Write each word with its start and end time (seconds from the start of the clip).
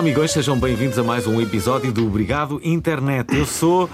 Olá, 0.00 0.06
amigos, 0.08 0.30
sejam 0.30 0.58
bem-vindos 0.58 0.98
a 0.98 1.04
mais 1.04 1.26
um 1.26 1.42
episódio 1.42 1.92
do 1.92 2.06
Obrigado 2.06 2.58
Internet. 2.64 3.36
Eu 3.36 3.44
sou. 3.44 3.86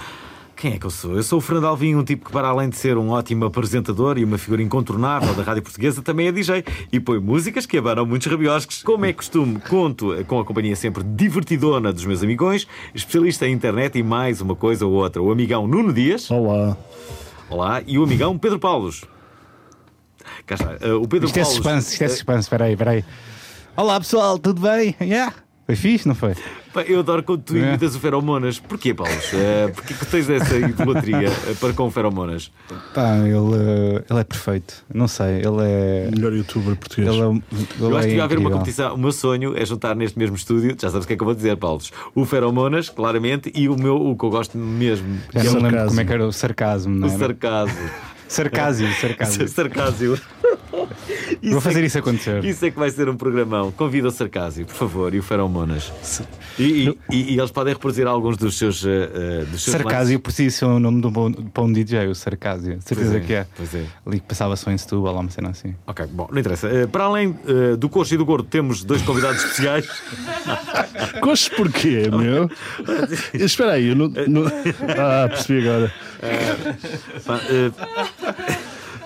Quem 0.54 0.74
é 0.74 0.78
que 0.78 0.86
eu 0.86 0.90
sou? 0.90 1.16
Eu 1.16 1.22
sou 1.24 1.40
o 1.40 1.42
Fernando 1.42 1.66
Alvim, 1.66 1.96
um 1.96 2.04
tipo 2.04 2.26
que, 2.26 2.30
para 2.30 2.46
além 2.46 2.68
de 2.68 2.76
ser 2.76 2.96
um 2.96 3.10
ótimo 3.10 3.44
apresentador 3.44 4.16
e 4.16 4.22
uma 4.22 4.38
figura 4.38 4.62
incontornável 4.62 5.34
da 5.34 5.42
rádio 5.42 5.64
portuguesa, 5.64 6.00
também 6.02 6.28
é 6.28 6.32
DJ 6.32 6.64
e 6.92 7.00
põe 7.00 7.18
músicas 7.18 7.66
que 7.66 7.76
abanam 7.76 8.06
muitos 8.06 8.30
rabiosques. 8.30 8.84
Como 8.84 9.04
é 9.04 9.12
costume, 9.12 9.58
conto 9.68 10.14
com 10.28 10.38
a 10.38 10.44
companhia 10.44 10.76
sempre 10.76 11.02
divertidona 11.02 11.92
dos 11.92 12.04
meus 12.04 12.22
amigões, 12.22 12.68
especialista 12.94 13.48
em 13.48 13.52
internet 13.52 13.98
e 13.98 14.02
mais 14.04 14.40
uma 14.40 14.54
coisa 14.54 14.86
ou 14.86 14.92
outra, 14.92 15.20
o 15.20 15.32
amigão 15.32 15.66
Nuno 15.66 15.92
Dias. 15.92 16.30
Olá. 16.30 16.76
Olá, 17.50 17.82
e 17.84 17.98
o 17.98 18.04
amigão 18.04 18.38
Pedro 18.38 18.60
Paulos. 18.60 19.02
Cá 20.46 20.54
está. 20.54 20.86
Uh, 20.86 21.02
o 21.02 21.08
Pedro 21.08 21.26
Isto 21.26 21.38
é 21.38 21.42
Paulos. 21.42 21.56
suspense, 21.56 21.92
isto 21.94 22.02
é 22.02 22.06
uh, 22.06 22.10
suspense, 22.10 22.40
espera 22.42 22.64
aí, 22.66 22.72
espera 22.74 22.90
aí. 22.92 23.04
Olá 23.76 23.98
pessoal, 23.98 24.38
tudo 24.38 24.60
bem? 24.60 24.94
Yeah. 25.00 25.45
Foi 25.66 25.74
fixe, 25.74 26.06
não 26.06 26.14
foi? 26.14 26.32
Pá, 26.72 26.82
Eu 26.82 27.00
adoro 27.00 27.24
quando 27.24 27.42
tu 27.42 27.56
É. 27.56 27.58
imitas 27.58 27.96
o 27.96 27.98
Feromonas. 28.00 28.60
Porquê, 28.60 28.94
Paulo? 28.94 29.12
Uh, 29.12 29.72
Porquê 29.74 29.94
que 29.94 30.06
tens 30.06 30.30
essa 30.30 30.56
idolatria 30.56 31.28
uh, 31.28 31.56
para 31.56 31.72
com 31.72 31.88
o 31.88 31.90
Feromonas? 31.90 32.52
Pá, 32.94 33.16
ele, 33.18 33.34
eh, 33.34 34.04
ele 34.08 34.20
é 34.20 34.24
perfeito. 34.24 34.84
Não 34.94 35.08
sei, 35.08 35.38
ele 35.38 35.56
é. 35.62 36.10
Melhor 36.14 36.32
youtuber 36.32 36.76
português. 36.76 37.08
Ele, 37.12 37.20
é- 37.20 37.26
ele 37.30 37.42
Eu 37.80 37.96
acho 37.96 38.06
é 38.06 38.10
que 38.10 38.16
ia 38.16 38.22
haver 38.24 38.38
uma 38.38 38.50
competição. 38.50 38.94
O 38.94 38.98
meu 38.98 39.10
sonho 39.10 39.56
é 39.56 39.64
juntar 39.66 39.96
neste 39.96 40.16
mesmo 40.16 40.36
estúdio, 40.36 40.76
já 40.80 40.88
sabes 40.88 41.04
o 41.04 41.08
que 41.08 41.14
é 41.14 41.16
que 41.16 41.22
eu 41.22 41.26
vou 41.26 41.34
dizer, 41.34 41.56
Paulo. 41.56 41.80
O 42.14 42.24
Feromonas, 42.24 42.88
claramente, 42.88 43.50
e 43.52 43.68
o 43.68 43.74
meu, 43.76 43.96
o 43.96 44.16
que 44.16 44.24
eu 44.24 44.30
gosto 44.30 44.56
mesmo, 44.56 45.18
Já 45.34 45.40
é 45.40 45.44
não 45.44 45.52
o, 45.54 45.62
lembro 45.64 45.86
como 45.88 46.00
é 46.00 46.04
que 46.04 46.12
era 46.12 46.26
o 46.26 46.32
sarcasmo, 46.32 46.94
não 46.94 47.08
o 47.08 47.10
era? 47.10 47.18
sarcasmo. 47.18 47.90
Sarcásio, 48.28 48.88
sarcásio. 49.00 49.48
Sarcásio. 49.48 50.20
Vou 51.42 51.60
fazer 51.60 51.82
é 51.82 51.86
isso 51.86 51.98
acontecer. 51.98 52.40
que- 52.40 52.48
Isso 52.48 52.64
é 52.64 52.70
que 52.70 52.78
vai 52.78 52.90
ser 52.90 53.08
um 53.08 53.16
programão. 53.16 53.70
Convida 53.72 54.08
o 54.08 54.10
Sarcásio, 54.10 54.64
por 54.66 54.74
favor, 54.74 55.14
e 55.14 55.18
o 55.18 55.22
Feromonas. 55.22 55.92
E, 56.58 56.62
e, 56.62 56.98
e- 57.10 57.34
e 57.34 57.38
eles 57.38 57.50
podem 57.50 57.72
reproduzir 57.74 58.06
alguns 58.06 58.36
dos 58.36 58.56
seus. 58.56 58.82
uh, 58.84 58.88
dos 59.50 59.62
seus 59.62 59.76
Sarcásio, 59.76 60.18
por 60.20 60.32
si, 60.32 60.46
isso 60.46 60.64
é 60.64 60.68
o 60.68 60.78
nome 60.78 61.00
de 61.00 61.06
um 61.06 61.10
bom- 61.10 61.32
para 61.32 61.62
um 61.62 61.72
DJ, 61.72 62.06
o 62.08 62.14
Sarcásio. 62.14 62.78
Certeza 62.80 63.12
Pois 63.12 63.26
que 63.26 63.32
é. 63.34 63.46
Pois 63.56 63.74
é. 63.74 63.84
Ali 64.06 64.20
que 64.20 64.26
passava 64.26 64.56
só 64.56 64.70
em 64.70 64.78
Setúbal, 64.78 65.14
lá 65.14 65.20
uma 65.20 65.30
cena 65.30 65.50
assim. 65.50 65.74
Ok, 65.86 66.06
bom, 66.10 66.28
não 66.30 66.38
interessa. 66.38 66.68
Uh, 66.68 66.88
para 66.88 67.04
além 67.04 67.28
uh, 67.28 67.76
do 67.76 67.88
coxo 67.88 68.14
e 68.14 68.16
do 68.16 68.24
gordo, 68.24 68.48
temos 68.48 68.82
dois 68.84 69.02
convidados 69.02 69.42
especiais. 69.42 69.86
Coxos 71.20 71.48
porquê, 71.50 72.08
meu? 72.10 72.50
Espera 73.34 73.72
aí, 73.72 73.88
eu 73.88 73.96
não, 73.96 74.08
não- 74.08 74.46
Ah, 74.98 75.28
percebi 75.28 75.68
agora. 75.68 75.92
Pá, 77.24 77.36
uh, 77.36 78.55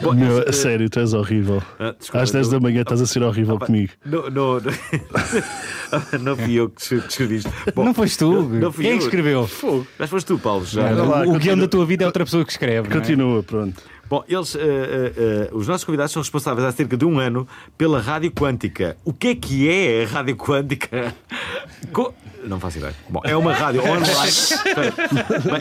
bom, 0.01 0.15
Meu, 0.15 0.39
uh, 0.49 0.53
sério, 0.53 0.89
tu 0.91 0.99
és 1.01 1.13
horrível. 1.13 1.63
ah, 1.79 1.95
desculpa, 1.99 2.23
Às 2.23 2.31
10 2.31 2.47
eu- 2.47 2.53
da 2.53 2.61
manhã 2.61 2.83
estás 2.83 3.01
a 3.01 3.07
ser 3.07 3.23
horrível 3.23 3.57
Opa, 3.57 3.67
comigo. 3.67 3.93
Não, 4.05 4.31
não, 4.31 4.61
não, 4.61 4.61
não 6.21 6.37
fui 6.37 6.55
eu 6.55 6.69
que 6.71 6.81
escre- 6.81 7.01
que 7.01 7.09
escrevi 7.09 7.37
isto. 7.37 7.53
Bom, 7.75 7.85
não 7.85 7.95
foste 7.95 8.19
tu? 8.19 8.33
não- 8.33 8.43
não 8.49 8.73
fui 8.73 8.85
Quem 8.85 8.93
é 8.93 8.95
eu. 8.95 8.99
que 8.99 9.05
escreveu? 9.05 9.51
Já 9.99 10.07
foste 10.07 10.27
tu, 10.27 10.39
Paulo. 10.39 10.65
Já. 10.65 10.85
Olha, 10.87 11.03
lá, 11.03 11.27
o, 11.27 11.35
o 11.35 11.39
guião 11.39 11.57
da 11.59 11.69
tua 11.69 11.85
vida 11.87 12.05
é 12.05 12.07
outra 12.07 12.25
pessoa 12.25 12.45
que 12.45 12.53
escreve. 12.53 12.89
não 12.89 12.97
é? 12.97 12.99
Continua, 13.01 13.43
pronto. 13.43 13.83
Bom, 14.11 14.25
eles, 14.29 14.57
eh, 14.57 14.59
eh, 14.61 15.13
eh, 15.17 15.51
os 15.53 15.69
nossos 15.69 15.85
convidados 15.85 16.11
são 16.13 16.21
responsáveis 16.21 16.67
há 16.67 16.73
cerca 16.73 16.97
de 16.97 17.05
um 17.05 17.21
ano 17.21 17.47
pela 17.79 18.01
Rádio 18.01 18.33
Quântica. 18.33 18.97
O 19.05 19.13
que 19.13 19.29
é 19.29 19.35
que 19.37 19.69
é 19.71 20.03
a 20.03 20.09
Rádio 20.09 20.35
Quântica? 20.37 21.15
Co- 21.93 22.13
Não 22.45 22.59
faço 22.59 22.79
ideia. 22.79 22.93
Bom, 23.09 23.21
é 23.23 23.37
uma 23.37 23.53
rádio 23.55 23.83
online. 23.85 24.13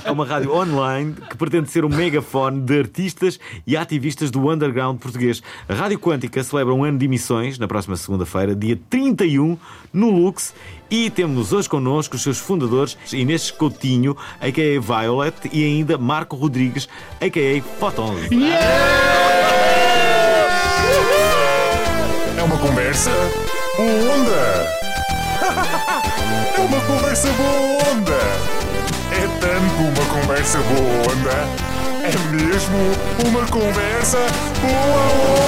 É 0.04 0.12
uma 0.12 0.26
rádio 0.26 0.52
online 0.54 1.14
que 1.30 1.38
pretende 1.38 1.70
ser 1.70 1.86
um 1.86 1.90
megafone 1.90 2.60
de 2.62 2.80
artistas 2.80 3.40
e 3.68 3.78
ativistas 3.78 4.32
do 4.32 4.50
underground 4.50 4.98
português. 5.00 5.44
A 5.68 5.74
Rádio 5.76 6.00
Quântica 6.00 6.44
celebra 6.44 6.74
um 6.74 6.84
ano 6.84 6.98
de 6.98 7.06
emissões 7.06 7.60
na 7.60 7.68
próxima 7.68 7.96
segunda-feira, 7.98 8.56
dia 8.56 8.80
31, 8.90 9.58
no 9.94 10.10
Lux. 10.10 10.54
E 10.92 11.10
temos 11.10 11.54
hoje 11.54 11.70
connosco 11.70 12.16
os 12.16 12.24
seus 12.24 12.40
fundadores, 12.40 12.98
Inês 13.14 13.52
Coutinho, 13.52 14.18
a.k.a. 14.42 14.82
Violet, 14.82 15.36
e 15.54 15.64
ainda 15.64 15.98
Marco 15.98 16.36
Rodrigues, 16.36 16.90
a.k.a. 17.22 17.62
Photon. 17.80 18.16
É 22.38 22.44
uma 22.44 22.58
conversa 22.58 23.12
boa 23.78 24.16
onda. 24.16 24.80
É 26.60 26.62
uma 26.62 26.82
conversa 26.82 27.30
boa 27.32 27.92
onda. 27.94 28.20
É 29.12 29.28
tanto 29.40 29.82
uma 29.82 30.06
conversa 30.20 30.58
boa 30.58 31.14
onda. 31.14 31.48
É 32.04 32.12
mesmo 32.36 32.78
uma 33.30 33.46
conversa 33.48 34.18
boa 34.62 35.04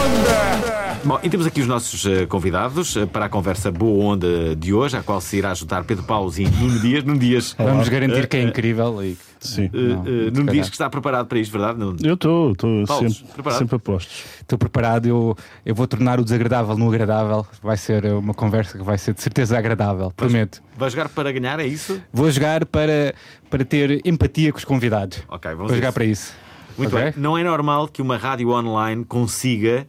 onda. 0.06 0.70
Bom, 1.03 1.19
e 1.23 1.29
temos 1.31 1.47
aqui 1.47 1.62
os 1.62 1.67
nossos 1.67 2.06
eh, 2.06 2.28
convidados 2.28 2.95
eh, 2.95 3.07
para 3.07 3.25
a 3.25 3.29
conversa 3.29 3.72
boa 3.72 4.13
onda 4.13 4.56
de 4.56 4.72
hoje, 4.72 4.95
à 4.95 5.01
qual 5.01 5.19
se 5.19 5.35
irá 5.38 5.51
juntar 5.56 5.84
Pedro 5.84 6.03
Paulo 6.03 6.31
e 6.38 6.44
Nuno 6.47 6.79
Dias. 6.79 7.03
Nuno 7.03 7.17
Dias, 7.17 7.56
eh, 7.57 7.63
Vamos 7.63 7.89
garantir 7.89 8.28
que 8.28 8.38
é 8.38 8.44
incrível 8.44 9.03
e 9.03 9.17
Sim. 9.40 9.63
eh, 9.66 9.69
Não, 9.73 10.06
eh, 10.06 10.31
Nuno. 10.31 10.51
Dias 10.51 10.69
que 10.69 10.75
está 10.75 10.88
preparado 10.91 11.25
para 11.25 11.40
isto, 11.40 11.51
verdade? 11.51 11.79
Nuno? 11.79 11.97
Eu 12.03 12.13
estou, 12.13 12.51
estou 12.51 12.85
sempre, 12.85 13.34
preparado? 13.34 13.59
sempre 13.59 13.75
a 13.75 13.79
postos. 13.79 14.23
estou 14.41 14.59
preparado. 14.59 15.07
Eu, 15.07 15.35
eu 15.66 15.73
vou 15.73 15.88
tornar 15.88 16.19
o 16.19 16.23
desagradável 16.23 16.78
no 16.78 16.88
agradável. 16.88 17.47
Vai 17.63 17.78
ser 17.78 18.06
uma 18.06 18.35
conversa 18.35 18.78
que 18.78 18.84
vai 18.84 19.00
ser 19.00 19.16
de 19.16 19.23
certeza 19.23 19.57
agradável, 19.57 20.11
prometo. 20.16 20.61
Vai 20.78 20.90
jogar 20.91 21.09
para 21.09 21.31
ganhar, 21.31 21.59
é 21.59 21.66
isso? 21.66 22.00
Vou 22.13 22.29
jogar 22.29 22.63
para, 22.67 23.16
para 23.50 23.66
ter 23.66 24.01
empatia 24.06 24.51
com 24.51 24.59
os 24.59 24.66
convidados. 24.66 25.23
Ok, 25.28 25.50
vamos 25.56 25.69
Vou 25.72 25.75
jogar 25.75 25.88
isso. 25.90 25.94
para 25.95 26.06
isso. 26.06 26.34
Muito 26.78 26.95
Ok? 26.95 27.11
bem. 27.11 27.13
Não 27.17 27.35
é 27.35 27.44
normal 27.44 27.88
que 27.88 28.03
uma 28.03 28.17
rádio 28.17 28.50
online 28.50 29.03
consiga 29.03 29.88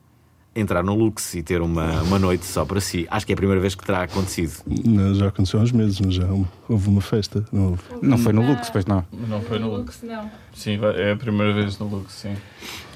entrar 0.54 0.82
no 0.82 0.94
Lux 0.94 1.34
e 1.34 1.42
ter 1.42 1.60
uma, 1.62 2.02
uma 2.02 2.18
noite 2.18 2.44
só 2.44 2.64
para 2.64 2.80
si. 2.80 3.06
Acho 3.10 3.24
que 3.26 3.32
é 3.32 3.34
a 3.34 3.36
primeira 3.36 3.60
vez 3.60 3.74
que 3.74 3.84
terá 3.84 4.02
acontecido. 4.02 4.52
Não, 4.84 5.14
já 5.14 5.28
aconteceu 5.28 5.60
há 5.60 5.62
uns 5.62 5.72
meses, 5.72 5.98
mas 6.00 6.14
já 6.14 6.26
houve 6.68 6.88
uma 6.88 7.00
festa. 7.00 7.44
Não 7.52 7.70
houve. 7.70 7.82
Não 8.02 8.18
foi 8.18 8.32
no 8.32 8.46
Lux, 8.46 8.68
pois 8.70 8.84
não. 8.86 9.04
Não 9.28 9.40
foi 9.40 9.58
no 9.58 9.70
Lux. 9.76 10.00
não. 10.02 10.30
Sim, 10.54 10.78
é 10.96 11.12
a 11.12 11.16
primeira 11.16 11.52
vez 11.52 11.78
no 11.78 11.86
Lux, 11.86 12.12
sim. 12.12 12.36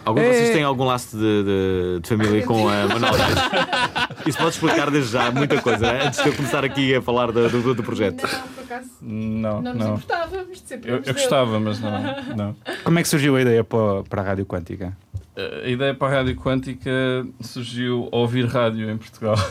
Alguns 0.04 0.22
de 0.22 0.28
É. 0.28 0.32
vocês 0.34 0.50
têm 0.50 0.62
algum 0.62 0.84
laço 0.84 1.16
de, 1.16 1.42
de- 1.42 2.00
de 2.00 2.08
família 2.08 2.46
com 2.46 2.68
a 2.68 2.86
Dias? 2.86 4.22
Isso 4.26 4.38
pode 4.38 4.50
explicar 4.50 4.88
desde 4.88 5.10
já 5.10 5.32
muita 5.32 5.60
coisa, 5.60 5.92
né? 5.92 6.06
antes 6.06 6.22
de 6.22 6.28
eu 6.28 6.34
começar 6.36 6.64
aqui 6.64 6.94
a 6.94 7.02
falar 7.02 7.32
do, 7.32 7.48
do, 7.48 7.74
do 7.74 7.82
projeto. 7.82 8.22
Não, 8.22 8.48
por 8.54 8.62
acaso 8.64 8.88
Não, 9.02 9.62
não 9.62 9.74
nos 9.74 9.84
não. 9.84 9.94
importávamos 9.94 10.62
de 10.62 10.68
ser 10.68 10.80
Eu, 10.84 11.02
eu 11.04 11.12
gostava, 11.12 11.58
mas 11.58 11.80
não. 11.80 11.90
não. 12.36 12.56
Como 12.84 12.98
é 12.98 13.02
que 13.02 13.08
surgiu 13.08 13.34
a 13.34 13.40
ideia 13.42 13.64
para, 13.64 14.04
para 14.04 14.22
a 14.22 14.24
Rádio 14.24 14.46
Quântica? 14.46 14.96
A 15.36 15.68
ideia 15.68 15.94
para 15.94 16.08
a 16.08 16.16
Rádio 16.18 16.34
Quântica 16.36 16.90
surgiu 17.40 18.08
ao 18.10 18.20
ouvir 18.20 18.46
rádio 18.46 18.90
em 18.90 18.96
Portugal. 18.96 19.36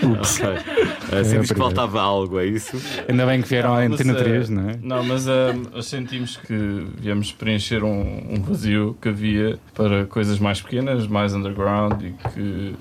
Ok. 0.00 1.20
Uh, 1.20 1.24
sentes 1.24 1.52
que 1.52 1.58
faltava 1.58 2.00
algo, 2.00 2.38
é 2.38 2.46
isso? 2.46 2.76
Ainda 3.08 3.26
bem 3.26 3.42
que 3.42 3.48
vieram 3.48 3.74
à 3.74 3.82
Não, 3.82 3.90
mas, 3.90 4.00
Antena 4.00 4.18
eh, 4.18 4.22
3, 4.22 4.48
não 4.48 4.70
é? 4.70 4.78
Não, 4.82 5.04
mas 5.04 5.28
ah, 5.28 5.54
sentimos 5.82 6.36
que 6.36 6.86
viemos 6.98 7.32
preencher 7.32 7.82
um, 7.82 8.34
um 8.34 8.42
vazio 8.42 8.96
que 9.00 9.08
havia 9.08 9.58
para 9.74 10.06
coisas 10.06 10.38
mais 10.38 10.60
pequenas, 10.60 11.06
mais 11.06 11.34
underground 11.34 12.02
e 12.02 12.14
que 12.30 12.74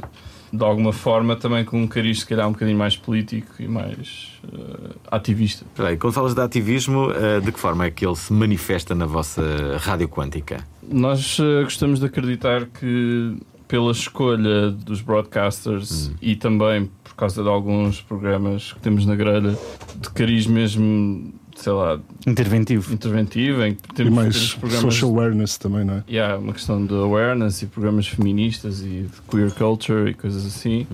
de 0.51 0.63
alguma 0.63 0.91
forma 0.91 1.35
também 1.35 1.63
com 1.63 1.81
um 1.81 1.87
cariz 1.87 2.21
se 2.21 2.25
calhar 2.25 2.47
um 2.47 2.51
bocadinho 2.51 2.77
mais 2.77 2.97
político 2.97 3.53
e 3.59 3.67
mais 3.67 4.39
ah, 4.53 5.17
ativista. 5.17 5.65
Espera 5.65 5.89
aí, 5.89 5.97
quando 5.97 6.13
falas 6.13 6.33
de 6.33 6.41
ativismo, 6.41 7.09
uh, 7.09 7.41
de 7.41 7.51
que 7.51 7.59
forma 7.59 7.85
é 7.85 7.91
que 7.91 8.05
ele 8.05 8.15
se 8.15 8.33
manifesta 8.33 8.95
na 8.95 9.05
vossa 9.05 9.41
rádio 9.79 10.07
quântica? 10.07 10.63
Nós 10.91 11.37
eh, 11.39 11.63
gostamos 11.63 11.99
de 11.99 12.07
acreditar 12.07 12.65
que 12.65 13.37
pela 13.67 13.91
escolha 13.91 14.71
dos 14.71 14.99
broadcasters 15.01 16.11
e 16.19 16.35
também 16.35 16.89
por 17.03 17.13
causa 17.13 17.43
de 17.43 17.47
alguns 17.47 18.01
programas 18.01 18.73
que 18.73 18.79
temos 18.79 19.05
na 19.05 19.15
grelha 19.15 19.55
de 19.95 20.09
cariz 20.09 20.47
mesmo, 20.47 21.31
sei 21.61 21.73
lá, 21.73 21.99
Interventivo. 22.25 22.93
interventivo, 22.93 23.63
em 23.63 23.75
que 23.75 23.81
E 23.91 23.93
temos, 23.95 24.13
mais 24.13 24.33
temos 24.35 24.53
programas. 24.55 24.93
social 24.93 25.11
awareness 25.11 25.57
também, 25.57 25.83
não 25.85 25.95
é? 25.95 26.03
Yeah, 26.09 26.37
uma 26.37 26.53
questão 26.53 26.85
de 26.85 26.93
awareness 26.93 27.61
e 27.61 27.65
programas 27.67 28.07
feministas 28.07 28.81
e 28.81 29.03
de 29.03 29.21
queer 29.29 29.51
culture 29.51 30.09
e 30.09 30.13
coisas 30.13 30.45
assim 30.45 30.87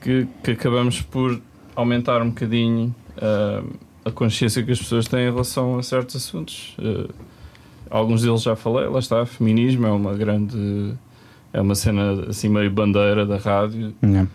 que, 0.00 0.26
que 0.42 0.50
acabamos 0.52 1.00
por 1.02 1.40
aumentar 1.74 2.22
um 2.22 2.28
bocadinho 2.28 2.94
ah, 3.20 3.62
a 4.04 4.10
consciência 4.10 4.62
que 4.62 4.70
as 4.72 4.78
pessoas 4.78 5.06
têm 5.08 5.20
em 5.26 5.30
relação 5.30 5.78
a 5.78 5.82
certos 5.82 6.16
assuntos. 6.16 6.76
Ah, 6.78 7.08
alguns 7.90 8.22
deles 8.22 8.42
já 8.42 8.56
falei, 8.56 8.88
lá 8.88 8.98
está, 8.98 9.24
feminismo 9.26 9.86
é 9.86 9.90
uma 9.90 10.14
grande. 10.14 10.94
é 11.52 11.60
uma 11.60 11.74
cena 11.74 12.26
assim 12.28 12.48
meio 12.48 12.70
bandeira 12.70 13.26
da 13.26 13.36
rádio 13.36 13.92
Yeah. 14.02 14.28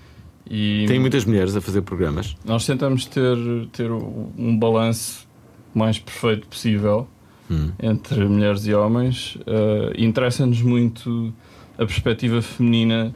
E 0.50 0.86
Tem 0.88 0.98
muitas 0.98 1.26
mulheres 1.26 1.58
a 1.58 1.60
fazer 1.62 1.82
programas. 1.82 2.34
nós 2.46 2.66
tentamos 2.66 3.06
ter, 3.06 3.36
ter 3.74 3.92
um 3.92 4.58
balanço 4.58 5.27
mais 5.74 6.00
perfeito 6.00 6.48
possível 6.48 7.08
Hum. 7.50 7.72
entre 7.82 8.26
mulheres 8.26 8.66
e 8.68 8.74
homens. 8.74 9.36
Uh, 9.38 9.94
Interessa-nos 9.98 10.62
muito 10.62 11.34
a 11.78 11.86
perspectiva 11.86 12.42
feminina 12.42 13.14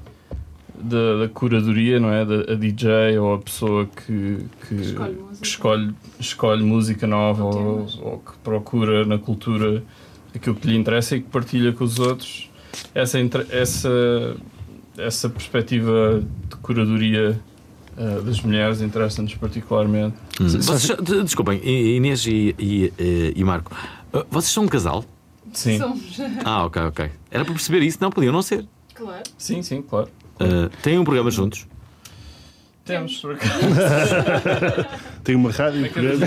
da, 0.74 1.18
da 1.18 1.28
curadoria, 1.30 2.00
não 2.00 2.12
é? 2.12 2.24
Da 2.26 2.54
a 2.54 2.56
DJ 2.56 3.18
ou 3.20 3.34
a 3.34 3.40
pessoa 3.40 3.86
que, 3.88 4.46
que, 4.68 4.76
Escolhe 4.76 5.14
música. 5.16 5.38
que 5.42 5.48
escolhe, 5.48 5.96
escolhe 6.20 6.64
música 6.64 7.08
nova 7.08 7.44
ou, 7.44 7.86
ou 8.02 8.20
que 8.20 8.38
procura 8.44 9.06
na 9.06 9.18
cultura 9.18 9.84
aquilo 10.34 10.56
que 10.56 10.68
lhe 10.68 10.78
interessa 10.78 11.18
e 11.18 11.22
que 11.22 11.30
partilha 11.30 11.74
com 11.74 11.84
os 11.84 12.00
outros. 12.00 12.50
Essa, 12.96 13.20
essa, 13.50 14.36
essa 14.98 15.30
perspectiva 15.30 16.24
de 16.50 16.56
curadoria 16.58 17.38
uh, 18.02 18.22
das 18.22 18.42
mulheres 18.42 18.82
interessa-nos 18.82 19.36
particularmente. 19.36 20.16
Hum. 20.40 20.48
Vocês 20.48 20.98
desculpem, 21.24 21.62
Inês 21.64 22.26
e, 22.26 22.56
e, 22.58 22.94
eh, 22.98 23.34
e 23.36 23.44
Marco, 23.44 23.72
eh, 24.14 24.26
vocês 24.30 24.52
são 24.52 24.64
um 24.64 24.68
casal? 24.68 25.06
Sim, 25.54 25.78
Somos. 25.78 26.18
Ah, 26.46 26.66
ok, 26.66 26.82
ok. 26.84 27.12
Era 27.30 27.44
para 27.44 27.54
perceber 27.54 27.82
isso, 27.84 27.98
não 28.02 28.10
podiam 28.10 28.32
não 28.34 28.42
ser. 28.42 28.66
Claro. 28.94 29.24
sim, 29.38 29.62
sim, 29.62 29.82
claro. 29.82 30.10
Eh, 30.40 30.70
têm 30.82 30.98
um 31.00 31.04
programa 31.04 31.30
juntos? 31.32 31.68
Temos, 32.84 33.18
por 33.20 33.34
acaso. 33.36 33.52
Tem 35.24 35.36
uma 35.36 35.52
rádio, 35.52 35.86
um 35.86 35.90
programa. 35.90 36.26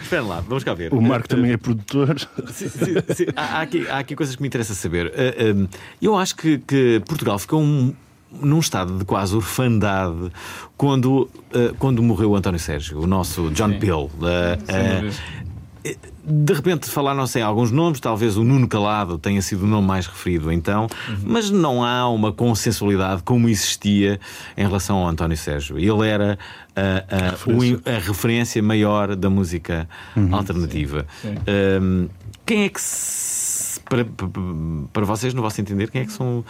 Esperem 0.00 0.26
lá, 0.26 0.40
vamos 0.40 0.62
cá 0.62 0.74
ver. 0.74 0.94
o 0.94 1.00
Marco 1.02 1.28
também 1.28 1.50
é 1.52 1.56
produtor. 1.56 2.16
Sim, 2.52 2.68
sim, 2.68 2.94
sim. 3.14 3.26
Há, 3.34 3.58
há 3.58 3.60
aqui, 3.62 3.86
há 3.88 3.98
aqui 3.98 4.14
coisas 4.14 4.36
que 4.36 4.42
me 4.42 4.46
interessa 4.48 4.72
saber. 4.74 5.12
Eh, 5.14 5.34
eh, 5.38 5.68
eu 6.00 6.16
acho 6.16 6.36
que, 6.36 6.58
que 6.58 7.02
Portugal 7.06 7.38
ficou 7.38 7.60
um- 7.60 7.92
num 8.32 8.58
estado 8.60 8.98
de 8.98 9.04
quase 9.04 9.34
orfandade 9.34 10.30
quando, 10.76 11.28
eh, 11.52 11.72
quando 11.78 12.02
morreu 12.02 12.30
o 12.30 12.36
António 12.36 12.60
Sérgio, 12.60 13.00
o 13.00 13.06
nosso 13.06 13.50
John 13.50 13.70
Sim. 13.70 13.78
Peel. 13.78 14.10
Sem 14.18 14.76
eh, 14.76 15.00
dúvida. 15.00 15.14
De 16.22 16.52
repente 16.52 16.88
falaram-se 16.90 17.38
em 17.38 17.42
alguns 17.42 17.70
nomes, 17.72 17.98
talvez 17.98 18.36
o 18.36 18.44
Nuno 18.44 18.68
Calado 18.68 19.16
tenha 19.18 19.40
sido 19.40 19.64
o 19.64 19.66
nome 19.66 19.88
mais 19.88 20.06
referido 20.06 20.52
então, 20.52 20.86
mas 21.24 21.50
não 21.50 21.82
há 21.82 22.06
uma 22.08 22.30
consensualidade 22.32 23.22
como 23.22 23.48
existia 23.48 24.20
em 24.56 24.62
relação 24.62 24.98
ao 24.98 25.08
António 25.08 25.36
Sérgio. 25.38 25.78
Ele 25.78 26.06
era 26.06 26.38
ah, 26.76 27.04
ah, 27.10 27.50
o 27.50 27.64
in- 27.64 27.80
a, 27.86 27.98
referência 27.98 28.62
maior 28.62 29.16
da 29.16 29.30
música 29.30 29.88
alternativa. 30.30 31.06
Sim. 31.22 31.34
Ahm, 31.48 32.08
quem 32.44 32.64
é 32.64 32.68
que, 32.68 32.80
se- 32.80 33.80
para, 33.80 34.04
para- 34.04 34.28
para 34.92 35.04
vocês, 35.06 35.32
no 35.32 35.40
vosso 35.40 35.60
entender, 35.60 35.90
quem 35.90 36.02
é 36.02 36.04
que 36.04 36.12
são. 36.12 36.44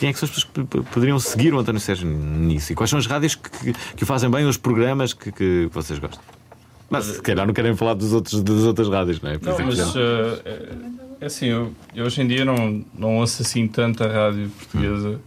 Quem 0.00 0.08
é 0.08 0.12
que 0.14 0.18
são 0.18 0.26
as 0.26 0.34
pessoas 0.34 0.50
que 0.66 0.80
poderiam 0.94 1.20
seguir 1.20 1.52
o 1.52 1.58
António 1.58 1.78
Sérgio 1.78 2.08
nisso? 2.08 2.72
E 2.72 2.74
quais 2.74 2.88
são 2.88 2.98
as 2.98 3.04
rádios 3.04 3.34
que, 3.34 3.50
que, 3.50 3.72
que 3.96 4.02
o 4.02 4.06
fazem 4.06 4.30
bem, 4.30 4.46
os 4.46 4.56
programas 4.56 5.12
que, 5.12 5.30
que 5.30 5.68
vocês 5.70 5.98
gostam? 5.98 6.22
Mas 6.88 7.04
se 7.04 7.20
calhar 7.20 7.46
não 7.46 7.52
querem 7.52 7.76
falar 7.76 7.92
dos 7.92 8.14
outros, 8.14 8.42
das 8.42 8.62
outras 8.62 8.88
rádios, 8.88 9.20
não 9.20 9.30
é? 9.30 9.36
Por 9.36 9.50
Não, 9.50 9.58
é 9.60 9.62
mas 9.62 9.76
já- 9.76 9.84
uh, 9.84 10.40
é, 10.42 10.68
é 11.20 11.26
assim, 11.26 11.48
eu, 11.48 11.72
eu 11.94 12.06
hoje 12.06 12.22
em 12.22 12.26
dia 12.26 12.46
não, 12.46 12.82
não 12.98 13.18
ouço 13.18 13.42
assim 13.42 13.68
tanta 13.68 14.08
rádio 14.10 14.48
portuguesa. 14.48 15.20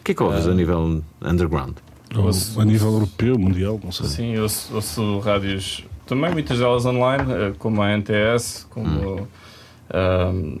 O 0.00 0.04
que 0.04 0.12
é 0.12 0.14
que 0.14 0.22
ouves 0.22 0.46
a 0.46 0.52
nível 0.52 1.02
underground? 1.22 1.76
Ou 2.14 2.28
a 2.60 2.64
nível 2.66 2.92
europeu, 2.92 3.38
mundial, 3.38 3.80
não 3.82 3.90
sei. 3.90 4.06
Sim, 4.08 4.34
eu 4.34 4.42
ouço, 4.42 4.74
ouço 4.74 5.18
rádios, 5.20 5.86
também 6.06 6.30
muitas 6.30 6.58
delas 6.58 6.84
online, 6.84 7.32
eh, 7.32 7.52
como 7.58 7.80
a 7.80 7.88
NTS, 7.96 8.66
como, 8.68 9.26
ahm, 9.88 10.58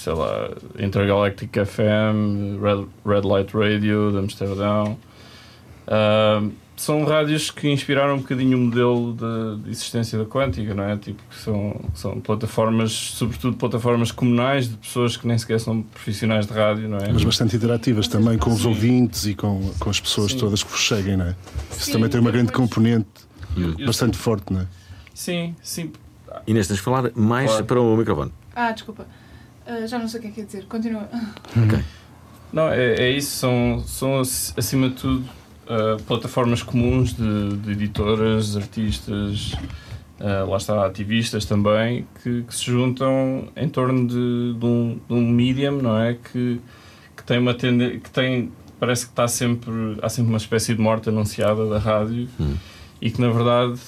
sei 0.00 0.12
lá, 0.12 0.50
Intergalactic 0.78 1.50
FM, 1.54 2.60
Red, 2.62 2.86
Red 3.06 3.22
Light 3.26 3.54
Radio 3.56 4.10
de 4.12 4.18
Amsterdão. 4.18 4.96
Ahm, 5.86 6.50
são 6.76 7.04
rádios 7.04 7.52
que 7.52 7.70
inspiraram 7.70 8.14
um 8.14 8.18
bocadinho 8.18 8.58
o 8.58 8.60
modelo 8.62 9.12
de, 9.14 9.62
de 9.64 9.70
existência 9.70 10.18
da 10.18 10.24
quântica, 10.24 10.74
não 10.74 10.82
é? 10.84 10.96
Tipo, 10.96 11.22
que 11.30 11.36
são, 11.36 11.80
são 11.94 12.20
plataformas, 12.20 12.90
sobretudo 12.92 13.56
plataformas 13.56 14.10
comunais 14.10 14.68
de 14.68 14.76
pessoas 14.78 15.16
que 15.16 15.24
nem 15.26 15.38
sequer 15.38 15.60
são 15.60 15.82
profissionais 15.82 16.46
de 16.46 16.52
rádio, 16.52 16.88
não 16.88 16.98
é? 16.98 17.12
Mas 17.12 17.22
bastante 17.22 17.54
interativas 17.54 18.08
também 18.08 18.36
com 18.38 18.50
os 18.50 18.62
Sim. 18.62 18.68
ouvintes 18.68 19.24
e 19.26 19.34
com, 19.34 19.70
com 19.78 19.88
as 19.88 20.00
pessoas 20.00 20.32
Sim. 20.32 20.38
todas 20.38 20.64
que 20.64 20.70
vos 20.70 20.88
seguem, 20.88 21.16
não 21.16 21.26
é? 21.26 21.36
Isso 21.70 21.84
Sim, 21.84 21.92
também 21.92 22.08
tem 22.10 22.20
uma 22.20 22.30
grande 22.32 22.46
depois- 22.50 22.68
componente 22.68 23.06
bastante 23.86 24.16
forte, 24.18 24.52
não 24.52 24.62
é? 24.62 24.66
Sim, 25.14 25.54
sim. 25.62 25.92
Inês, 26.44 26.66
tens 26.66 26.76
de 26.78 26.82
falar 26.82 27.12
mais 27.14 27.50
Claro. 27.50 27.64
para 27.66 27.80
o 27.80 27.96
microfone. 27.96 28.32
Ah, 28.52 28.72
desculpa. 28.72 29.06
Ah, 29.66 29.86
já 29.86 29.98
não 29.98 30.06
sei 30.08 30.20
o 30.20 30.22
que 30.22 30.28
é 30.28 30.32
que 30.32 30.40
ia 30.40 30.46
dizer. 30.46 30.64
Continua. 30.66 31.08
Não, 32.52 32.68
é, 32.68 32.94
é 32.94 33.10
isso, 33.10 33.30
são, 33.36 33.82
são 33.86 34.20
ac- 34.20 34.52
acima 34.56 34.88
de 34.88 34.94
tudo 34.96 35.24
uh, 35.66 36.00
plataformas 36.04 36.62
comuns 36.62 37.12
de, 37.14 37.56
de 37.56 37.72
editoras, 37.72 38.56
artistas, 38.56 39.52
uh, 40.20 40.48
lá 40.48 40.56
está, 40.56 40.86
ativistas 40.86 41.44
também, 41.44 42.06
que, 42.22 42.42
que 42.42 42.54
se 42.54 42.64
juntam 42.66 43.48
em 43.56 43.68
torno 43.68 44.06
de, 44.06 44.54
de 44.58 44.64
um, 44.66 45.00
de 45.08 45.14
um 45.14 45.28
medium, 45.28 45.82
não 45.82 45.98
é? 46.00 46.14
Que, 46.14 46.60
que 47.16 47.24
tem 47.24 47.38
uma 47.38 47.54
tendência, 47.54 47.98
que 47.98 48.10
tem, 48.10 48.52
parece 48.78 49.06
que 49.06 49.12
está 49.12 49.26
sempre, 49.26 49.72
há 50.00 50.08
sempre 50.08 50.30
uma 50.30 50.38
espécie 50.38 50.74
de 50.74 50.80
morte 50.80 51.08
anunciada 51.08 51.66
da 51.68 51.78
rádio 51.78 52.28
Hum. 52.38 52.54
e 53.00 53.10
que 53.10 53.20
na 53.20 53.30
verdade 53.30 53.80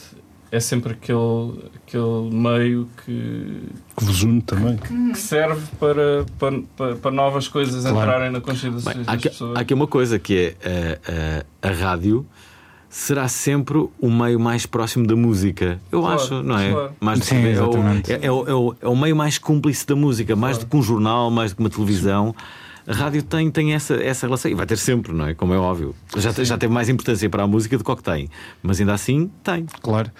é 0.52 0.60
sempre 0.60 0.92
aquele, 0.92 1.64
aquele 1.76 2.30
meio 2.32 2.88
que, 3.04 3.62
Que 3.96 4.04
vos 4.04 4.22
une 4.22 4.40
também. 4.42 4.76
que 4.76 5.18
serve 5.18 5.62
para, 5.78 6.24
para, 6.38 6.94
para, 6.96 7.10
novas 7.10 7.48
coisas 7.48 7.82
Claro. 7.82 7.98
entrarem 7.98 8.30
na 8.30 8.40
consciência 8.40 8.80
Bem, 8.92 8.98
das 9.02 9.08
há, 9.08 9.12
aqui, 9.12 9.28
pessoas. 9.28 9.56
há 9.56 9.60
aqui 9.60 9.74
uma 9.74 9.86
coisa 9.86 10.18
que 10.18 10.34
é 10.38 10.56
eh, 10.62 11.00
eh, 11.08 11.44
a 11.62 11.70
rádio 11.72 12.24
será 12.88 13.28
sempre 13.28 13.76
o 14.00 14.10
meio 14.10 14.38
mais 14.40 14.64
próximo 14.64 15.06
da 15.06 15.16
música. 15.16 15.78
Eu 15.92 16.00
Claro, 16.00 16.14
acho, 16.20 16.42
não 16.42 16.58
é? 16.58 16.70
claro. 16.70 16.92
Mais 17.00 17.18
Sim, 17.24 17.40
que- 17.42 17.48
é, 17.48 17.62
o, 17.62 17.76
é, 17.76 18.26
é 18.26 18.30
o, 18.32 18.48
é 18.48 18.54
o- 18.54 18.76
é 18.82 18.88
o 18.88 18.96
meio 18.96 19.14
mais 19.16 19.36
cúmplice 19.38 19.86
da 19.86 19.94
música, 19.96 20.34
mais 20.36 20.56
do 20.56 20.64
que 20.66 20.76
um 20.76 20.82
jornal, 20.82 21.30
mais 21.30 21.50
do 21.52 21.56
que 21.56 21.62
uma 21.62 21.68
televisão. 21.70 22.34
A 22.86 22.94
rádio 22.94 23.22
tem, 23.22 23.50
tem 23.50 23.74
essa, 23.74 23.94
essa 23.94 24.26
relação 24.26 24.50
e 24.50 24.54
vai 24.54 24.64
ter 24.66 24.78
sempre, 24.78 25.12
não 25.12 25.26
é? 25.26 25.34
Como 25.34 25.52
é 25.52 25.58
óbvio. 25.58 25.94
Já, 26.16 26.30
já 26.44 26.56
teve 26.56 26.72
mais 26.72 26.88
importância 26.88 27.28
para 27.28 27.42
a 27.42 27.46
música 27.46 27.76
do 27.76 27.82
que 27.84 27.90
o 27.90 27.96
que 27.96 28.02
tem, 28.02 28.28
mas 28.62 28.78
ainda 28.80 28.94
assim 28.94 29.30
tem. 29.42 29.66
Claro. 29.82 30.10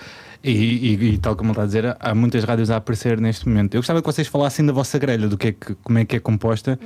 E, 0.43 0.51
e- 0.51 1.15
e 1.15 1.19
tal 1.19 1.35
como 1.37 1.49
ele 1.51 1.53
está 1.53 1.63
a 1.63 1.67
dizer, 1.67 1.97
há 1.99 2.15
muitas 2.15 2.43
rádios 2.45 2.71
a 2.71 2.77
aparecer 2.77 3.21
neste 3.21 3.49
momento. 3.49 3.75
Eu 3.75 3.81
gostava 3.81 4.01
que 4.01 4.07
vocês 4.07 4.27
falassem 4.29 4.65
da 4.67 4.73
vossa 4.73 4.99
grelha, 4.99 5.29
do 5.29 5.37
que 5.39 5.49
é 5.49 5.53
que, 5.53 5.75
como 5.83 5.99
é 5.99 6.05
que 6.05 6.17
é 6.17 6.21
composta. 6.21 6.79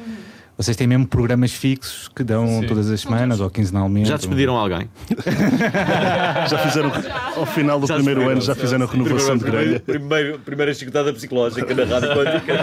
Vocês 0.56 0.76
têm 0.76 0.86
mesmo 0.86 1.06
programas 1.06 1.52
fixos 1.52 2.08
que 2.08 2.22
dão 2.22 2.46
Sim. 2.46 2.66
todas 2.66 2.90
as 2.90 3.00
semanas 3.00 3.40
ou 3.40 3.48
quinzenalmente. 3.48 4.08
Já 4.10 4.16
despediram 4.18 4.56
alguém? 4.58 4.90
Já 6.50 6.58
fizeram, 6.58 6.92
ao 7.36 7.46
final 7.46 7.80
do 7.80 7.86
Já 7.86 7.94
primeiro 7.94 8.28
ano, 8.28 8.40
já 8.42 8.54
fizeram 8.54 8.84
a 8.86 8.90
renovação 8.90 9.38
de 9.38 9.44
grelha. 9.44 9.80
Primeiro, 9.80 10.38
primeira 10.40 10.74
chicotada 10.74 11.12
psicológica 11.14 11.74
na 11.74 11.84
rádio 11.84 12.10
quântica. 12.14 12.54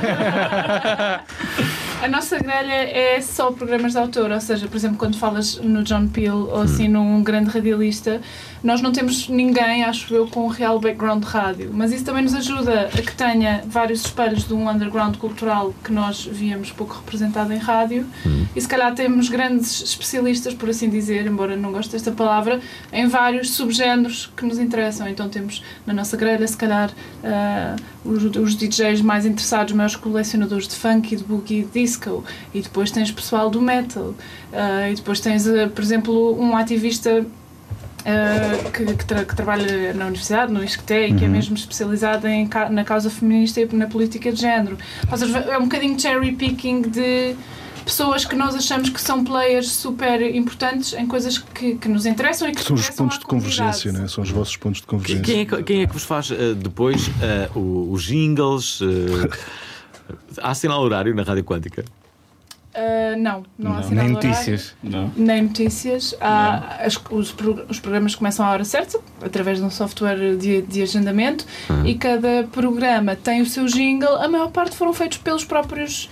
A 1.99 2.07
nossa 2.07 2.37
grelha 2.37 2.73
é 2.73 3.19
só 3.21 3.51
programas 3.51 3.93
de 3.93 3.97
autor, 3.97 4.31
ou 4.31 4.39
seja, 4.39 4.67
por 4.67 4.77
exemplo, 4.77 4.97
quando 4.97 5.17
falas 5.17 5.57
no 5.57 5.83
John 5.83 6.07
Peel 6.07 6.47
ou 6.47 6.61
assim 6.61 6.87
num 6.87 7.23
grande 7.23 7.49
radialista, 7.49 8.21
nós 8.63 8.81
não 8.81 8.91
temos 8.91 9.27
ninguém, 9.27 9.83
acho 9.83 10.13
eu, 10.13 10.27
com 10.27 10.45
um 10.45 10.47
real 10.47 10.79
background 10.79 11.23
de 11.23 11.29
rádio. 11.29 11.71
Mas 11.73 11.91
isso 11.91 12.05
também 12.05 12.21
nos 12.21 12.35
ajuda 12.35 12.89
a 12.93 13.01
que 13.01 13.15
tenha 13.15 13.63
vários 13.67 14.01
espelhos 14.01 14.47
de 14.47 14.53
um 14.53 14.69
underground 14.69 15.17
cultural 15.17 15.73
que 15.83 15.91
nós 15.91 16.23
víamos 16.23 16.71
pouco 16.71 16.95
representado 16.95 17.51
em 17.51 17.57
rádio. 17.57 18.05
E 18.55 18.61
se 18.61 18.67
calhar 18.67 18.93
temos 18.93 19.27
grandes 19.27 19.81
especialistas, 19.81 20.53
por 20.53 20.69
assim 20.69 20.89
dizer, 20.89 21.25
embora 21.25 21.55
não 21.55 21.71
goste 21.71 21.91
desta 21.91 22.11
palavra, 22.11 22.59
em 22.93 23.07
vários 23.07 23.51
subgéneros 23.51 24.31
que 24.37 24.45
nos 24.45 24.59
interessam. 24.59 25.07
Então 25.07 25.27
temos 25.29 25.63
na 25.85 25.93
nossa 25.93 26.15
grelha, 26.15 26.47
se 26.47 26.57
calhar, 26.57 26.91
ah, 27.23 27.75
os, 28.05 28.23
os 28.23 28.55
DJs 28.55 29.01
mais 29.01 29.25
interessados, 29.25 29.73
maiores 29.73 29.95
colecionadores 29.95 30.67
de 30.67 30.75
funk 30.75 31.13
e 31.13 31.17
de 31.17 31.23
boogie 31.23 31.63
de 31.63 31.86
disco. 31.87 32.23
E 32.53 32.61
depois 32.61 32.91
tens 32.91 33.11
pessoal 33.11 33.49
do 33.49 33.61
metal. 33.61 34.13
Ah, 34.53 34.89
e 34.89 34.95
depois 34.95 35.19
tens, 35.19 35.47
ah, 35.47 35.69
por 35.73 35.83
exemplo, 35.83 36.39
um 36.39 36.55
ativista 36.55 37.25
ah, 38.05 38.69
que, 38.71 38.85
que 38.95 39.05
tra- 39.05 39.25
que 39.25 39.35
trabalha 39.35 39.93
na 39.93 40.05
universidade, 40.05 40.51
no 40.53 40.63
ISCTE, 40.63 40.93
e 41.09 41.13
que 41.15 41.25
é 41.25 41.27
mesmo 41.27 41.55
especializado 41.55 42.27
em, 42.27 42.47
ca- 42.47 42.69
na 42.69 42.83
causa 42.83 43.09
feminista 43.09 43.59
e 43.61 43.67
na 43.75 43.87
política 43.87 44.31
de 44.31 44.39
género. 44.41 44.77
Ou 45.11 45.17
seja, 45.17 45.37
é 45.39 45.57
um 45.57 45.63
bocadinho 45.63 45.99
cherry 45.99 46.31
picking 46.33 46.81
de 46.83 47.35
pessoas 47.83 48.25
que 48.25 48.35
nós 48.35 48.53
achamos 48.53 48.89
que 48.89 48.99
são 48.99 49.23
players 49.23 49.69
super 49.71 50.19
importantes 50.35 50.91
em 50.93 51.07
coisas 51.07 51.37
que, 51.37 51.75
que 51.75 51.87
nos 51.87 52.05
interessam 52.05 52.49
e 52.49 52.51
que 52.51 52.61
são 52.61 52.75
os 52.75 52.89
pontos 52.89 53.17
de 53.17 53.23
convergência, 53.25 53.93
né? 53.93 54.09
são 54.09 54.23
os 54.25 54.29
vossos 54.29 54.57
pontos 54.57 54.81
de 54.81 54.87
convergência. 54.87 55.23
Quem 55.23 55.39
é, 55.41 55.45
que- 55.45 55.63
quem 55.63 55.81
é 55.83 55.87
que 55.87 55.93
vos 55.93 56.03
faz 56.03 56.29
eh, 56.31 56.53
depois 56.53 57.09
o- 57.55 57.89
os 57.91 58.03
jingles? 58.03 58.81
há 60.41 60.53
sinal 60.53 60.81
horário 60.81 61.13
na 61.15 61.23
Rádio 61.23 61.43
Quântica? 61.43 61.83
Ah, 62.73 63.15
não, 63.17 63.43
não, 63.57 63.71
há 63.73 63.75
Não. 63.77 63.83
sinal 63.83 64.05
Nem 64.05 64.15
horário. 64.15 64.29
notícias. 64.29 64.75
Não. 64.83 65.11
Nem 65.15 65.41
notícias. 65.43 66.15
Há, 66.21 66.77
as- 66.85 66.99
os, 67.09 67.33
os 67.69 67.79
programas 67.79 68.13
começam 68.13 68.45
à 68.45 68.51
hora 68.51 68.63
certa, 68.63 68.99
através 69.23 69.57
de 69.57 69.63
um 69.63 69.71
software 69.71 70.35
de, 70.37 70.61
de 70.61 70.81
agendamento, 70.83 71.43
e 71.85 71.95
cada 71.95 72.47
programa 72.51 73.15
tem 73.15 73.41
o 73.41 73.45
seu 73.47 73.65
jingle. 73.65 74.15
A 74.21 74.27
maior 74.27 74.51
parte 74.51 74.75
foram 74.75 74.93
feitos 74.93 75.17
pelos 75.17 75.43
próprios 75.43 76.07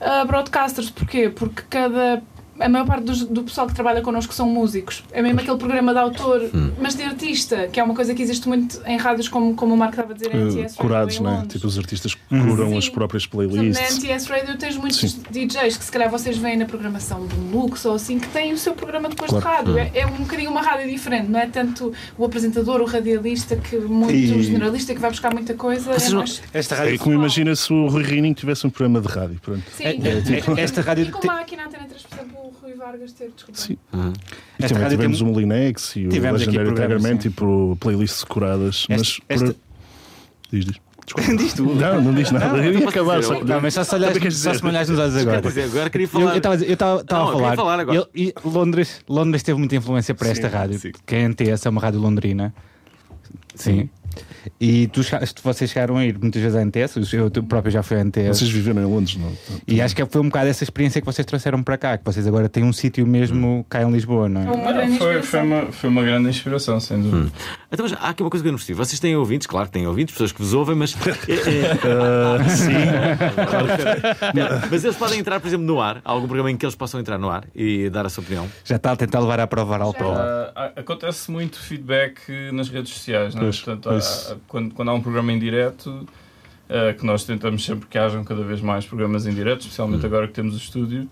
ah, 0.00 0.24
broadcasters. 0.24 0.90
Porquê? 0.90 1.28
Porque 1.28 1.62
cada 1.70 2.20
a 2.60 2.68
maior 2.68 2.86
parte 2.86 3.04
dos- 3.04 3.24
do 3.24 3.42
pessoal 3.44 3.66
que 3.66 3.74
trabalha 3.74 4.00
connosco 4.02 4.32
são 4.34 4.48
músicos. 4.48 5.02
É 5.12 5.22
mesmo 5.22 5.40
aquele 5.40 5.56
programa 5.56 5.92
de 5.92 5.98
autor, 5.98 6.42
Hum. 6.54 6.70
mas 6.80 6.94
de 6.94 7.02
artista, 7.02 7.68
que 7.68 7.78
é 7.80 7.82
uma 7.82 7.94
coisa 7.94 8.14
que 8.14 8.22
existe 8.22 8.48
muito 8.48 8.80
em 8.86 8.96
rádios, 8.96 9.28
como, 9.28 9.54
como 9.54 9.74
o 9.74 9.76
Marco 9.76 9.94
estava 9.94 10.12
a 10.12 10.14
dizer, 10.14 10.34
em 10.34 10.38
Eh, 10.38 10.42
NTS 10.44 10.76
curados, 10.76 11.16
em 11.18 11.22
né? 11.22 11.44
Tipo, 11.48 11.66
os 11.66 11.78
artistas 11.78 12.14
que 12.14 12.20
curam 12.28 12.70
Sim. 12.70 12.78
as 12.78 12.88
próprias 12.88 13.22
exemplo, 13.24 13.46
Na 13.46 13.52
playlists. 13.52 13.96
NTS 13.98 14.26
Radio 14.30 14.56
tens 14.58 14.76
muitos 14.76 14.98
Sim. 15.00 15.22
DJs 15.30 15.76
que 15.76 15.84
se 15.84 15.92
calhar 15.92 16.10
vocês 16.10 16.36
veem 16.36 16.56
na 16.56 16.64
programação 16.64 17.26
do 17.26 17.36
Lux 17.56 17.84
ou 17.84 17.94
assim, 17.94 18.18
que 18.18 18.28
têm 18.28 18.52
o 18.52 18.58
seu 18.58 18.74
programa 18.74 19.08
depois 19.08 19.30
Claro. 19.30 19.46
de 19.46 19.72
rádio. 19.72 19.78
É, 19.94 20.00
é 20.00 20.06
um 20.06 20.16
bocadinho 20.18 20.50
uma 20.50 20.62
rádio 20.62 20.88
diferente, 20.90 21.28
não 21.30 21.38
é 21.40 21.46
tanto 21.46 21.92
o 22.16 22.24
apresentador, 22.24 22.80
o 22.80 22.84
radialista, 22.84 23.56
que 23.56 23.76
muito 23.76 24.12
E- 24.14 24.42
generalista 24.42 24.94
que 24.94 25.00
vai 25.00 25.10
buscar 25.10 25.32
muita 25.32 25.54
coisa. 25.54 25.92
É 25.92 26.08
não- 26.10 26.18
mais... 26.18 26.42
Esta 26.52 26.74
É 26.74 26.78
rádio. 26.78 26.98
como 26.98 27.14
imagina 27.14 27.54
se 27.54 27.72
o 27.72 27.86
Rui 27.88 28.02
Reininho 28.02 28.34
tivesse 28.34 28.66
um 28.66 28.70
programa 28.70 29.00
de 29.00 29.08
rádio. 29.08 29.38
Pronto. 29.42 29.62
Sim. 29.76 29.84
é- 29.84 30.60
é- 30.60 30.62
Esta 30.62 30.80
rádio. 30.80 31.04
E 31.06 31.10
como 31.10 31.30
há 31.30 31.40
aqui 31.40 31.56
na 31.56 31.66
Antena 31.66 31.84
3, 31.86 32.02
por 32.02 32.18
exemplo, 32.18 32.38
o 32.38 32.54
Rui 32.62 32.74
Vargas 32.90 33.12
teve, 33.12 33.32
desculpa. 33.34 33.60
Sim. 33.60 33.76
Uhum. 33.92 34.12
E 34.12 34.64
Esta 34.64 34.68
também 34.68 34.82
rádio 34.82 34.98
tivemos 34.98 35.18
tem- 35.18 35.26
o 35.26 35.30
Molinex 35.30 35.96
e 35.96 36.06
o 36.06 36.10
Legendary 36.10 36.74
Tigerman, 36.74 37.12
sim. 37.12 37.16
tipo 37.28 37.76
playlists 37.80 38.24
curadas. 38.24 38.86
Mas 38.88 39.18
Esta- 39.28 39.46
por- 39.46 39.56
Diz, 40.50 40.64
diz. 40.64 40.76
Desculpa. 41.08 41.36
Diz 41.38 41.54
tu. 41.54 41.64
Não, 41.74 42.02
não 42.02 42.12
diz 42.14 42.30
nada. 42.30 42.58
Eu 42.58 42.64
ia 42.72 42.78
posso 42.82 42.88
acabar. 42.90 43.20
dizer, 43.20 43.28
Só... 43.32 43.38
eu- 43.40 43.44
Não, 43.46 43.60
mas 43.62 43.72
só 43.74 43.82
se, 43.84 43.94
olhares, 43.94 44.18
nos 44.90 44.98
olhos 44.98 45.16
agora. 45.16 45.40
Dizer, 45.40 45.62
agora 45.64 45.88
queria 45.90 46.04
Eu 46.04 46.08
falar. 46.10 46.36
estava 46.36 46.54
eu 46.56 46.72
estava- 46.74 47.04
Não, 47.10 47.16
a 47.16 47.20
eu 47.20 47.26
queria 47.26 47.40
falar. 47.42 47.56
falar 47.56 47.80
agora. 47.80 47.98
Ele- 47.98 48.06
e 48.28 48.34
Londres, 48.44 49.00
Londres 49.08 49.42
teve 49.42 49.58
muita 49.58 49.74
influência 49.76 50.14
para 50.14 50.28
esta 50.28 50.48
rádio, 50.48 50.78
sim. 50.78 50.92
que 51.06 51.14
é 51.14 51.18
a 51.18 51.22
NTS, 51.22 51.66
é 51.66 51.70
uma 51.70 51.80
rádio 51.80 51.98
londrina. 52.00 52.52
Sim. 53.54 53.88
E 54.60 54.86
tu, 54.88 55.00
vocês 55.42 55.70
chegaram 55.70 55.96
a 55.96 56.04
ir 56.04 56.18
muitas 56.18 56.40
vezes 56.42 56.56
à 56.56 56.64
NTS, 56.64 56.96
eu 57.12 57.30
próprio 57.44 57.70
já 57.70 57.82
fui 57.82 57.96
à 57.96 58.04
NTS. 58.04 58.38
Vocês 58.38 58.50
viveram 58.50 58.82
em 58.82 58.86
Londres, 58.86 59.16
não? 59.16 59.32
E 59.66 59.80
acho 59.80 59.94
que 59.94 60.04
foi 60.06 60.20
um 60.20 60.24
bocado 60.28 60.48
essa 60.48 60.64
experiência 60.64 61.00
que 61.00 61.06
vocês 61.06 61.24
trouxeram 61.26 61.62
para 61.62 61.76
cá, 61.76 61.98
que 61.98 62.04
vocês 62.04 62.26
agora 62.26 62.48
têm 62.48 62.64
um 62.64 62.72
sítio 62.72 63.06
mesmo 63.06 63.64
cá 63.68 63.82
em 63.82 63.90
Lisboa, 63.90 64.28
não 64.28 64.40
é? 64.42 64.44
Uma 64.50 64.72
grande 64.72 64.98
Foi, 64.98 65.22
foi, 65.22 65.40
uma, 65.42 65.72
foi 65.72 65.90
uma 65.90 66.02
grande 66.02 66.28
inspiração, 66.28 66.78
sem 66.80 67.00
dúvida. 67.00 67.32
Então, 67.70 67.86
mas 67.88 67.92
há 68.00 68.08
aqui 68.10 68.22
uma 68.22 68.30
coisa 68.30 68.42
que 68.42 68.48
eu 68.48 68.52
não 68.52 68.58
percebi. 68.58 68.76
Vocês 68.76 68.98
têm 69.00 69.16
ouvintes, 69.16 69.46
claro 69.46 69.66
que 69.66 69.72
têm 69.72 69.86
ouvintes, 69.86 70.12
pessoas 70.14 70.32
que 70.32 70.38
vos 70.42 70.52
ouvem, 70.54 70.74
mas. 70.74 70.96
Ah, 71.84 72.48
sim. 72.48 72.72
mas 74.70 74.84
eles 74.84 74.96
podem 74.96 75.18
entrar, 75.18 75.40
por 75.40 75.48
exemplo, 75.48 75.66
no 75.66 75.80
ar. 75.80 76.00
Há 76.04 76.10
algum 76.10 76.26
programa 76.26 76.50
em 76.50 76.56
que 76.56 76.64
eles 76.64 76.74
possam 76.74 77.00
entrar 77.00 77.18
no 77.18 77.30
ar 77.30 77.44
e 77.54 77.88
dar 77.90 78.06
a 78.06 78.08
sua 78.08 78.22
opinião. 78.22 78.48
Já 78.64 78.76
está 78.76 78.92
a 78.92 78.96
tentar 78.96 79.20
levar 79.20 79.40
a 79.40 79.46
prova 79.46 79.74
oral 79.74 79.92
para 79.94 80.06
lá. 80.06 80.20
Ah, 80.20 80.52
há- 80.76 80.80
acontece 80.80 81.30
muito 81.30 81.58
feedback 81.58 82.20
nas 82.52 82.68
redes 82.68 82.92
sociais, 82.92 83.34
não 83.34 83.42
é? 83.42 83.46
Portanto, 83.46 83.90
há- 83.90 84.36
quando, 84.46 84.74
quando 84.74 84.90
há 84.90 84.94
um 84.94 85.00
programa 85.00 85.32
em 85.32 85.38
direto, 85.38 86.06
ah, 86.68 86.92
que 86.92 87.04
nós 87.04 87.24
tentamos 87.24 87.64
sempre 87.64 87.86
que 87.88 87.98
hajam 87.98 88.22
cada 88.24 88.42
vez 88.44 88.60
mais 88.60 88.84
programas 88.86 89.26
em 89.26 89.32
direto, 89.34 89.60
especialmente 89.62 90.04
agora 90.06 90.26
que 90.28 90.34
temos 90.34 90.54
o 90.54 90.58
estúdio. 90.58 91.08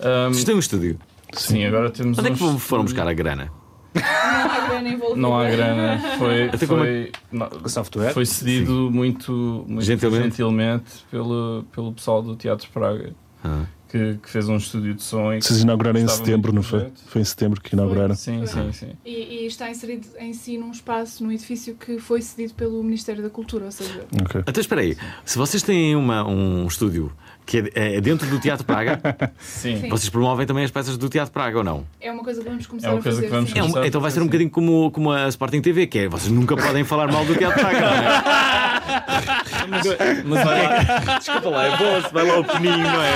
Ah, 0.00 0.28
Vocês 0.28 0.44
têm 0.44 0.54
um 0.54 0.58
estúdio. 0.58 0.98
sim, 1.32 1.64
agora 1.64 1.90
temos 1.90 2.18
Onde 2.18 2.28
é 2.28 2.30
um 2.30 2.34
que 2.34 2.38
foram 2.40 2.56
estúdio. 2.56 2.82
buscar 2.84 3.06
a 3.08 3.12
grana? 3.12 3.50
Não 3.94 4.02
há 4.04 4.68
grana 4.68 4.88
envolvida. 4.90 5.20
Não 5.20 5.38
há 5.38 5.50
grana. 5.50 5.98
Foi, 6.18 6.44
Até 6.48 6.66
como 6.66 6.80
foi, 6.82 7.12
não, 7.32 7.48
software? 7.68 8.12
foi 8.12 8.26
cedido 8.26 8.90
muito, 8.92 9.64
muito 9.66 9.84
Gentilmente. 9.84 10.24
gentilmente, 10.24 10.84
pelo, 11.10 11.64
pelo 11.72 11.92
pessoal 11.92 12.22
do 12.22 12.36
Teatro 12.36 12.68
Praga, 12.72 13.14
Ah. 13.42 13.64
Que, 13.88 14.18
que 14.22 14.28
fez 14.30 14.48
um 14.48 14.56
estúdio 14.56 14.94
de 14.94 15.02
som. 15.02 15.32
e 15.32 15.40
Vocês 15.40 15.60
inauguraram 15.60 16.00
em 16.00 16.08
setembro, 16.08 16.52
não 16.52 16.62
foi? 16.62 16.88
Foi 17.06 17.20
em 17.22 17.24
setembro 17.24 17.60
que 17.60 17.74
inauguraram. 17.74 18.14
Sim, 18.14 18.44
sim, 18.46 18.72
sim. 18.72 18.88
E, 19.04 19.44
e 19.44 19.46
está 19.46 19.70
inserido 19.70 20.06
em 20.18 20.32
si 20.32 20.58
num 20.58 20.70
espaço, 20.70 21.22
num 21.24 21.30
edifício 21.32 21.74
que 21.74 21.98
foi 21.98 22.20
cedido 22.22 22.54
pelo 22.54 22.82
Ministério 22.82 23.22
da 23.22 23.30
Cultura, 23.30 23.66
ou 23.66 23.72
seja, 23.72 24.04
Ok. 24.22 24.42
Então 24.46 24.60
espera 24.60 24.80
aí, 24.80 24.96
se 25.24 25.38
vocês 25.38 25.62
têm 25.62 25.94
uma, 25.96 26.26
um 26.26 26.66
estúdio 26.66 27.12
que 27.44 27.58
é, 27.76 27.96
é 27.96 28.00
dentro 28.00 28.28
do 28.28 28.40
Teatro 28.40 28.66
Praga, 28.66 29.00
Sim. 29.38 29.80
Sim. 29.82 29.88
vocês 29.88 30.08
promovem 30.08 30.44
também 30.46 30.64
as 30.64 30.70
peças 30.72 30.96
do 30.96 31.08
Teatro 31.08 31.32
Praga 31.32 31.58
ou 31.58 31.62
não? 31.64 31.86
é 32.00 32.10
uma 32.10 32.24
coisa 32.24 32.42
que 32.42 32.48
vamos 32.48 32.66
começar 32.66 32.88
É 32.88 32.90
uma 32.90 32.98
a 32.98 33.02
coisa 33.04 33.16
fazer. 33.18 33.26
que 33.28 33.32
vamos 33.32 33.50
sim. 33.50 33.58
É 33.58 33.62
um- 33.62 33.66
Começar 33.68 33.86
então 33.86 34.00
vai 34.00 34.10
ser 34.10 34.20
um 34.20 34.24
bocadinho 34.26 34.50
como, 34.50 34.90
como 34.90 35.12
a 35.12 35.28
Sporting 35.28 35.60
TV, 35.60 35.86
que 35.86 36.00
é 36.00 36.08
vocês 36.08 36.32
nunca 36.32 36.56
podem 36.56 36.82
falar 36.82 37.06
mal 37.12 37.24
do 37.24 37.36
Teatro 37.36 37.60
Praga. 37.60 37.80
não 37.80 37.88
é? 37.88 38.22
Mas 40.24 40.46
olha, 40.46 41.18
Desculpa 41.18 41.48
lá, 41.50 41.64
é 41.66 41.76
bom, 41.76 42.02
se 42.06 42.12
vai 42.14 42.24
lá 42.26 42.38
o 42.40 42.44
peninho, 42.44 42.78
não 42.78 43.02
é? 43.02 43.12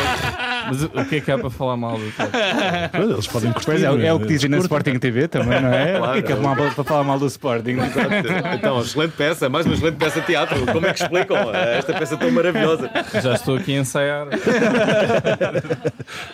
Mas 0.70 0.82
o 0.84 1.04
que 1.08 1.16
é 1.16 1.20
que 1.20 1.30
há 1.30 1.38
para 1.38 1.50
falar 1.50 1.76
mal 1.76 1.98
do 1.98 2.10
teatro? 2.12 2.40
Pois, 2.92 3.10
Eles 3.10 3.26
podem 3.26 3.52
curtir. 3.52 3.66
Pois 3.66 3.82
é, 3.82 3.86
é 3.86 4.12
o 4.12 4.18
que 4.18 4.24
né? 4.26 4.32
dizem 4.32 4.50
na. 4.50 4.58
Sporting 4.58 4.98
TV 4.98 5.28
também, 5.28 5.60
não 5.60 5.72
é? 5.72 5.98
Claro. 5.98 6.10
O 6.10 6.12
que 6.14 6.18
é 6.18 6.22
que 6.22 6.32
é 6.32 6.36
mal 6.36 6.56
para 6.56 6.84
falar 6.84 7.04
mal 7.04 7.18
do 7.18 7.26
Sporting? 7.26 7.76
Então, 8.54 8.80
excelente 8.80 9.12
peça, 9.12 9.48
mais 9.48 9.66
uma 9.66 9.74
excelente 9.74 9.96
peça 9.96 10.20
de 10.20 10.26
teatro. 10.26 10.66
Como 10.66 10.86
é 10.86 10.92
que 10.92 11.02
explicam 11.02 11.36
esta 11.54 11.92
peça 11.92 12.16
tão 12.16 12.30
maravilhosa? 12.30 12.90
Já 13.22 13.34
estou 13.34 13.56
aqui 13.56 13.76
a 13.76 13.80
ensaiar. 13.80 14.26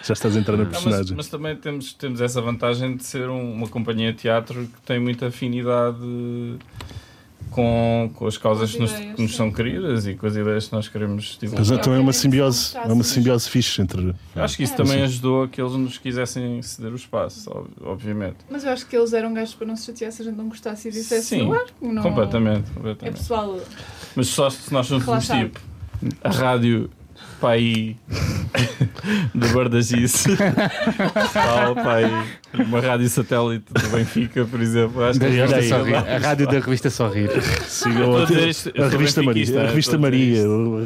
Já 0.03 0.13
estás 0.13 0.37
a 0.37 0.41
entrar 0.41 0.57
na 0.57 0.65
Não, 0.65 0.71
mas, 0.71 0.83
personagem. 0.83 1.17
mas 1.17 1.29
também 1.29 1.57
temos, 1.57 1.93
temos 1.95 2.21
essa 2.21 2.41
vantagem 2.41 2.97
de 2.97 3.05
ser 3.05 3.29
um- 3.29 3.53
uma 3.55 3.69
companhia 3.69 4.13
de 4.13 4.19
teatro 4.19 4.63
que 4.65 4.81
tem 4.85 4.99
muita 4.99 5.29
afinidade 5.29 5.97
com, 7.57 8.11
com 8.15 8.27
as 8.27 8.37
causas 8.37 8.71
que 8.73 8.79
nos, 8.79 8.93
ideias, 8.93 9.15
que 9.15 9.23
nos 9.23 9.31
sim. 9.31 9.37
são 9.39 9.51
queridas 9.51 10.07
e 10.07 10.15
com 10.15 10.27
as 10.27 10.37
ideias 10.37 10.67
que 10.69 10.73
nós 10.75 10.89
queremos 10.89 11.39
Mas 11.41 11.51
divulgar. 11.51 11.79
então 11.79 11.95
é 11.95 11.99
uma 11.99 12.13
simbiose, 12.13 12.77
é 12.77 12.93
uma 12.93 13.03
simbiose 13.03 13.49
fixe 13.49 13.81
entre. 13.81 14.15
Eu 14.35 14.43
Acho 14.45 14.59
que 14.59 14.63
isso 14.63 14.77
também 14.77 15.03
ajudou 15.03 15.45
a 15.45 15.49
que 15.49 15.61
eles 15.61 15.73
nos 15.73 15.97
quisessem 15.97 16.61
ceder 16.61 16.93
o 16.93 16.97
espaço, 16.97 17.51
ob- 17.51 17.71
obviamente. 17.83 18.37
Mas 18.51 18.63
eu 18.65 18.71
acho 18.73 18.87
que 18.87 18.95
eles 18.95 19.15
eram 19.15 19.33
gajos 19.33 19.55
para 19.55 19.67
não 19.67 19.75
se 19.75 19.87
chatear 19.87 20.13
se 20.13 20.21
a 20.21 20.25
gente 20.27 20.37
não 20.37 20.49
gostasse 20.51 20.89
e 20.89 20.93
dissesse 20.93 21.29
Sim, 21.29 21.51
ar. 21.51 21.65
Não... 21.81 22.03
Completamente, 22.03 22.71
É 22.71 22.75
completamente. 22.75 23.17
pessoal. 23.17 23.59
Mas 24.15 24.27
só 24.29 24.51
se 24.51 24.71
nós 24.73 24.91
Relaxado. 24.91 25.45
tipo 25.45 25.61
a 26.23 26.29
rádio 26.31 26.91
para 27.41 27.51
aí 27.55 27.97
do 29.35 29.49
Bardagice, 29.49 30.37
tal, 31.33 31.75
aí, 31.89 32.65
uma 32.67 32.81
rádio 32.81 33.09
satélite 33.09 33.65
do 33.73 33.89
Benfica, 33.89 34.45
por 34.45 34.61
exemplo. 34.61 35.03
Acho 35.05 35.19
Da 35.19 35.27
que 35.29 35.33
revista 35.35 35.57
aí- 35.57 35.69
Sorrir. 35.69 35.95
A 35.97 36.19
rádio 36.19 36.47
da 36.47 36.53
revista 36.59 36.91
Sorrir. 36.91 37.31
Sigam 37.67 38.17
a, 38.17 38.19
a 38.21 38.23
eu 38.23 38.89
revista 38.89 39.23
Maria, 39.23 39.45
a 39.61 39.63
eu 39.63 39.69
revista 39.69 39.99
Maria, 39.99 40.43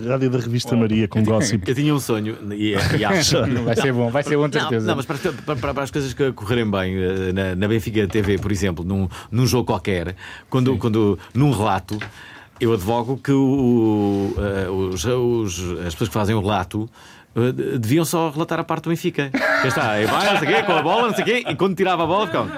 a 0.07 0.09
rádio 0.11 0.31
da 0.31 0.39
revista 0.39 0.77
Maria 0.77 1.09
com 1.09 1.23
gossip. 1.23 1.63
Eu 1.69 1.75
tinha 1.75 1.95
um 1.95 2.01
sonho 2.01 2.37
e, 2.53 2.75
e 2.99 3.05
acho. 3.05 3.37
Vai 3.65 3.77
ser 3.77 3.93
bom, 3.93 4.11
vai 4.11 4.23
ser 4.23 4.37
bom, 4.37 4.49
de 4.49 4.57
Não, 4.59 4.63
certeza. 4.69 4.87
não, 4.87 4.97
mas 4.97 5.07
para, 5.07 5.19
para- 5.57 5.75
para 5.75 5.83
as 5.85 5.91
coisas 5.91 6.13
que 6.13 6.33
correrem 6.33 6.69
bem 6.71 6.95
eh, 6.97 7.33
na, 7.33 7.55
na 7.55 7.69
Benfica 7.69 8.07
TV, 8.07 8.39
por 8.39 8.51
exemplo, 8.51 8.85
num, 8.85 9.09
num 9.31 9.47
jogo 9.47 9.65
qualquer, 9.67 10.15
quando, 10.49 10.77
quando 10.77 11.19
num 11.35 11.51
relato, 11.53 11.99
eu 12.61 12.73
advogo 12.73 13.17
que 13.23 13.33
o- 13.33 14.35
eh, 14.39 14.69
os, 14.69 15.05
os- 15.05 15.79
as 15.87 15.95
pessoas 15.95 16.09
que 16.09 16.15
fazem 16.15 16.35
o 16.35 16.41
relato 16.41 16.89
eh, 17.35 17.53
de- 17.53 17.79
deviam 17.79 18.05
só 18.05 18.31
relatar 18.31 18.59
a 18.61 18.65
parte 18.65 18.85
do 18.85 18.91
Benfica. 18.91 19.31
Cá 19.31 19.67
está, 19.69 20.01
e 20.01 20.07
vai, 20.07 20.33
não 20.33 20.39
sei 20.41 20.49
o 20.49 20.55
quê, 20.57 20.63
com 20.63 20.73
a 20.73 20.83
bola, 20.83 21.09
não 21.09 21.15
sei 21.15 21.23
o 21.23 21.27
quê, 21.27 21.45
e 21.49 21.55
quando 21.57 21.75
tirava 21.77 22.05
a 22.05 22.07
bola 22.07 22.27
ficava. 22.27 22.51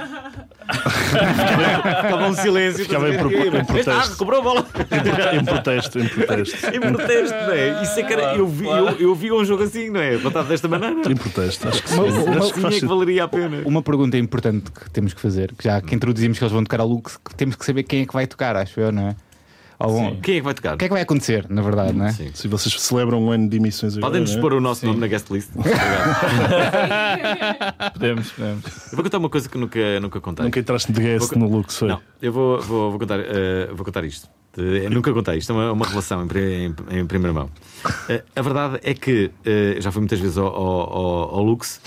ficava 0.72 2.28
um 2.28 2.34
silêncio. 2.34 2.84
Ficava 2.84 3.08
em 3.10 3.18
pro- 3.18 3.30
em 3.32 3.42
Aí 3.56 3.64
protesto. 3.64 4.10
recuperou 4.12 4.40
a 4.40 4.42
bola. 4.42 4.66
Em 5.36 5.44
protesto, 5.44 5.98
em 5.98 6.08
protesto. 6.08 6.68
Em 6.76 6.80
protesto, 6.80 7.34
não 7.36 7.52
é? 7.52 7.82
Isso 7.82 8.00
é 8.00 8.02
que 8.02 8.12
era, 8.12 8.34
eu, 8.36 8.46
vi, 8.46 8.66
eu, 8.66 8.88
eu 8.98 9.14
vi 9.14 9.32
um 9.32 9.44
jogo 9.44 9.62
assim, 9.64 9.90
não 9.90 10.00
é? 10.00 10.16
Contado 10.18 10.48
desta 10.48 10.68
maneira. 10.68 10.96
Em 11.10 11.16
protesto. 11.16 11.68
Acho 11.68 11.82
que 11.82 11.88
sim. 11.90 11.94
Uma- 12.00 12.04
uma- 12.22 12.38
Acho 12.38 12.54
que 12.54 12.60
faz 12.60 12.78
que 12.80 12.86
valeria 12.86 13.24
a 13.24 13.28
pena. 13.28 13.62
Uma 13.64 13.82
pergunta 13.82 14.16
importante 14.16 14.70
que 14.70 14.90
temos 14.90 15.12
que 15.12 15.20
fazer, 15.20 15.52
que 15.56 15.64
já 15.64 15.80
que 15.80 15.94
introduzimos 15.94 16.38
que 16.38 16.44
eles 16.44 16.52
vão 16.52 16.62
tocar 16.64 16.80
ao 16.80 16.88
Lux, 16.88 17.18
que 17.18 17.34
temos 17.34 17.56
que 17.56 17.64
saber 17.66 17.82
quem 17.82 18.02
é 18.02 18.06
que 18.06 18.12
vai 18.14 18.26
tocar, 18.26 18.56
acho 18.56 18.80
eu, 18.80 18.90
não 18.92 19.08
é? 19.08 19.16
Sim. 19.88 20.18
Quem 20.22 20.34
é 20.34 20.38
que 20.38 20.44
vai 20.44 20.54
tocar? 20.54 20.74
O 20.74 20.78
que 20.78 20.84
é 20.84 20.88
que 20.88 20.92
vai 20.94 21.02
acontecer, 21.02 21.46
na 21.48 21.62
verdade, 21.62 21.92
não 21.92 22.06
é? 22.06 22.12
Sim. 22.12 22.30
Se 22.34 22.48
vocês 22.48 22.74
celebram 22.80 23.22
um 23.22 23.30
ano 23.30 23.48
de 23.48 23.56
emissões 23.56 23.96
agora, 23.96 24.10
Podem-nos 24.10 24.34
né? 24.34 24.40
pôr 24.40 24.52
o 24.54 24.60
nosso 24.60 24.80
Sim. 24.82 24.86
nome 24.88 25.00
na 25.00 25.06
guest 25.06 25.30
list. 25.30 25.50
Obrigado. 25.54 25.82
Podemos, 27.92 28.30
podemos. 28.32 28.64
Eu 28.64 28.96
vou 28.96 29.02
contar 29.04 29.18
uma 29.18 29.28
coisa 29.30 29.48
que 29.48 29.58
nunca, 29.58 30.00
nunca 30.00 30.20
contei. 30.20 30.44
Nunca 30.44 30.60
entraste 30.60 30.92
de 30.92 31.00
guest 31.00 31.28
Vou- 31.30 31.38
no 31.38 31.48
Lux, 31.56 31.76
foi? 31.76 31.88
Não, 31.88 32.00
eu 32.20 32.32
vou, 32.32 32.60
vou, 32.60 32.90
vou, 32.90 32.98
contar, 33.00 33.20
eh, 33.20 33.68
vou 33.74 33.84
contar 33.84 34.04
isto. 34.04 34.28
Eh, 34.56 34.88
nunca 34.90 35.12
contei, 35.12 35.38
isto 35.38 35.52
é 35.52 35.54
uma, 35.54 35.72
uma 35.72 35.84
revelação 35.84 36.26
em, 36.26 36.66
em- 36.66 36.98
em 37.00 37.06
primeira 37.06 37.32
mão. 37.32 37.50
Eh, 38.08 38.22
a 38.36 38.42
verdade 38.42 38.78
é 38.82 38.94
que 38.94 39.30
eh, 39.44 39.76
já 39.80 39.90
fui 39.90 40.00
muitas 40.00 40.20
vezes 40.20 40.38
ao, 40.38 40.46
ao, 40.46 40.96
ao- 40.96 41.34
ao 41.36 41.42
Lux. 41.42 41.80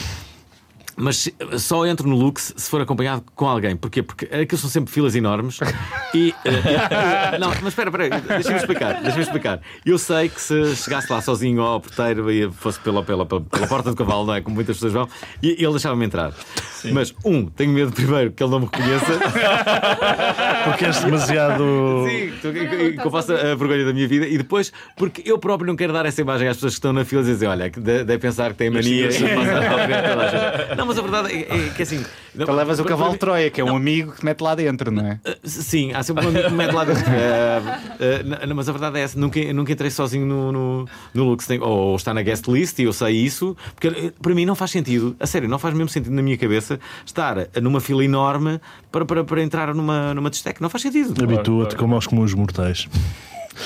Mas 0.97 1.29
só 1.57 1.85
entro 1.85 2.07
no 2.07 2.15
Lux 2.15 2.53
se 2.55 2.69
for 2.69 2.79
acompanhado 2.81 3.23
com 3.35 3.47
alguém. 3.47 3.75
Porquê? 3.75 4.01
Porque 4.01 4.25
aquilo 4.33 4.57
são 4.57 4.69
sempre 4.69 4.93
filas 4.93 5.13
enormes 5.15 5.59
e. 6.13 6.33
eh, 6.45 7.37
não, 7.39 7.49
mas 7.49 7.67
espera, 7.67 7.89
espera, 7.89 8.21
deixa-me 8.21 8.57
explicar. 8.57 9.01
Deixa-me 9.01 9.23
explicar. 9.23 9.59
Eu 9.85 9.97
sei 9.97 10.29
que 10.29 10.39
se 10.39 10.75
chegasse 10.77 11.11
lá 11.11 11.21
sozinho 11.21 11.61
ao 11.61 11.81
porteiro 11.81 12.31
e 12.31 12.49
fosse 12.51 12.79
pela, 12.79 13.03
pela, 13.03 13.25
pela, 13.25 13.41
porta 13.67 13.89
do 13.89 13.95
cavalo, 13.97 14.25
não 14.25 14.35
é? 14.35 14.41
Como 14.41 14.55
muitas 14.55 14.77
pessoas 14.77 14.93
vão, 14.93 15.09
e 15.43 15.51
ele 15.51 15.71
deixava-me 15.71 16.05
entrar. 16.05 16.31
Mas, 16.93 17.13
um, 17.25 17.45
tenho 17.47 17.71
medo 17.73 17.91
primeiro 17.91 18.31
que 18.31 18.41
ele 18.43 18.51
não 18.51 18.59
me 18.59 18.65
reconheça. 18.71 19.19
Porque 20.65 20.85
és 20.85 21.03
demasiado. 21.03 21.63
Sim, 22.07 22.31
tu- 22.41 22.53
que- 22.53 22.99
eu 23.03 23.11
faça 23.11 23.33
a 23.33 23.55
vergonha 23.55 23.85
da 23.85 23.93
minha 23.93 24.07
vida 24.07 24.27
e 24.27 24.37
depois, 24.37 24.71
porque 24.95 25.21
eu 25.25 25.37
próprio 25.39 25.67
não 25.67 25.75
quero 25.75 25.91
dar 25.93 26.05
essa 26.05 26.21
imagem 26.21 26.47
às 26.47 26.57
pessoas 26.57 26.73
que 26.73 26.77
estão 26.77 26.93
na 26.93 27.03
fila 27.03 27.21
e 27.21 27.25
dizer, 27.25 27.47
olha, 27.47 27.69
deve 27.69 28.17
pensar 28.19 28.51
que 28.51 28.57
tem 28.57 28.69
mania 28.69 29.09
e. 29.09 30.75
Não, 30.75 30.84
Não, 30.85 30.87
mas 30.87 30.99
a 30.99 31.01
verdade 31.01 31.33
é, 31.33 31.67
é 31.67 31.69
que 31.69 31.81
assim. 31.81 32.05
não, 32.35 32.45
Tu 32.45 32.51
levas 32.51 32.79
o 32.79 32.85
cavalo 32.85 33.11
para- 33.11 33.19
Troia, 33.19 33.49
que 33.49 33.59
é 33.59 33.63
um 33.63 33.75
amigo 33.75 34.11
que 34.11 34.19
te 34.19 34.25
mete 34.25 34.41
lá 34.41 34.53
dentro, 34.53 34.91
não 34.91 35.05
é? 35.05 35.19
Uh, 35.25 35.35
Sim, 35.43 35.91
há 35.93 36.03
sempre 36.03 36.25
um 36.25 36.29
amigo 36.29 36.43
que 36.45 36.51
me 36.51 36.57
mete 36.57 36.73
lá 36.73 36.83
dentro. 36.85 37.05
Uh, 37.15 38.43
uh, 38.43 38.47
não, 38.47 38.55
mas 38.55 38.67
a 38.67 38.71
verdade 38.71 38.99
é 38.99 39.01
essa, 39.01 39.17
nunca, 39.17 39.41
nunca 39.53 39.71
entrei 39.71 39.89
sozinho 39.89 40.25
no, 40.25 40.51
no, 40.51 40.89
no 41.13 41.23
Lux, 41.23 41.47
ou 41.61 41.95
está 41.95 42.13
na 42.13 42.21
guest 42.21 42.47
list 42.47 42.77
e 42.79 42.83
eu 42.83 42.93
sei 42.93 43.15
isso, 43.15 43.55
porque 43.73 43.87
uh, 43.87 44.13
para 44.21 44.33
mim 44.35 44.45
não 44.45 44.53
faz 44.53 44.71
sentido, 44.71 45.15
a 45.19 45.25
sério, 45.25 45.47
não 45.47 45.57
faz 45.57 45.73
mesmo 45.73 45.89
sentido 45.89 46.13
na 46.13 46.21
minha 46.21 46.37
cabeça 46.37 46.79
estar 47.05 47.47
numa 47.61 47.79
fila 47.79 48.03
enorme 48.03 48.59
para, 48.91 49.05
para, 49.05 49.23
para 49.23 49.41
entrar 49.41 49.73
numa, 49.73 50.13
numa 50.13 50.29
discoteca. 50.29 50.59
Não 50.61 50.69
faz 50.69 50.81
sentido. 50.81 51.11
Habitua-te 51.23 51.69
claro. 51.69 51.77
como 51.77 51.95
aos 51.95 52.05
comuns 52.05 52.33
mortais. 52.33 52.87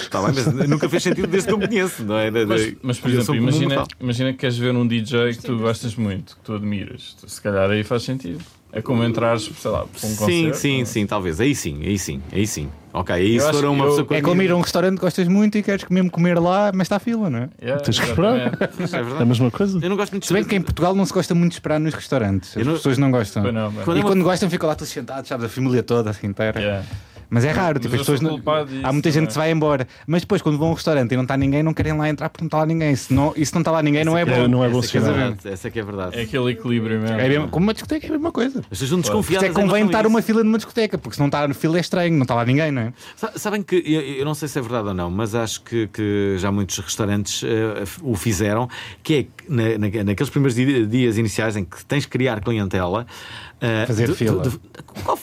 Tá 0.10 0.22
bem, 0.22 0.34
mas 0.56 0.70
nunca 0.70 0.88
fez 0.90 1.04
sentido 1.04 1.28
desde 1.28 1.48
que 1.48 1.54
eu 1.54 1.58
me 1.58 1.68
conheço, 1.68 2.04
não 2.04 2.18
é? 2.18 2.30
Mas, 2.32 2.74
mas, 2.82 3.00
por 3.00 3.10
exemplo, 3.10 3.36
imagina, 3.36 3.84
imagina 4.00 4.32
que 4.34 4.40
queres 4.40 4.58
ver 4.58 4.76
um 4.76 4.88
DJ 4.88 5.34
que 5.36 5.42
tu 5.44 5.58
gostas 5.58 5.96
muito, 5.96 6.36
que 6.36 6.42
tu 6.44 6.54
admiras. 6.54 7.16
Se 7.28 7.42
calhar 7.42 7.70
aí 7.70 7.84
faz 7.84 8.04
sentido. 8.04 8.40
É 8.72 8.84
como 8.84 9.04
entrares, 9.04 9.50
sei 9.60 9.72
lá, 9.72 9.80
para 9.80 10.08
um 10.08 10.12
Sim, 10.12 10.16
concerto. 10.16 10.58
sim, 10.58 10.82
é? 10.82 10.86
sim, 10.86 11.08
talvez. 11.08 11.40
Aí 11.42 11.56
sim, 11.56 11.80
aí 11.84 11.98
sim, 11.98 12.22
aí 12.32 12.46
sim. 12.46 12.70
Ok, 12.94 13.16
aí 13.16 13.40
for 13.40 13.52
que 13.52 13.66
uma 13.66 13.84
eu- 13.86 13.90
pessoa 13.90 14.08
que 14.08 14.14
É 14.14 14.22
como 14.22 14.42
ir 14.44 14.52
a 14.52 14.56
um 14.56 14.62
restaurante 14.62 14.96
que 14.98 15.02
gostas 15.02 15.28
muito 15.28 15.58
e 15.58 15.64
queres 15.64 15.84
mesmo 15.90 16.12
comer 16.12 16.38
lá, 16.40 16.72
mas 16.72 16.86
está 16.86 16.98
a 16.98 17.00
fila, 17.00 17.32
não 17.32 17.40
é? 17.40 17.50
Yeah, 17.60 17.84
Tens 17.84 18.00
que 18.00 18.06
esperar. 18.06 18.52
Isso 18.80 18.94
é 18.96 19.00
É 19.00 19.22
a 19.24 19.26
mesma 19.26 19.50
coisa? 19.50 19.80
Eu 19.82 19.90
não 19.90 19.98
gosto 19.98 20.12
muito 20.12 20.22
de 20.22 20.28
Se 20.28 20.34
bem 20.34 20.44
que 20.44 20.56
em 20.56 20.62
Portugal 20.62 20.94
não 20.94 21.04
se 21.04 21.12
gosta 21.12 21.34
muito 21.34 21.52
de 21.54 21.56
esperar 21.58 21.80
nos 21.80 21.96
restaurantes. 21.96 22.56
As 22.56 22.64
não- 22.66 22.74
pessoas 22.74 23.00
não 23.00 23.10
gostam. 23.10 23.52
Não. 23.52 23.72
Quando 23.72 23.98
E 23.98 24.02
é 24.02 24.04
uma- 24.04 24.10
quando 24.12 24.24
gostam, 24.24 24.50
ficam 24.52 24.70
lá 24.70 24.76
todos 24.76 24.94
sentados, 24.94 25.28
sabes? 25.28 25.46
A 25.48 25.50
família 25.50 25.82
toda 25.82 26.12
assim 26.12 26.28
inteira. 26.28 26.60
Yeah. 26.60 26.86
Mas 27.30 27.46
é 27.46 27.52
raro, 27.52 27.80
tipo, 27.80 27.94
as 27.94 28.02
pessoas 28.02 28.22
não... 28.22 28.36
disso 28.38 28.80
Há 28.84 28.92
muita 28.92 29.12
gente 29.12 29.28
que 29.28 29.34
se 29.34 29.38
vai 29.40 29.52
embora. 29.52 29.88
Mas 30.08 30.22
depois, 30.22 30.42
quando 30.42 30.58
vão 30.58 30.70
a 30.70 30.72
um 30.72 30.74
restaurante 30.74 31.12
e 31.12 31.16
não 31.16 31.24
está 31.24 31.38
ninguém, 31.38 31.62
não 31.62 31.74
querem 31.74 31.94
lá 31.94 32.10
entrar 32.10 32.30
porque 32.30 32.44
não 32.44 32.48
está 32.48 32.58
lá 32.60 32.66
ninguém. 32.66 32.96
Se 32.96 33.14
não, 33.14 33.34
e 33.36 33.46
se 33.46 33.54
não 33.54 33.62
está 33.62 33.72
lá 33.72 33.84
ninguém, 33.84 34.04
não 34.04 34.18
é 34.18 34.24
Essa 34.24 34.32
bom. 34.32 34.48
não 34.48 34.64
é 34.66 34.70
bom 34.70 34.80
essa 34.80 34.98
é 34.98 35.02
verdade, 35.02 35.38
Essa 35.46 35.68
é 35.68 35.72
que 35.72 35.80
é 35.80 35.84
verdade. 35.84 36.18
É 36.18 36.22
aquele 36.24 36.52
equilíbrio 36.52 37.00
mesmo. 37.00 37.20
É 37.20 37.30
mesmo, 37.30 37.48
como 37.50 37.66
uma 37.66 37.74
discoteca 37.74 38.06
é 38.08 38.10
a 38.10 38.12
mesma 38.14 38.32
coisa. 38.32 38.60
As 38.60 38.66
pessoas 38.68 38.90
são 38.90 39.00
Isto 39.00 39.12
desconfiadas. 39.12 39.50
é 39.50 39.54
convém 39.54 39.86
estar 39.86 40.00
isso. 40.02 40.10
uma 40.10 40.22
fila 40.22 40.44
numa 40.44 40.58
discoteca, 40.58 40.98
porque 40.98 41.16
se 41.16 41.20
não 41.20 41.28
está 41.28 41.48
na 41.48 41.54
fila 41.54 41.78
é 41.78 41.82
estranho, 41.82 42.14
não 42.16 42.24
está 42.24 42.34
lá 42.36 42.46
ninguém, 42.46 42.72
não 42.72 42.82
é? 42.82 42.94
Sa- 43.16 43.34
Sabem 43.36 43.62
que, 43.62 43.76
eu, 43.86 44.02
eu 44.02 44.26
não 44.26 44.34
sei 44.34 44.48
se 44.48 44.58
é 44.58 44.62
verdade 44.62 44.88
ou 44.88 44.94
não, 44.94 45.10
mas 45.12 45.36
acho 45.36 45.62
que, 45.64 45.88
que 45.88 46.36
já 46.40 46.52
muitos 46.52 46.78
restaurantes 46.80 47.44
eh, 47.44 47.84
o 48.02 48.16
fizeram, 48.16 48.68
que 49.04 49.14
é 49.14 49.24
que 49.24 49.30
na, 49.48 49.64
na- 49.78 50.04
naqueles 50.04 50.30
primeiros 50.30 50.56
di- 50.56 50.86
dias 50.88 51.18
iniciais 51.18 51.56
em 51.56 51.64
que 51.64 51.86
tens 51.86 52.06
que 52.06 52.12
criar 52.12 52.40
clientela. 52.42 53.06
Eh, 53.62 53.86
Fazer 53.86 54.08
de- 54.08 54.16
fila. 54.16 54.44
de- 54.44 54.50
de- 54.50 54.60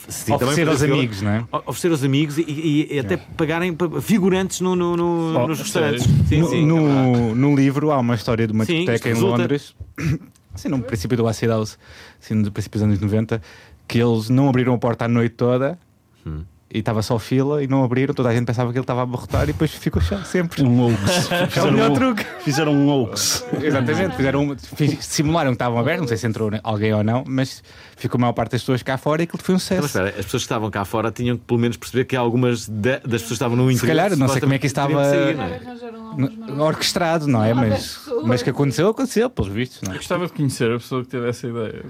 sim, 0.09 0.33
Oferecer 0.33 0.67
aos 0.67 0.79
fila. 0.81 0.93
amigos, 0.95 1.21
não 1.21 1.31
é? 1.31 1.45
Oferecer 1.65 1.91
aos 1.91 2.03
amigos 2.03 2.37
e, 2.37 2.41
e- 2.43 2.93
e 2.95 2.99
até 2.99 3.17
pagarem 3.17 3.73
pa- 3.73 3.99
figurantes 4.01 4.61
no, 4.61 4.75
no- 4.75 4.95
no- 4.95 5.39
Oh, 5.39 5.47
nos 5.47 5.59
restaurantes. 5.59 6.03
Sim, 6.27 6.39
no, 6.41 6.49
sim. 6.49 6.65
no, 6.65 7.35
no 7.35 7.55
livro 7.55 7.91
há 7.91 7.99
uma 7.99 8.15
história 8.15 8.45
de 8.45 8.53
uma 8.53 8.65
Sim, 8.65 8.77
discoteca 8.77 9.09
em 9.09 9.13
resulta- 9.13 9.37
Londres, 9.37 9.75
assim, 10.53 10.67
no 10.69 10.79
princípio 10.81 11.17
do 11.17 11.27
Acid 11.27 11.49
House, 11.49 11.77
assim, 12.21 12.33
no 12.35 12.51
princípio 12.51 12.79
dos 12.79 12.83
anos 12.87 12.99
90, 12.99 13.41
que 13.87 13.99
eles 13.99 14.29
não 14.29 14.49
abriram 14.49 14.73
a 14.73 14.77
porta 14.77 15.05
a 15.05 15.07
noite 15.07 15.33
toda 15.35 15.77
Hum. 16.25 16.43
E 16.73 16.79
estava 16.79 17.01
só 17.01 17.17
fila 17.17 17.63
e 17.63 17.67
não 17.67 17.83
abriram, 17.83 18.13
toda 18.13 18.29
a 18.29 18.33
gente 18.33 18.45
pensava 18.45 18.71
que 18.71 18.77
ele 18.77 18.83
estava 18.83 18.99
a 18.99 19.03
abarrotar 19.03 19.43
e 19.43 19.47
depois 19.47 19.71
ficou 19.71 20.01
chato 20.01 20.25
sempre. 20.25 20.63
Um 20.63 20.85
hoax. 20.87 21.29
É 21.31 21.43
o 21.43 21.47
Fizeram 21.47 21.71
melhor 21.71 21.91
um, 21.91 21.93
truque. 21.93 22.25
fizeram 22.43 22.71
um 22.73 22.89
hoax. 22.89 23.45
Exatamente, 23.61 24.15
fizeram 24.15 24.43
um- 24.43 24.55
simularam 24.99 25.51
que 25.51 25.55
estavam 25.55 25.79
abertos, 25.79 26.01
não 26.01 26.07
sei 26.07 26.17
se 26.17 26.27
entrou 26.27 26.51
alguém 26.63 26.93
ou 26.93 27.03
não, 27.03 27.23
mas 27.25 27.63
ficou 27.95 28.17
a 28.17 28.21
maior 28.21 28.33
parte 28.33 28.51
das 28.51 28.61
pessoas 28.61 28.83
cá 28.83 28.97
fora 28.97 29.21
e 29.21 29.23
aquilo 29.23 29.41
foi 29.41 29.53
um 29.53 29.55
Mas 29.55 29.63
sucesso. 29.63 29.85
espera, 29.85 30.09
as 30.09 30.15
pessoas 30.25 30.43
que 30.43 30.45
estavam 30.45 30.69
cá 30.69 30.83
fora 30.85 31.11
tinham 31.11 31.37
que 31.37 31.43
pelo 31.45 31.59
menos 31.59 31.77
perceber 31.77 32.05
que 32.05 32.15
algumas 32.15 32.67
da- 32.67 32.99
das 32.99 33.21
pessoas 33.21 33.27
que 33.27 33.33
estavam 33.33 33.55
no 33.57 33.71
interior. 33.71 33.87
calhar, 33.95 34.17
não 34.17 34.27
sei 34.27 34.41
como 34.41 34.53
é 34.53 34.59
que 34.59 34.65
isso 34.67 34.71
estava- 34.73 35.03
sair, 35.05 35.35
não 35.35 35.43
é? 35.45 36.63
Orquestrado, 36.63 37.27
não 37.27 37.43
é? 37.43 37.53
Mas, 37.53 37.99
mas 38.25 38.41
que 38.43 38.49
aconteceu, 38.49 38.89
aconteceu, 38.89 39.29
pelos 39.29 39.51
vistos. 39.51 39.81
Não 39.81 39.91
Eu 39.91 39.95
é? 39.95 39.97
gostava 39.97 40.25
de 40.27 40.33
conhecer 40.33 40.71
a 40.71 40.77
pessoa 40.77 41.03
que 41.03 41.09
teve 41.09 41.27
essa 41.29 41.47
ideia. 41.47 41.81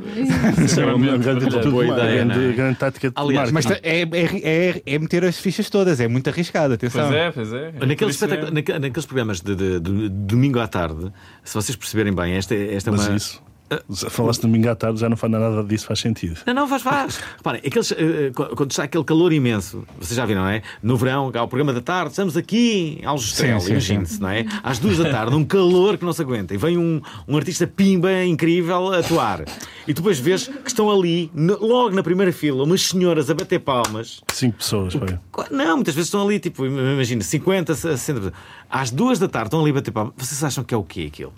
Isso 0.64 0.80
é 0.82 0.86
uma 0.94 1.18
grande, 1.18 1.70
boa 1.70 1.86
ideia, 1.86 2.26
grande, 2.26 2.50
é? 2.50 2.54
grande 2.54 2.78
tática 2.78 3.08
de 3.10 3.14
Aliás, 3.16 3.52
Mas 3.52 3.66
marketing. 3.66 3.88
é, 3.88 4.02
é, 4.02 4.67
é, 4.68 4.82
é 4.86 5.00
meter 5.00 5.24
as 5.26 5.38
fichas 5.40 5.70
todas, 5.70 6.00
é 6.00 6.08
muito 6.08 6.30
arriscado, 6.30 6.74
atenção. 6.74 7.08
Pois 7.08 7.16
é, 7.16 7.32
pois 7.32 7.54
é. 7.54 7.74
É 7.80 7.86
Naqueles, 7.86 8.20
naqueles 8.22 9.06
programas 9.06 9.42
de, 9.42 9.56
de- 9.56 9.80
de 9.80 10.10
domingo 10.10 10.60
à 10.60 10.68
tarde, 10.68 11.12
se 11.44 11.54
vocês 11.54 11.76
perceberem 11.76 12.14
bem, 12.14 12.34
esta, 12.34 12.54
esta 12.56 12.90
é 12.90 12.92
Mas 12.92 13.08
uma. 13.08 13.16
isso. 13.18 13.47
Falaste 14.10 14.42
de 14.42 14.48
domingo 14.48 14.70
à 14.70 14.76
tarde, 14.76 15.00
já 15.00 15.10
não 15.10 15.18
faz 15.18 15.32
nada 15.32 15.64
disso, 15.64 15.86
faz 15.88 16.00
sentido. 16.00 16.40
Não, 16.46 16.54
não, 16.54 16.68
faz, 16.68 16.82
faz. 16.82 17.18
Reparem, 17.38 17.62
aqueles, 17.66 17.92
eh, 17.92 17.96
eh, 17.98 18.32
quando 18.32 18.72
está 18.72 18.84
aquele 18.84 19.04
calor 19.04 19.34
imenso, 19.34 19.84
vocês 20.00 20.16
já 20.16 20.26
viram, 20.26 20.44
não 20.44 20.50
é? 20.50 20.62
No 20.82 20.96
verão, 20.96 21.32
há 21.34 21.44
o 21.44 21.48
programa 21.48 21.74
da 21.74 21.82
tarde, 21.82 22.12
estamos 22.12 22.38
aqui 22.38 23.02
Sim, 23.18 23.60
sim, 23.60 23.72
imagine-se, 23.72 24.22
não 24.22 24.30
é? 24.30 24.46
Às 24.64 24.80
duas 24.80 24.98
da 24.98 25.10
tarde, 25.10 25.36
um 25.36 25.44
calor 25.44 25.98
que 25.98 26.06
não 26.06 26.14
se 26.14 26.22
aguenta, 26.22 26.54
e 26.54 26.58
vem 26.58 26.78
um, 26.78 27.02
um 27.28 27.36
artista 27.36 27.68
pimba 27.68 28.24
incrível 28.24 28.94
a 28.94 29.00
atuar. 29.00 29.44
E 29.88 29.94
tu 29.94 29.98
depois 29.98 30.20
vês 30.20 30.48
que 30.48 30.68
estão 30.68 30.90
ali, 30.90 31.30
logo 31.36 31.96
na 31.96 32.04
primeira 32.04 32.32
fila, 32.32 32.64
umas 32.64 32.82
senhoras 32.82 33.30
a 33.30 33.34
bater 33.34 33.60
palmas. 33.60 34.22
Cinco 34.32 34.58
pessoas, 34.58 34.94
foi. 34.94 35.18
Não, 35.52 35.76
muitas 35.76 35.94
vezes 35.94 36.08
estão 36.08 36.26
ali, 36.26 36.40
tipo, 36.40 36.66
imagina, 36.66 37.22
50, 37.22 37.76
60 37.76 38.20
pessoas. 38.20 38.34
Às 38.70 38.92
duas 38.92 39.20
da 39.20 39.28
tarde 39.28 39.48
estão 39.48 39.62
ali 39.62 39.72
a 39.72 39.74
bater 39.74 39.92
palmas. 39.92 40.14
Vocês 40.18 40.44
acham 40.44 40.64
que 40.64 40.74
é 40.74 40.78
o 40.78 40.84
quê 40.84 41.10
aquilo? 41.12 41.34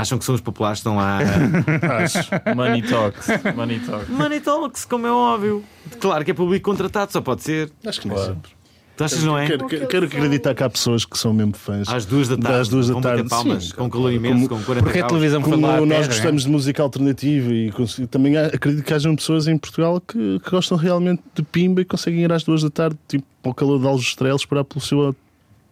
Acham 0.00 0.18
que 0.18 0.24
são 0.24 0.34
os 0.34 0.40
populares 0.40 0.78
que 0.80 0.88
estão 0.88 0.96
lá. 0.96 1.18
Acho. 2.04 2.30
Money 2.54 2.82
talks. 2.82 3.26
Money 3.56 3.80
talks. 3.80 4.08
Money 4.08 4.40
Talks, 4.40 4.84
como 4.84 5.06
é 5.06 5.10
óbvio. 5.12 5.64
Claro 6.00 6.24
que 6.24 6.30
é 6.30 6.34
público 6.34 6.70
contratado, 6.70 7.12
só 7.12 7.20
pode 7.20 7.42
ser. 7.42 7.70
Acho 7.84 8.00
que 8.00 8.08
nem 8.08 8.16
Claro. 8.16 8.34
sempre. 8.34 8.58
Tu 8.96 9.04
achas 9.04 9.22
não 9.22 9.38
é? 9.38 9.46
Quero, 9.46 9.66
quero, 9.68 9.86
quero 9.86 10.06
acreditar 10.06 10.54
que 10.56 10.62
há 10.64 10.68
pessoas 10.68 11.04
que 11.04 11.16
são 11.16 11.32
mesmo 11.32 11.54
fãs. 11.56 11.88
Às 11.88 12.04
duas 12.04 12.26
da 12.28 12.36
tarde. 12.36 12.58
Às 12.60 12.68
duas 12.68 12.88
da 12.88 13.00
tarde, 13.00 13.28
palmas, 13.28 13.66
sim. 13.68 13.74
com 13.76 13.88
calor 13.88 14.12
imenso, 14.12 14.48
com 14.48 14.60
40 14.60 14.84
Porque 14.84 14.98
a 14.98 15.06
televisão 15.06 15.40
foi 15.40 15.52
Como 15.52 15.66
nós 15.68 15.88
terra, 15.88 16.06
gostamos 16.08 16.42
de 16.42 16.48
música 16.50 16.82
alternativa 16.82 17.52
e 17.52 17.70
também 18.10 18.36
há- 18.36 18.46
acredito 18.46 18.84
que 18.84 18.92
hajam 18.92 19.14
pessoas 19.14 19.46
em 19.46 19.56
Portugal 19.56 20.00
que, 20.00 20.40
que 20.40 20.50
gostam 20.50 20.76
realmente 20.76 21.22
de 21.32 21.42
Pimba 21.44 21.80
e 21.80 21.84
conseguem 21.84 22.22
ir 22.24 22.32
às 22.32 22.42
duas 22.42 22.62
da 22.64 22.70
tarde, 22.70 22.98
tipo, 23.06 23.24
ao 23.44 23.54
calor 23.54 23.78
de 23.80 23.86
Aljustrel, 23.86 24.34
esperar 24.34 24.64
pelo 24.64 24.80
seu. 24.80 25.14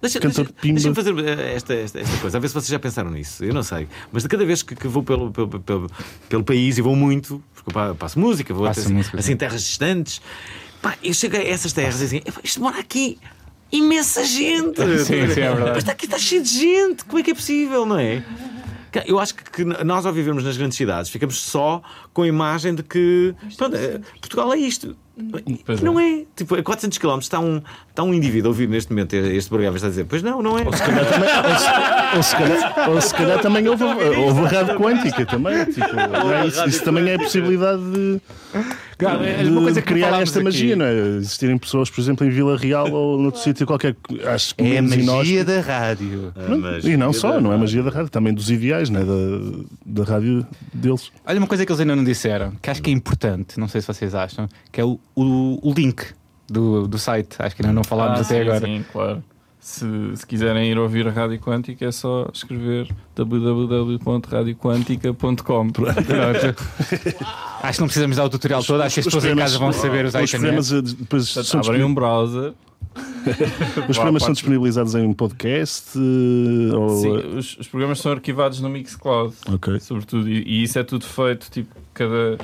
Deixa- 0.01 0.21
cantor 0.21 0.45
deixa- 0.45 0.61
Pimba. 0.61 0.75
Deixa-me 0.75 0.95
fazer 0.95 1.19
eh, 1.19 1.55
esta, 1.55 1.75
esta, 1.75 2.01
esta 2.01 2.17
coisa, 2.19 2.37
a 2.37 2.41
ver 2.41 2.49
se 2.49 2.55
vocês 2.55 2.69
já 2.69 2.79
pensaram 2.79 3.11
nisso. 3.11 3.45
Eu 3.45 3.55
não 3.55 3.63
sei. 3.63 3.89
Mas 4.13 4.23
de 4.23 4.29
cada 4.29 4.45
vez 4.45 4.63
que, 4.63 4.75
que 4.77 4.87
vou 4.87 5.03
pelo, 5.03 5.31
pelo, 5.33 5.49
pelo, 5.61 5.91
pelo 6.29 6.45
país 6.45 6.77
e 6.79 6.83
vou 6.83 6.95
muito, 6.95 7.43
porque 7.55 7.71
eu 7.71 7.73
pa- 7.73 7.95
passo 7.95 8.19
música, 8.19 8.53
vou 8.53 8.67
Passa 8.67 8.81
até, 8.81 8.87
assim, 8.89 8.95
música, 8.97 9.19
assim, 9.19 9.33
sim. 9.33 9.37
terras 9.37 9.63
distantes. 9.65 10.21
Pá, 10.83 10.97
eu 11.03 11.15
chego 11.15 11.37
a 11.37 11.41
essas 11.43 11.73
terras 11.73 12.01
e 12.03 12.05
assim, 12.05 12.17
"Epá, 12.19 12.41
isto 12.45 12.61
mora 12.61 12.79
aqui. 12.79 13.19
Imensa 13.73 14.25
gente! 14.25 14.77
Sim, 14.99 15.05
sim, 15.05 15.15
é 15.15 15.27
verdade. 15.27 15.71
Mas 15.71 15.79
está 15.79 15.93
aqui, 15.93 16.05
está 16.05 16.19
cheio 16.19 16.43
de 16.43 16.49
gente! 16.51 17.05
Como 17.05 17.19
é 17.19 17.23
que 17.23 17.31
é 17.31 17.35
possível, 17.35 17.85
não 17.87 17.99
é? 17.99 18.23
Eu 19.07 19.19
acho 19.19 19.35
que, 19.35 19.51
que 19.51 19.65
nós, 19.85 20.07
ao 20.07 20.13
vivermos 20.13 20.43
nas 20.45 20.57
grandes 20.57 20.77
cidades, 20.79 21.11
ficamos 21.11 21.39
só 21.39 21.83
com 22.15 22.23
a 22.23 22.27
imagem 22.29 22.75
de 22.75 22.83
que 22.83 23.35
pronto, 23.57 23.77
eh, 23.77 24.01
Portugal 24.21 24.53
é 24.55 24.59
isto. 24.59 24.97
Pois 25.65 25.81
E 25.81 25.85
não 25.85 25.99
é. 25.99 26.25
Tipo, 26.37 26.57
a 26.57 26.63
400 26.63 26.99
km 26.99 27.19
está 27.19 27.41
um, 27.41 27.63
está 27.89 28.03
um 28.03 28.13
indivíduo 28.13 28.49
a 28.49 28.51
ouvir 28.51 28.69
neste 28.69 28.93
momento 28.93 29.15
este 29.15 29.49
programa 29.49 29.77
está 29.77 29.87
a 29.87 29.91
dizer: 29.91 30.05
Pois 30.05 30.23
não, 30.23 30.43
não 30.43 30.59
é. 30.59 30.63
Ou 30.67 30.73
se 30.73 30.83
calhar 30.83 31.07
também, 31.07 31.31
ou 32.17 32.23
se, 32.23 32.37
calhar, 32.37 32.91
ou 32.91 33.01
se 33.01 33.15
calhar 33.15 33.41
também 33.41 33.69
houve, 33.69 33.85
houve 33.85 34.41
a 34.41 34.49
rádio 34.49 34.77
quântica 34.77 35.25
também. 35.25 35.65
Tipo, 35.65 35.99
é? 35.99 36.47
isso, 36.47 36.69
isso 36.69 36.85
também 36.85 37.09
é 37.09 37.15
a 37.15 37.19
possibilidade 37.19 37.83
de, 37.91 38.21
Claro, 38.99 39.23
é 39.25 39.43
de 39.43 39.51
uma 39.51 39.61
coisa 39.63 39.83
que 39.83 39.89
criar 39.89 40.21
esta 40.23 40.39
aqui. 40.39 40.45
magia, 40.45 40.75
não 40.77 40.85
é? 40.87 40.95
Existirem 41.19 41.59
pessoas, 41.59 41.91
por 41.91 42.01
exemplo, 42.01 42.27
em 42.27 42.31
Vila 42.31 42.57
Real 42.57 42.91
ou 42.91 43.19
noutro 43.21 43.41
sítio 43.41 43.67
qualquer. 43.67 43.95
Acho 44.25 44.55
que 44.55 44.63
É 44.65 44.79
a 44.79 44.83
magia 44.83 45.03
inóspito. 45.03 45.45
da 45.45 45.61
rádio. 45.61 46.33
Não, 46.49 46.79
e 46.91 46.97
não 46.97 47.13
só, 47.13 47.41
não 47.41 47.53
é 47.53 47.57
magia 47.59 47.83
da 47.83 47.91
rádio, 47.91 48.09
também 48.11 48.33
dos 48.33 48.51
ideais, 48.51 48.89
não 48.89 49.01
é? 49.01 49.05
Da, 49.05 50.03
da 50.03 50.05
rádio 50.11 50.47
deles. 50.73 51.13
Olha, 51.27 51.39
uma 51.39 51.47
coisa 51.47 51.67
que 51.67 51.71
eles 51.73 51.81
ainda 51.81 51.95
não 51.95 52.05
disseram, 52.05 52.53
que 52.63 52.71
acho 52.71 52.81
que 52.83 52.91
é 52.91 52.93
importante, 52.93 53.61
não 53.61 53.69
sei 53.69 53.81
se 53.83 53.87
vocês 53.87 54.15
acham, 54.15 54.49
que 54.73 54.81
é 54.81 54.85
o, 54.85 54.99
o, 55.15 55.59
o 55.63 55.75
link 55.75 56.03
do, 56.49 56.89
do 56.89 56.99
site. 56.99 57.37
Acho 57.39 57.55
que 57.55 57.63
ainda 57.63 57.75
não 57.75 57.85
falámos 57.85 58.21
Ah, 58.21 58.23
até 58.23 58.35
sim, 58.37 58.41
agora. 58.41 58.67
Sim, 58.67 58.85
claque 58.93 59.21
Se, 59.67 59.85
se 60.15 60.25
quiserem 60.25 60.71
ir 60.71 60.79
ouvir 60.79 61.09
a 61.09 61.11
Rádio 61.11 61.41
Quântica 61.41 61.87
é 61.87 61.91
só 61.91 62.31
escrever 62.33 62.89
www.radioquantica.com 63.17 65.71
Pronto. 65.71 65.99
acho 67.65 67.73
que 67.73 67.81
não 67.81 67.89
precisamos 67.89 68.17
dar 68.17 68.27
o 68.27 68.31
tutorial 68.31 68.63
todo, 68.63 68.83
acho 68.83 68.95
que 68.95 69.01
as 69.01 69.07
pessoas 69.07 69.25
em 69.25 69.35
casa 69.35 69.59
vão 69.59 69.73
saber 69.73 70.05
usar 70.05 70.21
a 70.21 70.23
Os 70.23 70.31
programas, 70.31 70.71
eh, 70.71 70.83
depois 70.83 71.29
são 71.29 71.59
Abrem 71.59 71.83
um 71.83 71.93
browser. 71.93 72.53
os 73.89 73.97
programas 73.97 74.23
são 74.23 74.35
disponibilizados 74.35 74.95
em 74.95 75.13
podcast 75.13 75.99
eh, 75.99 76.73
ou. 76.73 77.01
Sim, 77.01 77.17
os, 77.37 77.59
os 77.59 77.67
programas 77.67 77.99
são 77.99 78.13
arquivados 78.13 78.61
no 78.61 78.69
Mixcloud. 78.69 79.35
Ok. 79.53 79.81
Sobretudo, 79.81 80.29
e, 80.29 80.45
e 80.45 80.63
isso 80.63 80.79
é 80.79 80.85
tudo 80.85 81.05
feito, 81.05 81.51
tipo, 81.51 81.75
cada. 81.93 82.39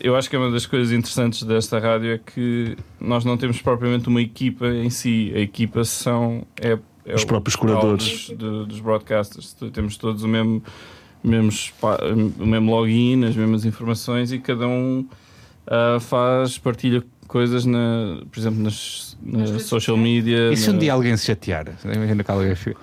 Eu 0.00 0.16
acho 0.16 0.28
que 0.28 0.36
é 0.36 0.38
uma 0.38 0.50
das 0.50 0.66
coisas 0.66 0.92
interessantes 0.92 1.42
desta 1.42 1.78
rádio 1.78 2.12
é 2.12 2.18
que 2.18 2.76
nós 3.00 3.24
não 3.24 3.36
temos 3.36 3.60
propriamente 3.62 4.08
uma 4.08 4.20
equipa 4.20 4.66
em 4.66 4.90
si. 4.90 5.32
A 5.34 5.38
equipa 5.38 5.84
são. 5.84 6.46
É, 6.60 6.78
é 7.06 7.14
Os 7.14 7.24
próprios 7.24 7.56
curadores. 7.56 8.30
Dos, 8.30 8.68
dos 8.68 8.80
broadcasters. 8.80 9.56
Temos 9.72 9.96
todos 9.96 10.22
o 10.22 10.28
mesmo, 10.28 10.62
mesmo, 11.24 11.50
o 12.38 12.46
mesmo 12.46 12.70
login, 12.70 13.24
as 13.24 13.34
mesmas 13.34 13.64
informações 13.64 14.32
e 14.32 14.38
cada 14.38 14.68
um 14.68 15.06
ah, 15.66 15.98
faz, 16.00 16.58
partilha 16.58 17.04
coisas, 17.30 17.64
na, 17.64 18.18
por 18.30 18.38
exemplo, 18.40 18.62
nas, 18.62 19.16
nas 19.22 19.62
social 19.62 19.96
media. 19.96 20.52
E 20.52 20.56
se 20.56 20.68
um 20.68 20.72
na- 20.74 20.78
dia 20.80 20.92
alguém 20.92 21.16
se 21.16 21.26
chatear? 21.26 21.66
Imagina 21.84 22.24
que 22.24 22.30
alguém 22.30 22.54
fica 22.54 22.78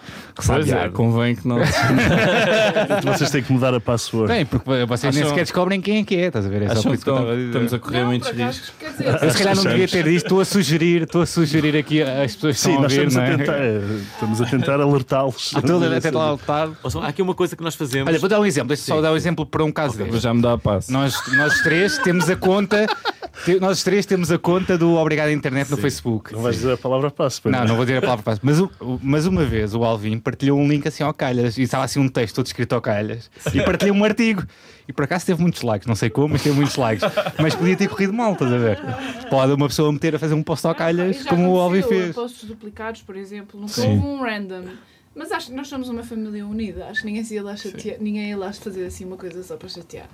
Pois 0.46 0.70
é, 0.72 0.90
convém 0.90 1.36
que 1.36 1.48
não. 1.48 1.58
Vocês 3.04 3.30
têm 3.32 3.44
que 3.44 3.52
mudar 3.52 3.74
a 3.74 3.80
password. 3.80 4.32
Bem, 4.32 4.46
porque 4.46 4.86
vocês 4.86 5.14
nem 5.14 5.24
Acham- 5.24 5.30
sequer 5.34 5.44
descobrem 5.44 5.82
quem 5.82 6.00
é 6.00 6.04
que 6.04 6.16
é, 6.16 6.28
estás 6.28 6.46
a 6.46 6.50
ver? 6.50 6.62
É 6.64 6.66
Acham 6.72 6.92
que 6.92 6.98
estão- 6.98 7.38
estamos 7.40 7.74
a 7.74 7.80
correr 7.80 8.00
Não, 8.02 8.08
muitos 8.08 8.30
riscos. 8.30 8.72
Quer 8.80 8.92
dizer, 8.92 9.06
Eu 9.24 9.32
se 9.32 9.38
calhar 9.38 9.56
não 9.56 9.64
devia 9.64 9.88
ter 9.88 10.04
dito, 10.04 10.16
estou 10.18 10.40
a 10.42 10.46
sugerir, 10.46 11.04
estou 11.04 11.22
a 11.22 11.26
sugerir 11.26 11.76
aqui 11.76 12.02
às 12.02 12.36
pessoas 12.36 12.56
que 12.56 12.62
Sim, 12.62 12.70
estão 12.70 12.78
a 12.80 12.82
nós 12.84 12.94
ver, 12.94 13.08
estamos 13.08 13.16
não 13.16 13.22
a 13.22 13.26
é? 13.28 13.38
tentar, 13.38 13.58
eh, 13.58 14.00
estamos 14.14 14.42
a 14.42 14.46
tentar 14.46 14.80
alertá-los. 14.82 15.54
A 15.56 16.32
lutar. 16.32 16.70
Ouçam, 16.84 17.02
há 17.02 17.08
aqui 17.08 17.22
uma 17.22 17.34
coisa 17.36 17.56
que 17.56 17.64
nós 17.64 17.76
fazemos. 17.76 18.08
Olha, 18.10 18.20
vou 18.20 18.30
dar 18.30 18.40
um 18.40 18.46
exemplo, 18.46 18.70
deixa 18.70 18.84
só 18.84 19.02
dar 19.02 19.12
um 19.12 19.16
exemplo 19.18 19.46
para 19.46 19.64
um 19.64 19.72
caso 19.72 19.98
deste. 19.98 20.20
já 20.20 20.34
me 20.34 20.42
dar 20.42 20.54
a 20.54 20.58
passo. 20.58 20.92
Nós, 20.92 21.16
nós 21.36 21.62
três 21.62 21.98
temos 22.00 22.30
a 22.30 22.36
conta, 22.36 22.86
nós 23.60 23.84
três 23.84 24.06
temos 24.06 24.32
a 24.32 24.37
conta 24.40 24.78
do 24.78 24.96
Obrigado 24.96 25.30
Internet 25.32 25.70
no 25.70 25.78
Facebook. 25.78 26.34
Não 26.34 26.42
vais 26.42 26.56
dizer 26.56 26.74
a 26.74 26.78
palavra 26.78 27.12
passo, 27.12 27.42
pois 27.42 27.56
Não, 27.56 27.66
não 27.66 27.76
vou 27.76 27.86
dizer 27.86 27.98
a 27.98 28.02
palavra 28.02 28.24
passo. 28.24 28.42
Mas, 28.44 28.58
mas 29.02 29.26
uma 29.26 29.46
vez 29.46 29.74
o 29.74 29.84
Alvin 29.84 30.20
partilhou 30.20 30.60
um 30.60 30.68
link 30.68 30.88
assim 30.88 31.04
ao 31.04 31.14
calhas 31.14 31.58
e 31.58 31.64
estava 31.64 31.84
assim 31.84 32.00
um 32.00 32.08
texto 32.08 32.36
todo 32.36 32.46
escrito 32.46 32.74
ao 32.74 32.82
calhas 32.82 33.30
e 33.54 33.62
partilhou 33.62 33.96
um 33.96 34.04
artigo. 34.04 34.44
E 34.88 34.94
por 34.94 35.04
acaso 35.04 35.26
teve 35.26 35.42
muitos 35.42 35.62
likes, 35.64 35.86
não 35.86 35.96
sei 35.96 36.10
como, 36.10 36.30
mas 36.30 36.44
teve 36.44 36.56
muitos 36.56 36.76
likes. 36.78 37.04
Mas 37.40 37.54
podia 37.54 37.76
ter 37.76 37.90
corrido 37.90 38.14
mal, 38.14 38.34
estás 38.34 38.54
a 38.54 38.58
ver? 38.58 38.80
Pode 39.30 39.52
uma 39.52 39.68
pessoa 39.68 39.92
meter 39.92 40.16
a 40.16 40.20
fazer 40.20 40.34
um 40.34 40.42
post 40.42 40.66
ao 40.66 40.74
calhas 40.74 41.18
E 41.18 41.24
já 41.24 41.30
como 41.30 41.54
o 41.54 41.60
Alvin 41.60 41.82
fez. 41.82 42.16
Postos 42.16 42.48
duplicados, 42.48 43.02
por 43.02 43.16
exemplo, 43.16 43.60
nunca 43.60 43.74
Sim. 43.74 43.96
houve 43.96 44.06
um 44.06 44.22
random. 44.22 44.64
Mas 45.14 45.32
acho 45.32 45.48
que 45.48 45.54
nós 45.54 45.68
somos 45.68 45.90
uma 45.90 46.04
família 46.04 46.46
unida. 46.46 46.86
Acho 46.86 47.02
que 47.02 47.08
ninguém 47.08 47.24
se 47.24 47.34
ia 47.34 47.44
lá 47.44 47.56
chatear, 47.56 47.98
ninguém 48.00 48.30
ia 48.30 48.38
lá 48.38 48.54
fazer 48.54 48.86
assim 48.86 49.04
uma 49.04 49.18
coisa 49.18 49.42
só 49.44 49.58
para 49.58 49.68
chatear. 49.68 50.08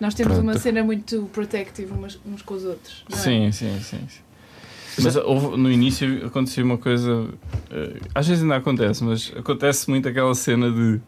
Nós 0.00 0.14
temos 0.14 0.32
Pronto. 0.34 0.44
uma 0.50 0.58
cena 0.58 0.82
muito 0.82 1.28
protective 1.32 1.92
umas, 1.92 2.18
uns 2.26 2.42
com 2.42 2.54
os 2.54 2.64
outros. 2.64 3.04
não 3.08 3.16
é? 3.16 3.20
Sim, 3.20 3.52
sim, 3.52 3.80
sim. 3.80 3.98
sim. 4.08 5.02
Mas 5.02 5.16
houve- 5.16 5.56
no 5.56 5.70
início 5.70 6.26
aconteceu 6.26 6.64
uma 6.64 6.76
coisa. 6.76 7.28
eh, 7.70 7.96
às 8.14 8.26
vezes 8.26 8.42
ainda 8.42 8.56
acontece, 8.56 9.02
mas 9.04 9.32
acontece 9.36 9.88
muito 9.88 10.08
aquela 10.08 10.34
cena 10.34 10.70
de. 10.70 11.00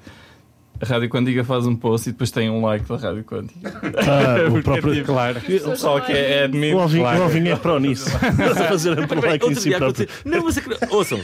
A 0.80 0.86
Rádio 0.86 1.08
Quântica 1.08 1.44
faz 1.44 1.66
um 1.66 1.76
post 1.76 2.08
e 2.08 2.12
depois 2.12 2.30
tem 2.32 2.50
um 2.50 2.60
like 2.64 2.84
da 2.86 2.96
Rádio 2.96 3.22
Quântica. 3.24 3.72
Ah, 3.96 4.50
o 4.52 4.60
próprio. 4.62 5.04
Claro. 5.04 5.38
As 5.38 5.44
pessoas 5.44 5.66
O 5.66 5.70
pessoal 5.70 6.00
que 6.00 6.12
é 6.12 6.44
admin. 6.44 6.74
O 6.74 6.80
Alvin, 6.80 6.98
Claro. 6.98 7.20
o 7.20 7.22
Alvin 7.22 7.48
é 7.48 7.56
pró 7.56 7.78
nisso. 7.78 8.08
Estás 8.10 8.60
a 8.60 8.64
fazer 8.68 8.98
aí, 8.98 9.06
like 9.20 9.46
em 9.46 9.54
si 9.54 9.70
próprio. 9.70 10.08
Não, 10.24 10.44
mas 10.44 10.58
acre- 10.58 10.76
ouçam. 10.90 11.20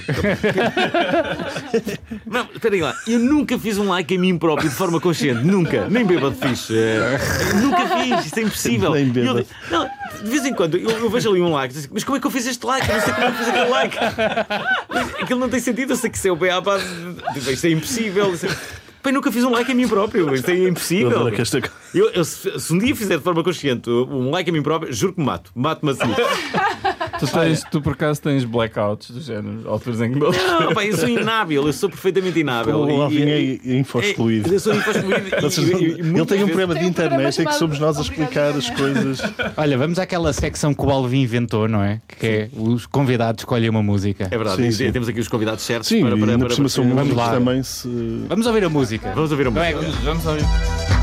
Não, 2.26 2.48
esperem 2.54 2.80
lá. 2.82 2.94
Eu 3.06 3.18
nunca 3.18 3.58
fiz 3.58 3.76
um 3.76 3.88
like 3.88 4.14
a 4.14 4.18
mim 4.18 4.38
próprio 4.38 4.68
de 4.68 4.74
forma 4.74 5.00
consciente. 5.00 5.44
Nunca. 5.44 5.88
Nem 5.88 6.06
bêbado 6.06 6.36
fiz. 6.36 6.68
Eh, 6.70 7.18
nunca 7.60 7.86
fiz. 7.98 8.26
Isso 8.26 8.38
é 8.38 8.42
impossível. 8.42 8.92
Nem 8.92 9.06
Eu- 9.08 9.12
bêbado. 9.12 9.46
não, 9.70 9.90
de 10.22 10.30
vez 10.30 10.46
em 10.46 10.54
quando 10.54 10.76
eu, 10.76 10.90
eu 10.90 11.10
vejo 11.10 11.28
ali 11.30 11.40
um 11.40 11.50
like. 11.52 11.74
digo, 11.74 11.88
Mas 11.92 12.04
como 12.04 12.16
é 12.16 12.20
que 12.20 12.26
eu 12.26 12.30
fiz 12.30 12.46
este 12.46 12.64
like? 12.64 12.88
Eu 12.88 12.94
não 12.96 13.02
sei 13.02 13.12
como 13.14 13.26
é 13.26 13.30
que 13.32 13.38
fiz 13.38 13.48
aquele 13.48 13.68
like. 13.68 13.96
Mas 14.88 15.14
Aquilo 15.22 15.40
não 15.40 15.48
tem 15.48 15.60
sentido. 15.60 15.92
Eu 15.92 15.96
sei 15.96 16.08
que 16.08 16.16
isso 16.16 16.28
é 16.28 16.32
o 16.32 16.36
bem 16.36 16.50
à 16.50 16.60
base. 16.60 16.84
de- 17.34 17.52
Isto 17.52 17.66
é 17.66 17.70
impossível. 17.70 18.32
Isto 18.32 18.46
é- 18.46 18.79
Pai, 19.02 19.12
nunca 19.12 19.32
fiz 19.32 19.44
um 19.44 19.50
like 19.50 19.70
a 19.72 19.74
mim 19.74 19.88
próprio. 19.88 20.34
Isto 20.34 20.50
é 20.50 20.58
Eu 20.58 20.68
impossível. 20.68 21.28
esta- 21.28 21.60
Eu, 21.94 22.10
eu, 22.10 22.24
se, 22.24 22.58
se 22.58 22.72
um 22.72 22.78
dia 22.78 22.94
fizer 22.94 23.16
de 23.16 23.22
forma 23.24 23.42
consciente 23.42 23.88
um 23.88 24.30
like 24.30 24.48
a 24.50 24.52
mim 24.52 24.62
próprio, 24.62 24.92
juro 24.92 25.12
que 25.14 25.20
me 25.20 25.26
mato. 25.26 25.50
Mato-me 25.54 25.92
assim. 25.92 26.02
Tu, 27.20 27.26
tens, 27.26 27.62
tu 27.70 27.80
por 27.83 27.92
acaso 27.92 28.20
tens 28.22 28.44
blackouts 28.44 29.11
do 29.11 29.20
género, 29.20 29.68
alturas 29.68 30.00
em 30.00 30.12
que 30.12 30.18
não. 30.18 30.30
Não, 30.30 30.72
pá, 30.74 30.85
eu 30.85 30.96
sou 30.96 31.09
inábil, 31.09 31.66
eu 31.66 31.72
sou 31.72 31.88
perfeitamente 31.90 32.38
inábil. 32.38 32.74
O 32.76 33.02
Alvin 33.02 33.16
E- 33.26 33.61
é 33.64 33.76
info-excluído. 33.78 34.52
Eu 34.52 34.59
sou 34.59 34.72
Ele 34.74 36.26
tem 36.26 36.42
um 36.42 36.46
programa 36.46 36.74
de 36.74 36.85
internet 36.87 37.42
em 37.42 37.44
que 37.44 37.54
somos 37.54 37.78
nós 37.78 37.98
a 37.98 38.00
explicar 38.02 38.50
as 38.56 38.70
coisas. 38.70 39.20
Olha, 39.56 39.76
vamos 39.78 39.98
àquela 39.98 40.33
secção 40.33 40.72
que 40.74 40.83
o 40.85 40.90
Alvin 40.90 41.20
inventou, 41.22 41.68
não 41.68 41.83
é? 41.83 42.00
Que 42.09 42.26
é 42.26 42.48
os 42.56 42.87
convidados 42.87 43.42
escolhem 43.42 43.68
uma 43.68 43.83
música. 43.83 44.24
É 44.30 44.37
verdade, 44.38 44.62
Sim, 44.62 44.68
e- 44.68 44.72
sim. 44.72 44.92
temos 44.92 45.09
aqui 45.09 45.20
os 45.20 45.28
convidados 45.28 45.62
certos 45.62 45.88
Sim, 45.88 46.00
para, 46.00 46.16
para, 46.16 46.20
ainda 46.33 46.38
para, 46.38 46.48
por 46.48 46.54
cima 46.54 46.68
são 46.68 46.85
Vamos 46.85 46.98
músicos 47.04 47.18
lá. 47.18 47.30
também. 47.33 47.62
Se... 47.62 47.88
Vamos 48.28 48.46
ouvir 48.46 48.64
a 48.64 48.68
música. 48.68 49.12
Vamos 49.14 49.30
ouvir 49.30 49.46
a 49.46 49.50
Não 49.50 49.62
é? 49.62 49.74
música. 49.74 49.92
Vamos 50.04 50.26
ouvir. 50.26 50.42
Man, 50.42 50.48
que 50.48 50.99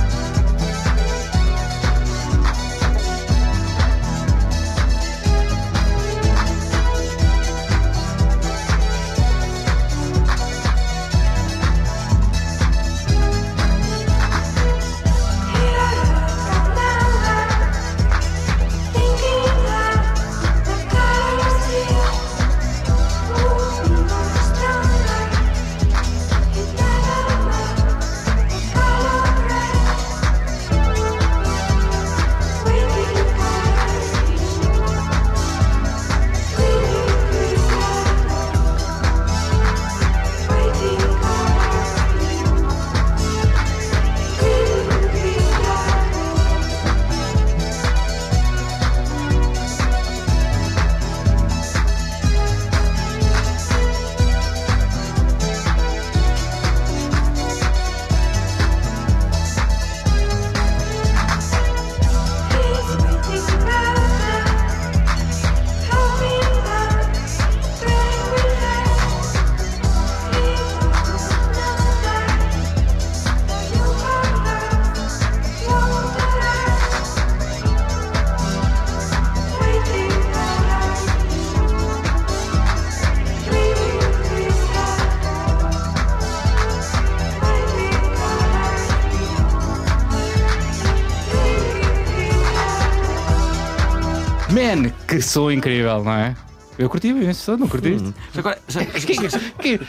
som 95.28 95.52
incrível, 95.52 96.04
não 96.04 96.12
é? 96.14 96.36
Eu 96.80 96.90
curti 96.90 97.12
som, 97.34 97.58
não 97.58 97.68
curtiste? 97.68 98.14
Já 98.34 98.40
Agora, 98.40 98.60
já, 98.68 98.86
Que- 99.60 99.80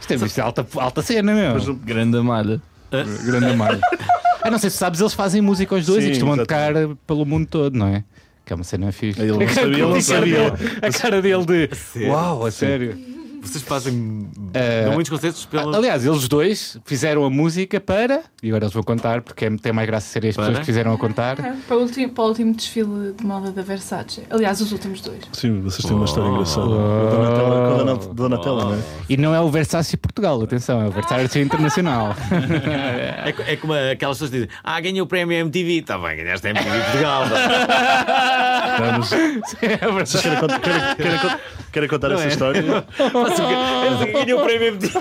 Isto 0.00 0.12
é, 0.12 0.14
isto 0.16 0.38
é 0.38 0.42
alta, 0.42 0.66
alta 0.76 1.02
cena, 1.02 1.34
meu. 1.34 1.74
Grande 1.76 2.18
malha. 2.20 2.60
Grande 3.24 3.56
malha. 3.56 3.80
Ah, 4.42 4.50
não 4.50 4.58
sei 4.58 4.70
se 4.70 4.76
sabes, 4.76 5.00
eles 5.00 5.12
fazem 5.12 5.42
música 5.42 5.74
os 5.74 5.84
dois 5.86 6.02
Sim, 6.04 6.10
e 6.10 6.12
costumam 6.12 6.36
tocar 6.36 6.72
pelo 7.06 7.26
mundo 7.26 7.46
todo, 7.48 7.76
não 7.76 7.88
é? 7.88 8.04
Que 8.44 8.52
é 8.52 8.56
uma 8.56 8.62
cena 8.64 8.92
fixe. 8.92 9.18
Ele 9.22 9.32
não 9.32 9.48
sabia, 9.48 9.72
ele 9.72 9.82
não 9.82 9.88
A 9.88 9.92
cara 9.92 10.02
sabia. 10.02 10.50
dele- 10.52 10.78
A 10.82 10.92
cara 10.92 11.22
dele 11.22 11.44
de. 11.46 12.06
Uau, 12.06 12.46
a 12.46 12.50
sério. 12.52 12.96
Vocês 13.46 13.62
fazem. 13.64 14.28
Dão 14.84 14.92
muitos 14.94 15.10
concertos 15.10 15.44
pela. 15.46 15.76
Aliás, 15.76 16.04
eles 16.04 16.28
dois 16.28 16.78
fizeram 16.84 17.24
a 17.24 17.30
música 17.30 17.80
para. 17.80 18.22
E 18.42 18.48
agora 18.48 18.64
eles 18.64 18.74
vão 18.74 18.82
contar, 18.82 19.22
porque 19.22 19.44
é- 19.46 19.50
tem 19.56 19.72
mais 19.72 19.86
graça 19.86 20.06
ser 20.08 20.18
as 20.20 20.34
pessoas 20.34 20.48
Para? 20.48 20.60
que 20.60 20.66
fizeram 20.66 20.92
a 20.92 20.98
contar. 20.98 21.36
Para 21.36 21.76
o, 21.76 21.80
último, 21.80 22.12
para 22.12 22.24
o 22.24 22.28
último 22.28 22.54
desfile 22.54 23.12
de 23.12 23.24
moda 23.24 23.50
da 23.50 23.62
Versace. 23.62 24.22
Aliás, 24.30 24.60
os 24.60 24.72
últimos 24.72 25.00
dois. 25.00 25.20
Sim, 25.32 25.60
vocês 25.62 25.84
têm 25.86 25.96
uma 25.96 26.04
história 26.04 26.30
Oh. 26.30 26.34
engraçada. 26.34 26.66
Com 26.66 26.72
a 26.74 27.10
Donatella, 27.10 27.68
com 27.68 27.74
a 27.74 27.76
Dona- 27.78 28.14
Donatella, 28.14 28.64
não 28.66 28.74
é? 28.74 28.78
E 29.08 29.16
não 29.16 29.34
é 29.34 29.40
o 29.40 29.48
Versace 29.50 29.96
Portugal, 29.96 30.40
atenção, 30.42 30.80
é 30.82 30.86
o 30.88 30.90
Versace 30.90 31.38
Internacional. 31.40 32.14
É, 32.30 33.52
é 33.52 33.56
como 33.56 33.72
aquelas 33.72 34.16
pessoas 34.16 34.30
dizem: 34.30 34.48
Ah, 34.62 34.80
ganhei 34.80 35.00
o 35.00 35.06
prémio 35.06 35.36
MTV. 35.36 35.78
Está 35.78 35.98
bem, 35.98 36.16
ganhaste 36.16 36.46
a 36.46 36.50
MTV 36.50 36.80
Portugal. 36.82 37.24
Não, 38.80 38.98
mas 39.94 40.10
Vocês 40.10 40.22
querem, 40.22 40.38
cont- 40.40 40.60
querem- 40.60 40.96
querem 40.96 41.38
querem 41.76 41.88
contar 41.90 42.10
essa 42.12 42.26
história? 42.26 42.62
Faço 42.96 43.42
o 43.42 43.48
quê? 43.48 44.06
Eu 44.06 44.12
ganhei 44.12 44.34
o 44.34 44.40
prémio 44.40 44.68
MTV. 44.68 44.98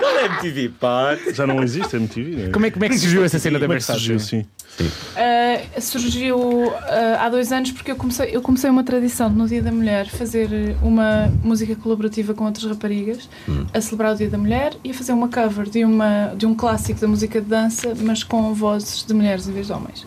Qual 0.00 0.18
é 0.18 0.24
MTV 0.26 0.68
Pot? 0.80 1.34
Já 1.34 1.46
não 1.46 1.62
existe 1.62 1.94
MTV, 1.94 2.30
né? 2.30 2.50
Como 2.50 2.66
é, 2.66 2.70
como 2.72 2.84
é 2.84 2.88
que 2.88 2.98
surgiu 2.98 3.24
essa 3.24 3.38
cena 3.38 3.58
da 3.58 3.66
Como 3.66 3.74
é 3.74 3.76
que 3.76 3.84
surgiu, 3.84 4.18
sim. 4.18 4.44
Uh, 4.80 5.80
surgiu 5.80 6.38
uh, 6.38 6.74
há 7.20 7.28
dois 7.28 7.52
anos 7.52 7.70
porque 7.70 7.92
eu 7.92 7.96
comecei, 7.96 8.30
eu 8.32 8.42
comecei 8.42 8.68
uma 8.68 8.82
tradição 8.82 9.30
de, 9.30 9.36
no 9.36 9.46
Dia 9.46 9.62
da 9.62 9.70
Mulher 9.70 10.08
fazer 10.08 10.76
uma 10.82 11.32
música 11.42 11.74
colaborativa 11.76 12.34
com 12.34 12.44
outras 12.44 12.66
raparigas 12.66 13.28
a 13.72 13.80
celebrar 13.80 14.14
o 14.14 14.16
Dia 14.16 14.28
da 14.28 14.36
Mulher 14.36 14.74
e 14.84 14.90
a 14.90 14.94
fazer 14.94 15.12
uma 15.12 15.28
cover 15.28 15.70
de, 15.70 15.84
uma, 15.84 16.34
de 16.36 16.46
um 16.46 16.54
clássico 16.54 17.00
da 17.00 17.06
música 17.06 17.40
de 17.40 17.46
dança, 17.46 17.94
mas 18.00 18.24
com 18.24 18.52
vozes 18.52 19.04
de 19.04 19.14
mulheres 19.14 19.48
em 19.48 19.52
vez 19.52 19.68
de 19.68 19.72
homens. 19.72 20.06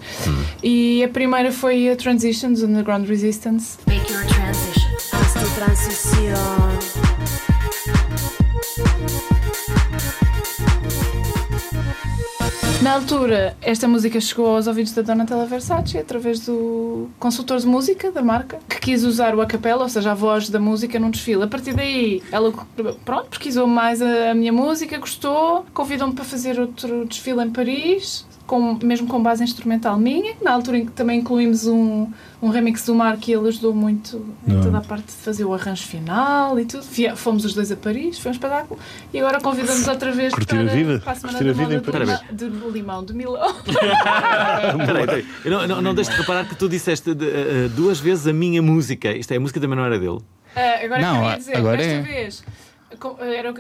E 0.62 1.04
a 1.04 1.08
primeira 1.08 1.52
foi 1.52 1.90
a 1.90 1.96
Transitions, 1.96 2.62
Underground 2.62 3.08
Resistance. 3.08 3.78
Make 3.88 4.12
your 4.12 4.26
transition. 4.28 4.69
Transición. 5.60 6.80
Na 12.82 12.94
altura, 12.94 13.58
esta 13.62 13.90
música 13.90 14.22
chegou 14.22 14.56
aos 14.56 14.68
ouvidos 14.68 14.94
da 14.94 15.02
Donatella 15.02 15.46
Versace 15.46 15.98
através 15.98 16.40
do 16.46 17.10
consultor 17.20 17.60
de 17.60 17.68
música 17.68 18.10
da 18.10 18.22
marca, 18.22 18.60
que 18.70 18.80
quis 18.80 19.04
usar 19.04 19.36
o 19.36 19.42
a 19.42 19.46
capella, 19.46 19.84
ou 19.84 19.90
seja, 19.90 20.12
a 20.12 20.16
voz 20.16 20.50
da 20.50 20.62
música 20.62 20.98
num 20.98 21.12
desfile. 21.12 21.44
A 21.44 21.48
partir 21.48 21.74
daí, 21.74 22.24
ela 22.32 22.54
pronto, 23.04 23.28
pesquisou 23.32 23.68
mais 23.68 24.02
a 24.02 24.34
minha 24.34 24.54
música, 24.54 24.98
gostou, 24.98 25.66
convidou-me 25.74 26.14
para 26.14 26.24
fazer 26.24 26.58
outro 26.58 27.06
desfile 27.06 27.44
em 27.44 27.50
Paris, 27.50 28.26
com, 28.50 28.80
mesmo 28.84 29.08
com 29.08 29.22
base 29.22 29.44
instrumental 29.44 29.96
minha. 30.00 30.34
Na 30.42 30.52
altura 30.54 30.80
em 30.80 30.86
que 30.88 30.92
também 30.92 31.20
incluímos 31.20 31.68
um, 31.68 32.08
um 32.42 32.50
remix 32.50 32.84
do 32.84 32.96
Mark 32.96 33.28
e 33.28 33.32
ele 33.34 33.48
ajudou 33.48 33.74
muito 33.76 34.26
em 34.48 34.60
toda 34.60 34.80
a 34.80 34.82
parte 34.82 35.06
de 35.06 35.12
fazer 35.12 35.46
o 35.46 35.54
arranjo 35.54 35.84
final 35.84 36.60
e 36.60 36.66
tudo. 36.66 36.84
Fomos 37.16 37.46
os 37.46 37.54
dois 37.54 37.72
a 37.72 37.76
Paris, 37.76 38.18
foi 38.18 38.32
um 38.32 38.34
espetáculo. 38.34 38.80
E 39.14 39.20
agora 39.20 39.40
convidamos 39.40 39.88
outra 39.88 40.12
vez 40.12 40.34
Curtir 40.34 40.56
para, 40.56 40.62
a 40.62 40.76
vida? 40.76 41.00
para 41.00 41.12
a 41.12 41.16
Semana 41.16 41.38
Curtir 41.38 41.50
a 41.50 41.54
da 41.64 41.68
vida 41.80 41.92
Paris. 41.92 42.20
de, 42.32 42.50
de 42.50 42.70
Limão, 42.72 43.06
de 43.06 43.14
Milão. 43.14 43.54
Peraí, 44.86 45.06
peraí. 45.06 45.26
Não, 45.46 45.68
não, 45.68 45.82
não 45.82 45.94
deixes 45.94 46.14
de 46.14 46.20
reparar 46.22 46.48
que 46.48 46.56
tu 46.56 46.68
disseste 46.68 47.14
de- 47.14 47.30
eh, 47.30 47.70
duas 47.76 48.00
vezes 48.00 48.26
a 48.28 48.34
minha 48.34 48.62
música. 48.62 49.12
Isto 49.16 49.32
é, 49.34 49.38
a 49.38 49.40
música 49.40 49.60
também 49.60 49.78
não 49.78 49.86
era 49.86 50.00
dele. 50.00 50.20
Ah, 50.56 50.84
agora 50.84 51.02
Não, 51.02 51.22
queria 51.22 51.38
dizer, 51.38 51.58
agora 51.58 51.78
desta 51.78 51.92
é. 51.94 52.02
vez, 52.02 52.44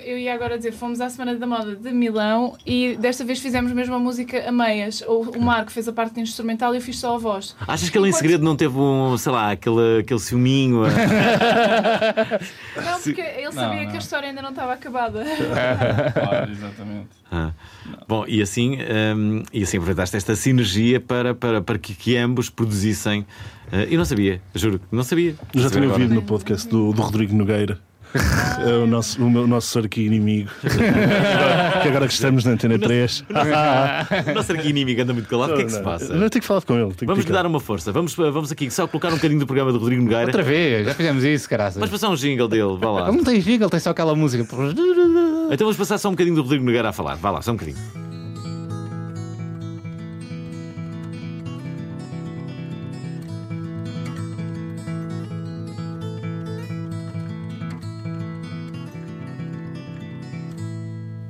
eu 0.05 0.17
ia 0.17 0.33
agora 0.33 0.57
dizer, 0.57 0.71
fomos 0.73 0.99
à 1.01 1.09
Semana 1.09 1.35
da 1.35 1.47
Moda 1.47 1.75
de 1.75 1.91
Milão 1.91 2.55
e 2.65 2.95
desta 2.97 3.23
vez 3.23 3.39
fizemos 3.39 3.71
mesmo 3.71 3.95
a 3.95 3.99
música 3.99 4.47
a 4.47 4.51
meias. 4.51 5.01
O, 5.07 5.21
o 5.37 5.41
Marco 5.41 5.71
fez 5.71 5.87
a 5.87 5.93
parte 5.93 6.19
instrumental 6.19 6.73
e 6.73 6.77
eu 6.77 6.81
fiz 6.81 6.97
só 6.99 7.15
a 7.15 7.17
voz. 7.17 7.55
Achas 7.67 7.89
que 7.89 7.97
ele 7.97 8.07
em 8.07 8.09
Enquanto- 8.09 8.21
segredo 8.21 8.43
não 8.43 8.55
teve 8.55 8.77
um, 8.77 9.17
sei 9.17 9.31
lá, 9.31 9.51
aquele, 9.51 9.99
aquele 9.99 10.19
ciúminho? 10.19 10.81
Não, 12.75 12.99
porque 13.01 13.21
ele 13.21 13.51
sabia 13.51 13.83
não. 13.83 13.89
que 13.91 13.95
a 13.95 13.99
história 13.99 14.29
ainda 14.29 14.41
não 14.41 14.49
estava 14.49 14.73
acabada. 14.73 15.23
Claro, 16.13 16.51
exatamente. 16.51 17.07
Ah. 17.31 17.51
Bom, 18.07 18.25
e 18.27 18.41
assim, 18.41 18.77
hum, 19.15 19.43
e 19.53 19.63
assim 19.63 19.77
aproveitaste 19.77 20.15
esta 20.17 20.35
sinergia 20.35 20.99
para, 20.99 21.33
para, 21.33 21.61
para 21.61 21.77
que, 21.77 21.93
que 21.93 22.17
ambos 22.17 22.49
produzissem. 22.49 23.25
eh, 23.71 23.87
eu 23.91 23.97
não 23.97 24.05
sabia, 24.05 24.41
juro, 24.55 24.79
que 24.79 24.85
não 24.95 25.03
sabia. 25.03 25.35
Já 25.53 25.67
agora. 25.67 25.87
ouvido 25.87 26.13
no 26.13 26.21
podcast 26.21 26.67
do, 26.67 26.91
do 26.93 27.01
Rodrigo 27.01 27.35
Nogueira. 27.35 27.79
É 28.13 28.73
o 28.73 28.87
nosso, 28.87 29.23
o 29.23 29.29
meu, 29.29 29.47
nosso 29.47 29.77
arqui-inimigo. 29.79 30.49
que 30.61 31.87
agora 31.87 32.07
que 32.07 32.13
estamos 32.13 32.43
na 32.43 32.51
Antena 32.51 32.79
3. 32.79 33.25
O 34.29 34.33
nosso 34.33 34.51
aqui 34.51 34.69
inimigo 34.69 35.01
anda 35.01 35.13
muito 35.13 35.29
calado, 35.29 35.53
o 35.53 35.55
que 35.55 35.61
é 35.61 35.65
que 35.65 35.71
se 35.71 35.81
passa? 35.81 36.13
Não 36.13 36.29
tenho 36.29 36.41
que 36.41 36.47
falar 36.47 36.61
com 36.61 36.75
ele. 36.75 36.93
Vamos 37.03 37.25
lhe 37.25 37.31
dar 37.31 37.45
uma 37.45 37.59
força. 37.59 37.91
Vamos, 37.91 38.15
vamos 38.15 38.51
aqui 38.51 38.69
só 38.71 38.87
colocar 38.87 39.09
um 39.09 39.15
bocadinho 39.15 39.39
do 39.39 39.45
programa 39.45 39.71
do 39.71 39.79
Rodrigo 39.79 40.01
Nogueira. 40.01 40.25
Outra 40.25 40.43
vez, 40.43 40.85
já 40.85 40.93
fizemos 40.93 41.23
isso, 41.23 41.49
caraças. 41.49 41.75
Vamos 41.75 41.89
passar 41.91 42.09
um 42.09 42.15
jingle 42.15 42.47
dele, 42.47 42.77
vá 42.79 42.91
lá. 42.91 43.11
Não 43.11 43.23
tem 43.23 43.35
ele 43.35 43.69
tem 43.69 43.79
só 43.79 43.91
aquela 43.91 44.15
música. 44.15 44.43
Então 44.43 45.65
vamos 45.65 45.77
passar 45.77 45.97
só 45.97 46.09
um 46.09 46.11
bocadinho 46.11 46.35
do 46.35 46.41
Rodrigo 46.41 46.65
Nogueira 46.65 46.89
a 46.89 46.93
falar. 46.93 47.15
Vá 47.15 47.31
lá, 47.31 47.41
só 47.41 47.51
um 47.51 47.55
bocadinho. 47.55 47.77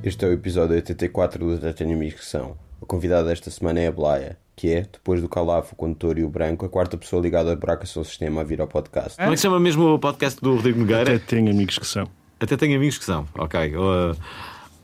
Este 0.02 0.24
é 0.24 0.30
o 0.30 0.32
episódio 0.32 0.76
84 0.76 1.58
do 1.58 1.74
que 2.14 2.26
São. 2.26 2.56
A 2.82 2.86
convidada 2.86 3.28
desta 3.28 3.52
semana 3.52 3.82
é 3.82 3.88
a 3.88 3.92
Blaia, 3.92 4.38
que 4.56 4.72
é, 4.72 4.82
depois 4.82 5.22
do 5.22 5.28
Calafo, 5.28 5.74
o 5.74 5.76
condutor 5.76 6.18
e 6.18 6.24
o 6.24 6.30
Branco, 6.30 6.66
a 6.66 6.70
quarta 6.70 6.96
pessoa 6.98 7.22
ligada 7.22 7.52
a 7.52 7.56
buraco 7.56 7.86
ao 7.98 8.06
sistema 8.06 8.40
a 8.40 8.44
vir 8.46 8.62
ao 8.62 8.68
podcast. 8.68 9.18
Como 9.18 9.28
é 9.28 9.32
que 9.32 9.38
se 9.38 9.44
chama 9.44 9.60
mesmo 9.60 9.94
o 9.94 10.00
podcast 10.00 10.40
do 10.40 10.56
Rodrigo 10.56 10.80
Nogueira? 10.80 11.16
Até 11.16 11.20
tenho 11.20 11.52
amigos 11.52 11.78
que 11.78 11.86
são. 11.86 12.08
Até 12.40 12.56
tenho 12.56 12.78
amigos 12.78 12.98
que 12.98 13.04
são, 13.04 13.28
ok. 13.38 13.76
Ou, 13.76 14.16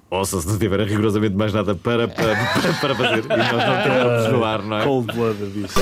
ou 0.10 0.26
se 0.26 0.46
não 0.46 0.60
tiverem 0.60 0.86
rigorosamente 0.86 1.36
mais 1.36 1.54
nada 1.54 1.76
para, 1.76 2.10
para, 2.10 2.36
para, 2.36 2.74
para 2.82 2.96
fazer. 2.96 3.24
E 3.24 3.28
nós 3.30 3.52
não 3.52 3.84
temos 3.84 4.34
no 4.34 4.44
ar, 4.44 4.62
não 4.64 4.78
é? 4.80 4.84
Cold 4.84 5.14
blooded 5.14 5.64
isso. 5.64 5.80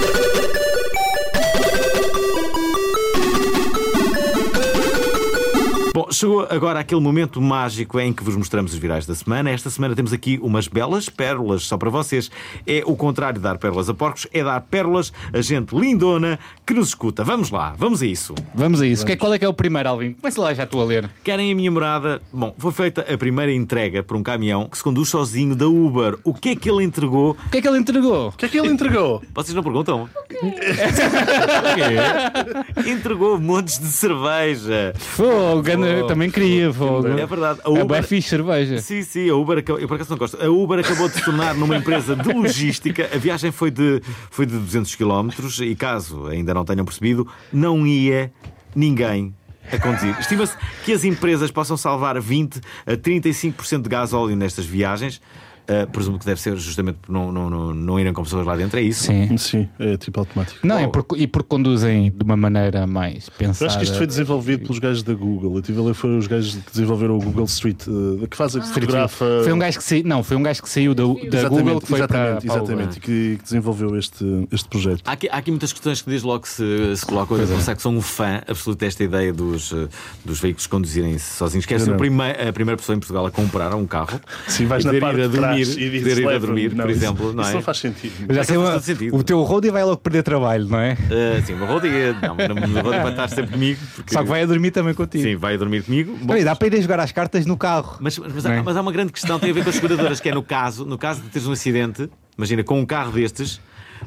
Bom, 5.94 6.08
chegou 6.12 6.48
agora 6.50 6.80
aquele 6.80 7.00
momento 7.00 7.40
mágico 7.40 8.00
em 8.00 8.12
que 8.12 8.24
vos 8.24 8.36
mostramos 8.36 8.74
os 8.74 8.80
virais 8.80 9.06
da 9.06 9.14
semana. 9.14 9.52
Esta 9.52 9.70
semana 9.70 9.94
temos 9.96 10.12
aqui 10.12 10.40
umas 10.42 10.68
belas 10.68 11.08
pérolas 11.08 11.66
só 11.68 11.78
para 11.78 11.92
vocês. 11.92 12.32
É 12.66 12.82
o 12.84 12.96
contrário 12.96 13.38
de 13.38 13.44
dar 13.44 13.60
pérolas 13.60 13.88
a 13.90 13.94
porcos, 13.94 14.26
é 14.34 14.44
dar 14.44 14.60
pérolas 14.62 15.14
a 15.32 15.40
gente 15.42 15.76
lindona 15.76 16.40
que 16.66 16.74
nos 16.74 16.88
escuta. 16.88 17.24
Vamos 17.24 17.52
lá, 17.52 17.76
vamos 17.78 18.02
a 18.02 18.08
isso. 18.08 18.34
Vamos 18.56 18.82
a 18.82 18.88
isso. 18.88 19.06
Que- 19.06 19.16
Qual 19.16 19.32
é 19.36 19.38
que 19.38 19.46
é 19.46 19.48
o 19.48 19.54
primeiro, 19.54 19.88
Alvin? 19.88 20.14
Começa 20.14 20.42
lá, 20.42 20.52
já 20.56 20.64
estou 20.64 20.82
a 20.82 20.86
ler. 20.86 21.08
Querem 21.24 21.52
a 21.52 21.56
minha 21.56 21.70
morada? 21.70 22.20
Bom, 22.34 22.56
foi 22.58 22.72
feita 22.72 23.06
a 23.14 23.16
primeira 23.16 23.54
entrega 23.54 24.02
por 24.02 24.18
um 24.18 24.24
caminhão 24.24 24.68
que 24.68 24.76
se 24.78 24.84
conduz 24.84 25.10
sozinho 25.10 25.56
da 25.56 25.68
Uber. 25.68 26.18
O 26.24 26.34
que 26.34 26.50
é 26.50 26.56
que 26.56 26.68
ele 26.72 26.84
entregou? 26.84 27.38
O 27.46 27.50
que 27.52 27.58
é 27.58 27.62
que 27.62 27.68
ele 27.68 27.78
entregou? 27.78 28.30
O 28.30 28.32
que 28.32 28.46
é 28.46 28.50
que 28.50 28.58
ele 28.60 28.70
entregou? 28.70 29.22
Vocês 29.36 29.54
não 29.54 29.62
perguntam? 29.62 30.10
entregou 32.88 33.40
montes 33.40 33.78
de 33.78 33.88
cerveja. 33.90 34.92
Fogo, 34.98 35.62
ganda- 35.84 36.08
também 36.08 36.30
queria, 36.32 36.72
fogo. 36.74 37.08
É 37.08 37.26
verdade. 37.26 37.60
A 37.64 37.68
É 37.70 37.72
Uber... 37.72 37.86
bem 37.86 38.02
fixe 38.04 38.30
cerveja. 38.30 38.78
Sim, 38.80 39.02
sim, 39.04 39.30
a 39.30 39.36
Uber, 39.36 39.58
acabou- 39.60 39.82
eu 39.82 39.88
por 39.88 39.96
acaso 39.96 40.10
não 40.12 40.18
gosto. 40.18 40.42
A 40.44 40.50
Uber 40.50 40.80
acabou 40.80 41.08
de 41.10 41.16
se 41.16 41.26
tornar 41.26 41.56
numa 41.56 41.76
empresa 41.78 42.16
de 42.16 42.32
logística. 42.34 43.10
A 43.14 43.18
viagem 43.18 43.52
foi 43.52 43.72
de, 43.72 44.02
foi 44.32 44.46
de 44.46 44.58
200 44.58 44.96
km 44.96 45.30
e, 45.62 45.76
caso 45.76 46.28
ainda 46.28 46.54
não 46.54 46.64
tenham 46.66 46.86
percebido, 46.86 47.28
não 47.52 47.86
ia 47.86 48.32
ninguém 48.76 49.34
a 49.72 49.78
conduzir. 49.78 50.18
Estima-se 50.20 50.56
que 50.84 50.92
as 50.92 51.04
empresas 51.06 51.50
possam 51.52 51.78
salvar 51.78 52.20
20 52.20 52.60
a 52.86 52.92
35% 52.98 53.82
de 53.84 53.90
gás 53.90 54.12
óleo 54.14 54.36
nestas 54.36 54.66
viagens. 54.66 55.22
Uh, 55.64 55.90
presumo 55.92 56.20
que 56.20 56.26
deve 56.26 56.42
ser 56.42 56.58
justamente 56.58 56.98
por 57.02 57.12
não, 57.12 57.32
não, 57.32 57.50
não, 57.50 57.74
não 57.74 58.00
irem 58.00 58.12
com 58.12 58.22
pessoas 58.24 58.46
lá 58.46 58.54
dentro, 58.56 58.78
é 58.78 58.82
isso? 58.82 59.04
Sim. 59.04 59.38
Sim, 59.38 59.70
é 59.80 59.96
tipo 59.96 60.20
automático. 60.20 60.60
Não, 60.66 60.78
é 60.78 60.88
porque, 60.88 61.16
e 61.16 61.26
porque 61.26 61.48
conduzem 61.48 62.12
de 62.12 62.24
uma 62.24 62.36
maneira 62.36 62.86
mais 62.86 63.28
Eu 63.28 63.34
pensada. 63.38 63.68
acho 63.68 63.78
que 63.78 63.86
isto 63.86 63.98
foi 63.98 64.06
desenvolvido 64.06 64.64
pelos 64.64 64.80
gajos 64.80 65.04
da 65.04 65.14
Google. 65.14 65.56
Eu 65.56 65.62
tive 65.62 65.80
a 65.80 65.84
ler, 65.84 65.94
foram 65.94 66.18
os 66.18 66.28
gajos 66.28 66.56
que 66.56 66.72
desenvolveram 66.72 67.16
o 67.18 67.22
Google 67.22 67.46
Street, 67.46 67.82
eh, 67.88 68.28
que 68.28 68.36
faz 68.36 68.56
a 68.58 68.62
fotografa. 68.62 69.26
Foi 69.44 69.54
um 69.54 69.60
gajo 69.60 69.78
que 69.78 69.84
saiu, 69.86 70.04
não, 70.04 70.22
foi 70.22 70.36
um 70.36 70.44
gajo 70.44 70.62
que 70.62 70.70
saiu 70.70 70.94
da, 70.94 71.04
da 71.04 71.10
Exatamente, 71.10 71.50
Google 71.50 71.82
que 71.82 71.88
foi 71.88 72.00
exatamente, 72.00 72.26
para, 72.26 72.36
para 72.42 72.64
exatamente, 72.64 72.98
e 72.98 73.00
que, 73.00 73.38
que 73.38 73.44
desenvolveu 73.44 73.96
este, 73.98 74.48
este 74.52 74.68
projeto. 74.68 75.02
Há 75.06 75.12
aqui, 75.14 75.30
há 75.30 75.38
aqui 75.38 75.50
muitas 75.52 75.72
questões 75.72 76.02
que 76.02 76.10
desde 76.10 76.28
logo 76.28 76.46
se, 76.46 76.96
se 76.98 77.06
colocam. 77.06 77.38
Eu 77.38 77.48
confesso 77.48 77.76
que 77.76 77.82
sou 77.82 77.94
um 77.94 78.02
fã 78.02 78.42
absoluto 78.48 78.80
desta 78.80 79.04
ideia 79.04 79.32
dos, 79.32 79.72
eh, 79.72 79.88
dos 80.26 80.40
veículos 80.40 80.68
conduzirem-se 80.68 81.38
sozinhos. 81.38 81.66
Quero 81.66 81.82
Eu 81.82 81.86
ser 81.86 81.94
a 81.94 81.98
primeira, 81.98 82.50
a 82.50 82.54
primeira 82.54 82.78
pessoa 82.78 82.96
em 82.96 83.00
Portugal 83.00 83.26
a 83.26 83.32
comprar 83.32 83.74
um 83.76 83.88
carro. 83.88 84.20
Sim, 84.48 84.66
vais 84.66 84.84
na 84.84 84.94
parte 85.00 85.22
de 85.22 85.30
trás 85.30 85.53
dormir, 85.56 85.82
e 85.82 85.90
dizes, 85.90 86.02
poder 86.14 86.22
ir 86.22 86.36
a 86.36 86.38
dormir, 86.40 86.76
Não, 86.76 86.84
por 86.86 86.92
isso- 86.92 87.00
exemplo, 87.00 87.34
não 87.34 87.42
Isso 87.44 87.52
é? 87.52 87.54
não 87.56 87.62
faz 87.62 87.78
sentido. 87.78 88.34
Já 88.34 88.44
sei, 88.44 88.58
uma- 88.58 88.80
sentido. 88.80 89.16
o 89.16 89.24
teu 89.24 89.42
roadie 89.44 89.72
vai 89.72 89.84
logo 89.84 89.98
perder 89.98 90.24
trabalho, 90.24 90.68
não 90.68 90.80
é? 90.80 90.98
Eh, 91.10 91.42
sim, 91.46 91.54
o 91.54 91.58
meu 91.58 91.68
Rodrigo, 91.68 91.96
não, 92.22 92.34
o 92.34 92.36
meu 92.70 92.84
Rodrigo 92.84 93.04
vai 93.04 93.12
estar 93.12 93.28
sempre 93.30 93.52
comigo. 93.54 93.80
Porque, 93.96 94.14
Só 94.14 94.22
que 94.24 94.30
vai 94.30 94.44
a 94.44 94.46
dormir 94.46 94.72
também 94.72 94.94
contigo. 94.94 95.24
Sim, 95.24 95.36
vai 95.36 95.56
a 95.56 95.58
dormir 95.58 95.84
comigo. 95.84 96.18
Bom, 96.22 96.44
dá 96.44 96.56
para 96.56 96.68
ir 96.68 96.76
a 96.76 96.82
jogar 96.82 97.00
as 97.00 97.12
cartas 97.12 97.46
no 97.46 97.58
carro. 97.58 97.98
mas, 98.00 98.18
mas, 98.18 98.46
há, 98.46 98.54
é? 98.56 98.62
mas 98.62 98.76
há 98.78 98.82
uma 98.82 98.92
grande 98.92 99.12
questão, 99.12 99.40
tem 99.40 99.52
a 99.52 99.54
ver 99.54 99.64
com 99.64 99.70
as 99.70 99.76
seguradoras, 99.76 100.20
que 100.20 100.30
é 100.30 100.34
no 100.34 100.44
caso, 100.44 100.86
no 100.86 100.98
caso 100.98 101.22
de 101.22 101.30
teres 101.30 101.48
um 101.48 101.52
acidente, 101.52 102.10
imagina, 102.38 102.64
com 102.64 102.80
um 102.80 102.86
carro 102.86 103.12
destes, 103.12 103.60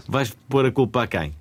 vais 0.08 0.34
pôr 0.48 0.66
a 0.66 0.70
culpa 0.70 1.02
a 1.02 1.06
quem? 1.06 1.32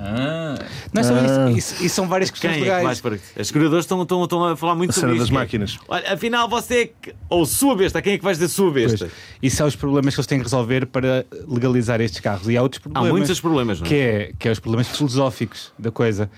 Ah, 0.00 0.54
Não 0.92 1.00
é 1.00 1.04
só 1.04 1.14
Ah. 1.14 1.50
isso, 1.50 1.58
isso, 1.74 1.84
isso 1.86 1.94
são 1.94 2.06
várias 2.08 2.30
questões 2.30 2.52
Quem 2.54 2.62
é 2.62 2.64
que 2.64 2.70
legais. 2.70 2.84
vais 2.84 3.00
para. 3.00 3.40
As 3.40 3.46
seguradoras 3.48 3.84
estão, 3.84 4.00
estão, 4.02 4.22
estão 4.22 4.44
a 4.44 4.56
falar 4.56 4.74
muito 4.76 4.90
A 4.90 4.92
sobre 4.92 5.10
isso. 5.12 5.18
das 5.20 5.28
que 5.30 5.34
é, 5.36 5.38
máquinas. 5.38 5.78
Olha, 5.88 6.12
afinal 6.12 6.48
você 6.48 6.74
é 6.82 6.86
que. 6.86 7.14
Ou 7.28 7.44
sua 7.44 7.74
besta, 7.76 8.00
quem 8.00 8.12
é 8.14 8.18
que 8.18 8.24
vais 8.24 8.38
dizer 8.38 8.48
sua 8.48 8.70
Pois. 8.72 8.92
besta? 8.92 9.10
Isso 9.42 9.56
são 9.56 9.66
os 9.66 9.74
problemas 9.76 10.14
que 10.14 10.20
eles 10.20 10.26
têm 10.26 10.38
que 10.38 10.44
resolver 10.44 10.86
para 10.86 11.26
legalizar 11.46 12.00
estes 12.00 12.20
carros. 12.20 12.48
E 12.48 12.56
há 12.56 12.62
outros 12.62 12.80
Há 12.80 12.88
problemas. 12.90 13.10
muitos 13.18 13.40
problemas, 13.40 13.80
não 13.80 13.86
é? 13.86 13.88
que 13.88 13.94
é, 13.96 14.32
que 14.38 14.48
é 14.48 14.52
os 14.52 14.60
problemas 14.60 14.88
filosóficos 14.88 15.72
da 15.78 15.90
coisa. 15.90 16.30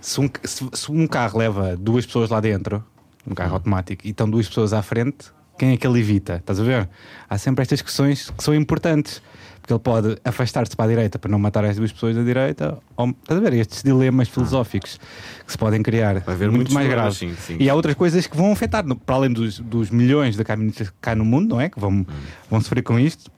Se, 0.00 0.20
um, 0.20 0.28
se- 0.44 0.68
se 0.72 0.90
um 0.90 1.06
carro 1.06 1.38
leva 1.38 1.76
duas 1.76 2.06
pessoas 2.06 2.30
lá 2.30 2.40
dentro, 2.40 2.82
um 3.26 3.34
carro 3.34 3.54
automático, 3.54 4.06
e 4.06 4.10
estão 4.10 4.28
duas 4.28 4.48
pessoas 4.48 4.72
à 4.72 4.82
frente, 4.82 5.26
quem 5.58 5.72
é 5.72 5.76
que 5.76 5.86
ele 5.86 6.00
evita? 6.00 6.36
Estás 6.36 6.58
a 6.58 6.64
ver? 6.64 6.88
Há 7.28 7.38
sempre 7.38 7.62
estas 7.62 7.80
questões 7.82 8.30
que 8.30 8.42
são 8.42 8.54
importantes. 8.54 9.22
Porque 9.62 9.72
ele 9.72 9.80
pode 9.80 10.16
afastar-se 10.24 10.74
para 10.76 10.86
a 10.86 10.88
direita 10.88 11.18
para 11.20 11.30
não 11.30 11.38
matar 11.38 11.64
as 11.64 11.76
duas 11.76 11.92
pessoas 11.92 12.16
da 12.16 12.22
direita. 12.24 12.78
Ou, 12.96 13.10
estás 13.10 13.38
a 13.40 13.42
ver? 13.42 13.52
Estes 13.54 13.82
dilemas 13.84 14.28
filosóficos 14.28 14.98
que 15.46 15.52
se 15.52 15.56
podem 15.56 15.80
criar. 15.82 16.18
Vai 16.20 16.34
haver 16.34 16.50
muito 16.50 16.74
mais 16.74 16.88
graves. 16.88 17.16
sim, 17.18 17.32
sim. 17.38 17.56
E 17.60 17.70
há 17.70 17.74
outras 17.74 17.94
coisas 17.94 18.26
que 18.26 18.36
vão 18.36 18.50
afetar, 18.52 18.84
no- 18.84 18.96
para 18.96 19.14
além 19.14 19.32
dos, 19.32 19.60
dos 19.60 19.88
milhões 19.88 20.36
de 20.36 20.42
caministas 20.42 20.92
cá 21.00 21.14
no 21.14 21.24
mundo, 21.24 21.50
não 21.54 21.60
é? 21.60 21.68
Que 21.70 21.78
vão, 21.78 22.04
vão 22.50 22.60
sofrer 22.60 22.82
com 22.82 22.98
isto. 22.98 23.30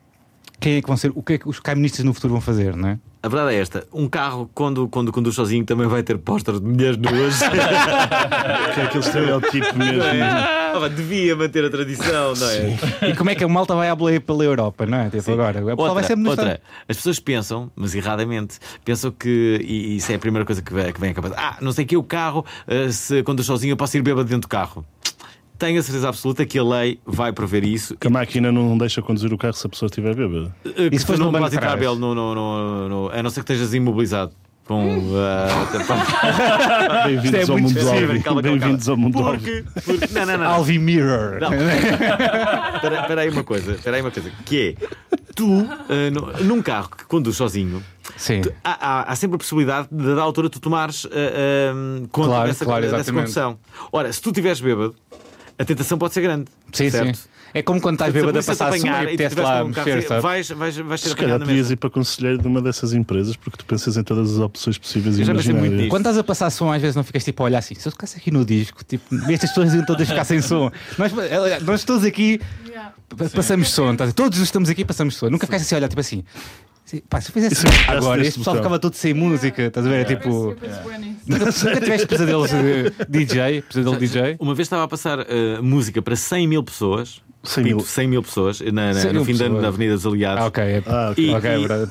Quem 0.59 0.77
é 0.77 0.81
que 0.81 0.89
vão 0.89 0.97
ser? 0.97 1.13
O 1.15 1.23
que 1.23 1.35
é 1.35 1.39
que 1.39 1.47
os 1.49 1.61
caministas 1.61 2.05
no 2.07 2.15
futuro 2.15 2.33
vão 2.33 2.41
fazer, 2.41 2.75
não 2.75 2.89
é? 2.89 2.99
A 3.23 3.29
verdade 3.29 3.55
é 3.57 3.61
esta: 3.61 3.87
um 3.93 4.09
carro, 4.09 4.49
quando, 4.55 4.89
quando 4.89 5.13
conduz 5.13 5.35
sozinho, 5.35 5.63
também 5.65 5.87
vai 5.87 6.03
ter 6.03 6.17
pósteres 6.17 6.59
de 6.61 6.67
mulheres 6.67 6.97
nuas. 6.97 7.39
Que 8.75 8.81
é 8.81 8.85
aquele 8.85 9.05
estereótipo 9.05 9.79
mesmo. 9.79 10.03
Ah, 10.75 10.89
devia 10.89 11.37
manter 11.37 11.65
a 11.65 11.71
tradição, 11.71 12.35
não 12.35 12.51
é? 12.51 13.09
E 13.11 13.15
como 13.17 13.31
é 13.31 13.35
que 13.35 13.45
a 13.45 13.49
malta 13.49 13.75
vai 13.75 13.89
à 13.89 13.95
boleia 13.95 14.21
pela 14.21 14.45
Europa, 14.45 14.85
não 14.87 14.99
é? 14.99 15.11
Tipo, 15.11 15.33
agora. 15.33 15.61
O 15.63 15.77
pessoal 15.77 15.95
vai 15.95 16.05
sempre 16.05 16.29
outra, 16.29 16.61
as 16.89 16.97
pessoas 16.97 17.21
pensam, 17.21 17.71
mas 17.77 17.95
erradamente, 17.95 18.59
pensam 18.85 19.11
que, 19.11 19.61
e 19.63 19.97
isso 19.97 20.11
é 20.11 20.17
a 20.17 20.19
primeira 20.19 20.45
coisa 20.45 20.61
que 20.63 20.73
vem, 20.75 20.93
que 20.93 21.01
vem 21.01 21.11
a 21.11 21.15
cabeça, 21.15 21.35
ah, 21.39 21.57
não 21.61 21.73
sei 21.73 21.85
que 21.85 21.97
o 21.97 22.03
carro, 22.03 22.45
eh, 22.67 22.91
se 22.91 23.23
conduz 23.23 23.47
sozinho, 23.47 23.73
eu 23.73 23.77
posso 23.77 23.97
ir 23.97 24.03
bêbado 24.03 24.25
dentro 24.29 24.43
do 24.43 24.49
carro. 24.49 24.85
Tenho 25.57 25.79
a 25.79 25.83
certeza 25.83 26.09
absoluta 26.09 26.45
que 26.45 26.59
a 26.59 26.65
lei 26.65 26.99
vai 27.07 27.33
prever 27.33 27.63
isso. 27.65 27.97
Que 27.97 28.09
a 28.09 28.11
máquina 28.11 28.51
não 28.51 28.77
deixa 28.77 29.01
conduzir 29.01 29.33
o 29.33 29.39
carro 29.39 29.53
se 29.55 29.65
a 29.65 29.71
pessoa 29.71 29.87
estiver 29.87 30.15
bêbada. 30.15 30.55
Eh, 30.65 30.91
fores 30.99 31.05
tu 31.05 31.13
num 31.13 31.19
não 31.27 31.33
banco 31.33 31.45
podes 31.45 31.51
de 31.53 31.57
entrar 31.65 31.77
belo 31.77 31.97
no, 31.97 32.13
no, 32.15 32.35
no, 32.35 32.89
no- 32.89 33.09
A 33.11 33.23
não 33.23 33.31
ser 33.31 33.45
que 33.45 33.53
estejas 33.53 33.73
imobilizado. 33.73 34.33
Com, 34.65 34.97
uh, 34.99 35.13
Bem-vindos 37.07 37.35
é 37.35 37.43
ao 37.53 37.59
muito 37.59 37.75
mundo 37.75 37.89
Alvin. 37.91 38.21
calma, 38.23 38.41
Bem-vindos 38.43 38.89
ao 38.89 38.97
mundo 38.97 39.19
do 39.19 39.29
Alvin. 39.29 39.63
porque, 39.63 39.99
porque. 39.99 40.15
Não, 40.15 40.25
não, 40.27 40.39
não. 40.39 40.47
Alvi 40.47 40.79
Mirror. 40.79 41.39
Não. 41.41 41.51
Espera 41.53 43.01
espera 43.03 43.21
aí 43.21 43.29
uma 43.29 43.45
coisa, 43.45 43.73
espera 43.73 43.97
aí 43.97 44.03
uma 44.03 44.11
coisa, 44.11 44.31
que 44.47 44.77
é 44.81 44.87
tu, 45.35 45.69
eh, 45.91 46.09
no- 46.11 46.33
num 46.45 46.63
carro 46.63 46.89
que 46.97 47.05
conduz 47.05 47.37
sozinho, 47.37 47.83
Sim. 48.17 48.41
tu- 48.41 48.53
há, 48.65 49.01
há- 49.01 49.13
há 49.13 49.17
sempre 49.17 49.35
a 49.35 49.39
possibilidade 49.39 49.89
de, 49.93 50.15
da 50.15 50.23
altura, 50.23 50.49
tu 50.49 50.59
tomares 50.61 51.07
eh, 51.11 51.11
eh, 51.13 52.07
conta 52.11 52.29
Claro, 52.31 52.49
dessa, 52.49 52.65
claro, 52.65 52.91
dessa 52.91 53.13
condução. 53.13 53.59
Ora, 53.93 54.11
se 54.11 54.23
tu 54.23 54.31
estiveres 54.31 54.63
bêbado, 54.63 54.95
a 55.59 55.65
tentação 55.67 55.99
pode 55.99 56.15
ser 56.15 56.23
grande. 56.23 56.47
Sim, 56.73 56.89
certo? 56.89 57.17
sim. 57.19 57.29
É 57.55 57.63
como 57.63 57.81
quando 57.81 57.95
estás 57.95 58.11
a 58.11 58.13
bêbado 58.13 58.37
a 58.37 58.43
passar 58.43 58.73
som 58.73 58.77
apanhar 58.77 59.05
e 59.05 59.15
apetece 59.15 59.37
lá 59.37 59.61
com 59.61 59.67
um 59.67 59.69
mexer, 59.69 60.03
sabe? 60.03 60.21
vais, 60.21 60.51
vais, 60.51 60.77
vais 60.77 61.01
ser 61.01 61.09
Se 61.11 61.17
calhar 61.17 61.39
podias 61.39 61.71
ir 61.71 61.77
para 61.77 61.89
conselheiro 61.89 62.39
de 62.39 62.49
uma 62.49 62.61
dessas 62.61 62.93
empresas 62.93 63.37
porque 63.37 63.59
tu 63.59 63.65
pensas 63.65 63.97
em 63.97 64.03
todas 64.03 64.33
as 64.33 64.39
opções 64.39 64.77
possíveis 64.77 65.17
e 65.17 65.23
nisso. 65.23 65.89
Quando 65.89 66.01
estás 66.01 66.19
a 66.19 66.25
passar 66.25 66.51
som, 66.51 66.73
às 66.73 66.83
vezes 66.83 66.97
não 66.97 67.05
ficas 67.05 67.25
tipo 67.25 67.43
a 67.45 67.47
olhar 67.47 67.59
assim. 67.59 67.77
Se 67.77 67.87
eu 67.87 67.93
tocasse 67.93 68.17
aqui 68.17 68.33
no 68.33 68.45
disco, 68.45 68.85
tipo, 68.85 69.15
estas 69.31 69.51
pessoas 69.51 69.73
iam 69.73 69.87
todas 69.87 70.09
ficar 70.09 70.25
sem 70.25 70.43
som. 70.43 70.71
Nós, 70.99 71.13
nós 71.63 71.85
todos 71.85 72.05
aqui 72.05 72.41
passamos 73.33 73.71
som, 73.71 73.91
a 73.91 74.13
todos 74.13 74.41
estamos 74.41 74.69
aqui 74.69 74.85
passamos 74.85 75.15
som. 75.15 75.31
Nunca 75.31 75.47
ficaste 75.47 75.65
assim 75.65 75.77
a 75.77 75.79
olhar, 75.79 75.89
tipo 75.89 76.01
assim. 76.01 76.25
Pá, 77.09 77.21
se 77.21 77.31
eu 77.31 77.33
fizesse 77.33 77.55
Isso 77.55 77.67
agora, 77.89 78.21
este 78.21 78.39
pessoal 78.39 78.57
ficava 78.57 78.79
todo 78.79 78.95
sem 78.95 79.15
música, 79.15 79.63
estás 79.63 79.87
a 79.87 79.89
ver? 79.89 80.01
É 80.01 80.05
tipo. 80.05 80.55
Nunca, 81.27 81.47
nunca 81.47 81.81
tiveste 81.81 82.07
pesadelos 82.07 82.51
de 82.51 82.91
DJ? 83.09 83.63
Pesadelo 83.63 83.97
de 83.97 84.07
DJ? 84.07 84.37
Uma 84.39 84.55
vez 84.55 84.67
estava 84.67 84.85
a 84.85 84.89
passar 84.89 85.21
eh, 85.21 85.61
música 85.63 86.03
para 86.03 86.15
100 86.15 86.47
mil 86.47 86.63
pessoas. 86.63 87.23
100 87.45 87.63
repito, 87.65 87.77
mil. 87.77 87.85
100 87.87 88.09
mil 88.09 88.23
pessoas 88.23 88.61
na, 88.61 88.71
na- 88.73 88.95
100 88.95 89.05
no 89.13 89.13
mil 89.21 89.25
fim 89.25 89.33
de 89.35 89.43
ano 89.43 89.55
pessoas. 89.57 89.63
da 89.63 89.69
Avenida 89.69 89.95
dos 89.95 90.07
Aliados. 90.07 90.43
Ah, 90.43 90.47
ok. 90.47 90.63
É, 90.65 90.83
Ah, 90.87 91.09
ok. 91.13 91.25
E- 91.25 91.35
ok, 91.35 91.51
é 91.51 91.55
e- 91.57 91.59
verdade. 91.67 91.91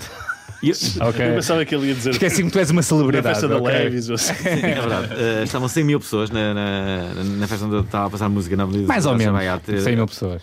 E 0.64 0.70
eu- 0.70 0.76
Ok. 1.10 1.26
Eu 1.30 1.34
pensava 1.36 1.66
que 1.66 1.76
ele 1.76 1.88
ia 1.88 1.94
dizer 1.94 2.10
Esqueci-me 2.12 2.50
que 2.50 2.54
tu 2.54 2.60
és 2.60 2.70
uma 2.70 2.78
na 2.80 2.84
celebridade. 2.84 3.28
festa 3.36 3.48
da 3.48 3.58
ok. 3.58 3.72
Levis 3.74 4.10
ou 4.10 4.16
assim. 4.16 4.34
É 4.48 4.56
verdade. 4.76 5.10
Eh, 5.18 5.44
estavam 5.44 5.68
100 5.68 5.84
mil 5.84 6.00
pessoas 6.00 6.30
na, 6.30 6.54
na, 6.54 7.24
na 7.24 7.48
festa 7.48 7.66
onde 7.66 7.76
eu 7.76 7.82
estava 7.82 8.08
a 8.08 8.10
passar 8.10 8.30
música 8.30 8.56
na 8.56 8.64
Avenida 8.64 8.88
Mais 8.88 9.06
ou 9.06 9.12
dos 9.14 9.20
menos. 9.24 9.38
Aliados. 9.40 9.66
Já 9.68 9.72
vai 9.74 9.82
há- 9.82 9.84
100 9.84 9.96
mil 9.96 10.08
pessoas. 10.08 10.42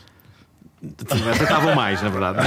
Estavam 0.82 1.74
mais, 1.74 2.00
na 2.00 2.08
verdade. 2.08 2.38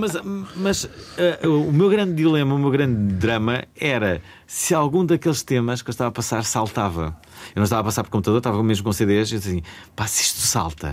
Mas, 0.00 0.12
mas 0.56 0.90
eh, 1.16 1.46
o 1.46 1.70
meu 1.72 1.88
grande 1.88 2.14
dilema, 2.14 2.52
o 2.54 2.58
meu 2.58 2.70
grande 2.70 3.14
drama 3.14 3.62
era 3.80 4.20
se 4.44 4.74
algum 4.74 5.06
daqueles 5.06 5.42
temas 5.44 5.80
que 5.80 5.88
eu 5.88 5.92
estava 5.92 6.08
a 6.08 6.12
passar 6.12 6.42
saltava. 6.42 7.16
Eu 7.54 7.60
não 7.60 7.62
estava 7.62 7.82
a 7.82 7.84
passar 7.84 8.02
por 8.02 8.10
computador, 8.10 8.38
estava 8.38 8.60
mesmo 8.64 8.82
com 8.82 8.92
CDs. 8.92 9.30
E 9.30 9.34
eu 9.36 9.38
disse 9.38 9.50
assim: 9.50 9.62
pá, 9.94 10.08
se 10.08 10.22
isto 10.22 10.40
salta, 10.40 10.92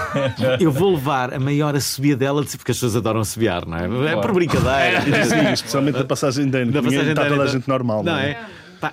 eu 0.60 0.70
vou 0.70 0.90
levar 0.94 1.32
a 1.32 1.38
maior 1.40 1.74
assobia 1.74 2.14
dela, 2.14 2.42
porque 2.42 2.72
as 2.72 2.76
pessoas 2.76 2.94
adoram 2.94 3.20
assobiar, 3.20 3.64
não 3.64 3.78
é? 3.78 4.12
É 4.12 4.16
por 4.16 4.34
brincadeira. 4.34 5.00
Sim, 5.00 5.52
especialmente 5.52 5.98
na 5.98 6.04
passagem 6.04 6.50
de 6.50 6.58
ano. 6.58 6.66
Ninguém- 6.66 6.82
passagem 6.82 7.08
Está 7.10 7.22
de 7.22 7.28
toda 7.30 7.40
a 7.40 7.44
ano, 7.44 7.52
gente 7.52 7.68
normal. 7.68 8.02
Não 8.04 8.18
é? 8.18 8.38
Pá, 8.80 8.92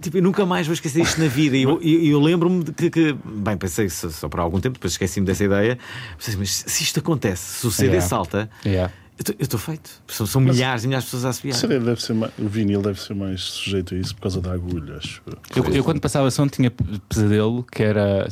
tipo, 0.00 0.18
eu 0.18 0.22
nunca 0.22 0.44
mais 0.44 0.66
vou 0.66 0.74
esquecer 0.74 1.00
isto 1.02 1.20
na 1.20 1.28
vida. 1.28 1.56
E 1.56 1.62
eu, 1.62 1.80
e 1.82 2.08
eu 2.08 2.20
lembro-me 2.20 2.64
de 2.64 2.72
que, 2.72 2.90
que- 2.90 3.16
Bem, 3.24 3.56
pensei 3.56 3.88
só, 3.88 4.08
só 4.10 4.28
por 4.28 4.40
algum 4.40 4.60
tempo, 4.60 4.74
depois 4.74 4.92
esqueci-me 4.92 5.26
dessa 5.26 5.44
ideia. 5.44 5.78
Pensei 6.16 6.32
assim, 6.34 6.38
mas 6.38 6.50
se 6.66 6.82
isto 6.82 7.00
acontece, 7.00 7.60
se 7.60 7.66
o 7.66 7.70
CD 7.70 7.88
Yeah. 7.92 8.06
salta, 8.08 8.50
Yeah. 8.64 8.92
eu 9.18 9.34
eu 9.38 9.42
estou 9.44 9.58
feito. 9.58 9.90
São, 10.08 10.26
são 10.26 10.40
milhares 10.42 10.84
e 10.84 10.86
milhares 10.88 11.04
de 11.06 11.10
pessoas 11.10 11.24
a 11.24 11.28
O 11.28 11.30
assobiar. 11.30 11.54
CD 11.56 11.78
deve 11.80 12.02
ser 12.02 12.12
mais, 12.14 12.32
o 12.38 12.46
vinil 12.48 12.82
deve 12.82 13.00
ser 13.00 13.14
mais 13.14 13.40
sujeito 13.42 13.94
a 13.94 13.98
isso 13.98 14.14
por 14.14 14.22
causa 14.22 14.40
da 14.42 14.52
agulha, 14.52 14.96
acho. 14.96 15.22
eu. 15.56 15.64
Eu, 15.64 15.74
eu 15.76 15.84
quando 15.84 16.00
passava 16.00 16.30
som 16.30 16.46
tinha 16.46 16.70
pesadelo 17.08 17.64
que 17.64 17.82
era 17.82 18.28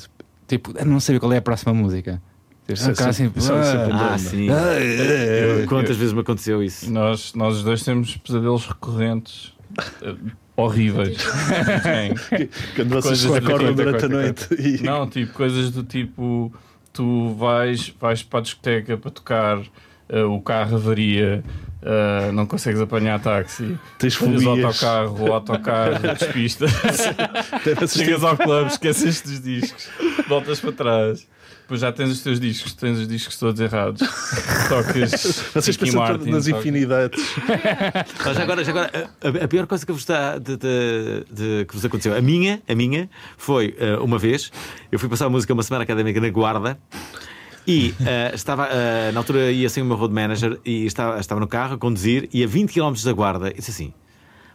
tipo, 0.46 0.74
eu 0.78 0.84
não 0.84 1.00
sabia 1.00 1.18
qual 1.20 1.32
é 1.32 1.38
a 1.38 1.42
próxima 1.42 1.72
música. 1.72 2.20
Eu 2.68 2.74
Isso 2.74 2.90
é 2.90 2.94
ficava 2.94 3.12
sempre- 3.12 3.40
isso 3.40 3.52
é 3.52 3.54
um 3.54 3.94
Ah, 3.94 4.18
sim. 4.18 4.48
ah, 4.50 4.54
ah, 4.56 4.80
Eu- 4.80 5.66
Quantas 5.68 5.96
vezes 5.96 6.12
me 6.14 6.20
aconteceu 6.20 6.62
isso? 6.62 6.90
Nós, 6.90 7.34
nós 7.34 7.56
os 7.56 7.62
dois 7.62 7.82
temos 7.82 8.16
pesadelos 8.16 8.66
recorrentes 8.66 9.52
horríveis. 10.56 11.18
Quando 12.76 12.88
vocês 12.90 13.24
acordam 13.26 13.68
conta, 13.68 13.72
durante 13.72 14.04
a 14.04 14.08
noite 14.08 14.48
e 14.58 14.82
Não, 14.82 15.08
tipo, 15.08 15.32
coisas 15.32 15.70
do 15.70 15.82
tipo: 15.82 16.52
tu 16.92 17.34
vais, 17.34 17.92
vais 18.00 18.22
para 18.22 18.38
a 18.38 18.42
discoteca 18.42 18.96
para 18.96 19.10
tocar, 19.10 19.58
eh, 20.08 20.22
o 20.22 20.40
carro 20.40 20.76
avaria, 20.76 21.42
eh, 21.82 22.32
não 22.32 22.46
consegues 22.46 22.80
apanhar 22.80 23.20
táxi, 23.20 23.78
tens 23.98 24.16
tens 24.16 24.20
o 24.20 24.24
fobias. 24.24 24.46
autocarro, 24.46 25.28
o 25.28 25.32
autocarro 25.32 26.00
despista, 26.18 26.66
chegas 27.88 28.22
ao 28.22 28.36
clube, 28.36 28.70
esqueceste 28.70 29.28
os 29.28 29.42
discos, 29.42 29.88
voltas 30.28 30.60
para 30.60 30.72
trás. 30.72 31.33
Depois 31.64 31.80
já 31.80 31.90
tens 31.90 32.10
os 32.10 32.20
teus 32.20 32.38
discos, 32.38 32.74
tens 32.74 32.98
os 32.98 33.08
discos 33.08 33.38
todos 33.38 33.58
errados. 33.58 34.00
Tocas. 34.68 35.10
Vocês 35.54 35.76
Ricky 35.76 35.86
pensam 35.86 36.00
Martin, 36.02 36.28
nas 36.30 36.44
tocas- 36.44 36.60
infinidades. 36.60 37.24
Mas 38.22 38.36
agora, 38.38 38.62
já 38.62 38.70
agora 38.70 39.10
a, 39.22 39.44
a 39.44 39.48
pior 39.48 39.66
coisa 39.66 39.86
que 39.86 39.90
vos, 39.92 40.02
está, 40.02 40.36
de- 40.38 40.58
de- 40.58 41.24
de- 41.30 41.64
que 41.64 41.74
vos 41.74 41.82
aconteceu, 41.82 42.14
a 42.14 42.20
minha, 42.20 42.62
a 42.68 42.74
minha 42.74 43.08
foi 43.38 43.74
eh, 43.78 43.96
uma 43.96 44.18
vez, 44.18 44.52
eu 44.92 44.98
fui 44.98 45.08
passar 45.08 45.30
música 45.30 45.54
uma 45.54 45.62
semana 45.62 45.84
académica 45.84 46.20
na 46.20 46.28
Guarda. 46.28 46.78
E 47.66 47.94
eh, 48.04 48.32
estava, 48.34 48.68
eh, 48.70 49.10
na 49.12 49.20
altura 49.20 49.50
ia 49.50 49.70
sem 49.70 49.82
o 49.82 49.86
meu 49.86 49.96
road 49.96 50.12
manager 50.12 50.60
e 50.66 50.84
estava, 50.84 51.18
estava 51.18 51.40
no 51.40 51.46
carro 51.48 51.76
a 51.76 51.78
conduzir 51.78 52.28
e 52.30 52.44
a 52.44 52.46
20 52.46 52.74
km 52.74 52.92
da 53.02 53.12
guarda 53.14 53.48
e 53.48 53.54
disse 53.54 53.70
assim: 53.70 53.90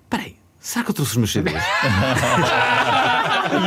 Peraí, 0.07 0.35
será 0.59 0.85
que 0.85 0.91
eu 0.91 0.93
trouxe 0.93 1.13
os 1.13 1.17
meus 1.17 1.31
CDs? 1.31 1.55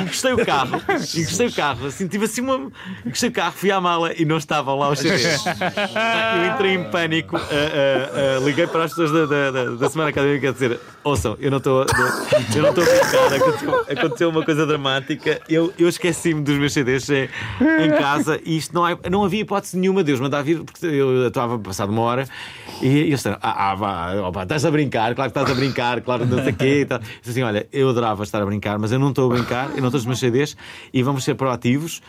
encostei 0.02 0.32
o 0.32 0.44
carro, 0.44 0.80
encostei 0.88 1.46
o 1.46 1.52
carro, 1.52 1.86
assim, 1.86 2.06
tive 2.08 2.24
assim 2.24 2.40
uma. 2.40 2.70
Encostei 3.04 3.28
o 3.28 3.32
carro, 3.32 3.52
fui 3.52 3.70
à 3.70 3.80
mala 3.80 4.12
e 4.16 4.24
não 4.24 4.36
estavam 4.36 4.78
lá 4.78 4.90
os 4.90 4.98
CDs. 4.98 5.44
Eu 5.46 6.54
entrei 6.54 6.74
em 6.74 6.84
pânico, 6.90 7.36
ah, 7.36 7.40
ah, 7.42 8.36
ah, 8.38 8.44
liguei 8.44 8.66
para 8.66 8.84
as 8.84 8.90
pessoas 8.90 9.10
da, 9.12 9.26
da, 9.26 9.50
da- 9.50 9.70
da 9.76 9.90
semana 9.90 10.10
académica 10.10 10.48
a 10.48 10.52
dizer: 10.52 10.78
Ouçam, 11.04 11.36
eu 11.40 11.50
não 11.50 11.58
estou 11.58 11.82
a 11.82 11.84
brincar, 11.84 13.34
aconteceu, 13.34 13.80
aconteceu 13.90 14.28
uma 14.30 14.44
coisa 14.44 14.66
dramática. 14.66 15.40
Eu, 15.48 15.72
eu 15.78 15.88
esqueci-me 15.88 16.42
dos 16.42 16.56
meus 16.58 16.72
CDs 16.72 17.08
em, 17.10 17.28
em 17.84 17.90
casa 17.98 18.40
e 18.44 18.56
isto 18.56 18.74
não, 18.74 18.84
há- 18.84 18.98
não 19.10 19.24
havia 19.24 19.40
hipótese 19.40 19.76
nenhuma. 19.78 20.02
Deus 20.02 20.20
mandava 20.20 20.42
vir, 20.42 20.62
porque 20.62 20.86
eu 20.86 21.26
estava 21.28 21.58
passado 21.58 21.90
uma 21.90 22.02
hora 22.02 22.24
e 22.80 22.86
eles 22.88 23.16
disseram: 23.16 23.38
Ah, 23.42 23.70
ah 23.70 23.74
vá, 23.74 24.14
opa, 24.28 24.42
estás 24.42 24.64
a 24.64 24.70
brincar, 24.70 25.14
claro 25.14 25.30
que 25.30 25.38
estás 25.38 25.50
a 25.50 25.58
brincar, 25.58 26.00
claro, 26.00 26.24
não 26.26 26.42
sei 26.42 26.52
o 26.52 26.56
quê. 26.56 26.80
E 26.82 26.84
tal. 26.86 26.98
Disse 26.98 27.30
assim: 27.30 27.42
Olha, 27.42 27.66
eu 27.72 27.88
adorava 27.88 28.22
estar 28.22 28.40
a 28.42 28.46
brincar, 28.46 28.78
mas 28.78 28.92
eu 28.92 28.98
não 28.98 29.10
estou 29.10 29.30
a 29.30 29.34
brincar, 29.34 29.70
eu 29.74 29.82
não 29.82 29.88
os 29.88 30.04
meus 30.06 30.18
CDs 30.18 30.56
e 30.92 31.02
vamos 31.02 31.24
ser 31.24 31.34
proativos. 31.34 32.00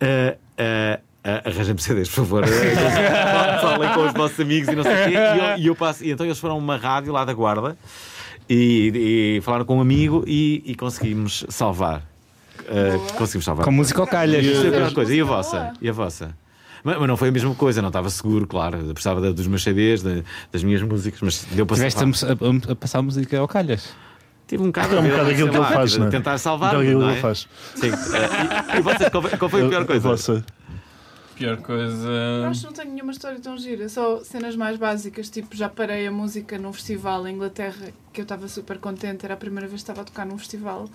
Ah, 0.00 0.36
ah, 0.58 1.00
ah, 1.24 1.42
Arranjem-me 1.48 1.80
CDs, 1.80 2.08
por 2.08 2.16
favor. 2.24 2.44
Falem 3.60 3.92
com 3.92 4.06
os 4.06 4.12
vossos 4.14 4.40
amigos 4.40 4.68
e 4.68 4.76
não 4.76 4.82
sei 4.82 4.92
o 4.92 5.04
quê. 5.04 5.10
E 5.14 5.16
eu, 5.16 5.58
e 5.58 5.66
eu 5.66 5.74
passo. 5.76 6.04
E 6.04 6.10
então 6.10 6.24
eles 6.26 6.38
foram 6.38 6.54
a 6.54 6.58
uma 6.58 6.76
rádio 6.76 7.12
lá 7.12 7.24
da 7.24 7.32
Guarda 7.34 7.76
e, 8.48 9.36
e 9.36 9.40
falaram 9.42 9.64
com 9.64 9.76
um 9.78 9.80
amigo 9.80 10.24
e, 10.26 10.62
e 10.64 10.74
conseguimos 10.74 11.44
salvar. 11.48 12.02
Ah, 12.60 13.14
conseguimos 13.16 13.44
salvar. 13.44 13.64
Com 13.64 13.72
música 13.72 14.00
ao 14.00 14.06
calhas. 14.06 14.44
Melhor 14.44 14.92
coisa. 14.92 15.14
E 15.14 15.20
a 15.20 15.24
vossa? 15.24 15.72
E 15.80 15.88
a 15.88 15.92
vossa? 15.92 16.34
Mas, 16.82 16.98
mas 16.98 17.08
não 17.08 17.16
foi 17.16 17.28
a 17.28 17.32
mesma 17.32 17.54
coisa, 17.54 17.82
não 17.82 17.88
estava 17.90 18.08
seguro, 18.08 18.46
claro. 18.46 18.78
Eu 18.78 18.94
precisava 18.94 19.20
dos 19.32 19.46
meus 19.46 19.62
CDs, 19.62 20.02
da- 20.02 20.22
das 20.50 20.64
minhas 20.64 20.80
músicas, 20.82 21.20
mas 21.20 21.44
deu 21.52 21.66
para 21.66 21.76
Tiveste 21.76 22.00
salvar. 22.18 22.38
a, 22.42 22.70
a- 22.70 22.72
a 22.72 22.76
passar 22.76 23.02
música 23.02 23.38
ao 23.38 23.46
calhas. 23.46 23.90
Tive 24.50 24.62
um 24.64 24.66
bocado, 24.66 24.96
É 24.96 25.00
um 25.00 25.02
bocado 25.04 25.30
aquilo 25.30 25.36
sei 25.36 25.48
que 25.50 25.56
ele 25.56 25.74
faz, 25.74 25.96
não 25.96 26.06
é? 26.06 26.10
Tentar 26.10 26.38
salvar. 26.38 26.68
Então, 26.70 26.80
aquilo 26.80 27.00
não 27.00 27.06
que 27.06 27.12
é? 27.12 27.14
ele 27.14 27.22
faz. 27.22 27.48
Sim. 27.76 27.86
E, 28.76 28.80
vocês, 28.82 29.08
qual 29.08 29.48
foi, 29.48 29.64
a 29.64 29.68
pior 29.68 29.86
coisa? 29.86 30.08
vossa- 30.08 30.44
pior 31.36 31.56
coisa. 31.58 32.08
Eu 32.42 32.48
acho 32.48 32.60
que 32.60 32.66
não 32.66 32.72
tenho 32.72 32.90
nenhuma 32.92 33.12
história 33.12 33.38
tão 33.40 33.56
gira, 33.56 33.88
só 33.88 34.22
cenas 34.24 34.56
mais 34.56 34.76
básicas, 34.76 35.30
tipo 35.30 35.56
já 35.56 35.68
parei 35.68 36.06
a 36.06 36.10
música 36.10 36.58
num 36.58 36.72
festival 36.72 37.26
em 37.28 37.34
Inglaterra 37.34 37.92
que 38.12 38.20
eu 38.20 38.24
estava 38.24 38.48
super 38.48 38.78
contente, 38.78 39.24
era 39.24 39.34
a 39.34 39.36
primeira 39.36 39.66
vez 39.68 39.80
que 39.82 39.84
estava 39.90 40.02
a 40.02 40.04
tocar 40.04 40.26
num 40.26 40.36
festival 40.36 40.88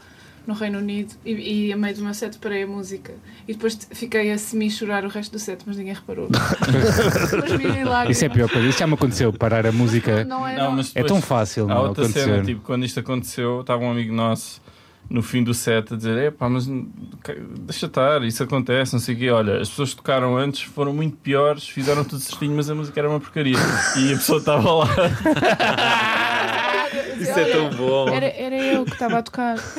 no 0.47 0.53
Reino 0.53 0.79
Unido 0.79 1.13
e, 1.25 1.67
e 1.67 1.73
a 1.73 1.77
meio 1.77 1.95
do 1.95 2.03
meu 2.03 2.13
set 2.13 2.37
parei 2.37 2.63
a 2.63 2.67
música 2.67 3.13
e 3.47 3.53
depois 3.53 3.77
fiquei 3.91 4.31
a 4.31 4.37
semi-chorar 4.37 5.03
o 5.05 5.07
resto 5.07 5.31
do 5.31 5.39
set, 5.39 5.61
mas 5.65 5.77
ninguém 5.77 5.93
reparou. 5.93 6.27
Lágrimas. 7.85 8.09
Isso 8.09 8.25
é 8.25 8.29
pior 8.29 8.49
coisa. 8.49 8.67
Isso 8.67 8.79
já 8.79 8.87
me 8.87 8.93
aconteceu, 8.93 9.31
parar 9.33 9.65
a 9.65 9.71
música. 9.71 10.23
Não 10.25 10.47
é, 10.47 10.55
Não, 10.55 10.65
não. 10.65 10.71
mas 10.77 10.91
É 10.95 11.03
tão 11.03 11.21
fácil 11.21 11.65
Há 11.65 11.75
não 11.75 11.87
outra 11.87 12.03
acontecer. 12.05 12.25
cena, 12.25 12.43
tipo, 12.43 12.61
quando 12.61 12.85
isto 12.85 12.99
aconteceu, 12.99 13.61
estava 13.61 13.83
um 13.83 13.91
amigo 13.91 14.13
nosso 14.13 14.61
no 15.07 15.21
fim 15.21 15.43
do 15.43 15.53
set 15.53 15.93
a 15.93 15.97
dizer: 15.97 16.17
Epá, 16.17 16.49
mas 16.49 16.65
n- 16.67 16.87
ca- 17.21 17.35
deixa 17.59 17.85
estar, 17.85 18.23
isso 18.23 18.41
acontece, 18.41 18.93
não 18.93 18.99
sei 18.99 19.13
o 19.13 19.17
quê. 19.19 19.29
Olha, 19.29 19.59
as 19.61 19.69
pessoas 19.69 19.91
que 19.91 19.97
tocaram 19.97 20.35
antes 20.35 20.61
foram 20.63 20.93
muito 20.93 21.15
piores, 21.17 21.67
fizeram 21.67 22.03
tudo 22.03 22.19
certinho, 22.21 22.55
mas 22.55 22.69
a 22.69 22.75
música 22.75 22.99
era 22.99 23.07
uma 23.09 23.19
porcaria. 23.19 23.55
E 23.97 24.13
a 24.13 24.15
pessoa 24.15 24.39
estava 24.39 24.73
lá. 24.73 24.87
Isso 27.19 27.39
é 27.39 27.45
tão 27.45 27.69
bom. 27.71 28.09
Era, 28.09 28.25
era 28.27 28.55
eu 28.57 28.85
que 28.85 28.93
estava 28.93 29.17
a 29.19 29.21
tocar. 29.23 29.55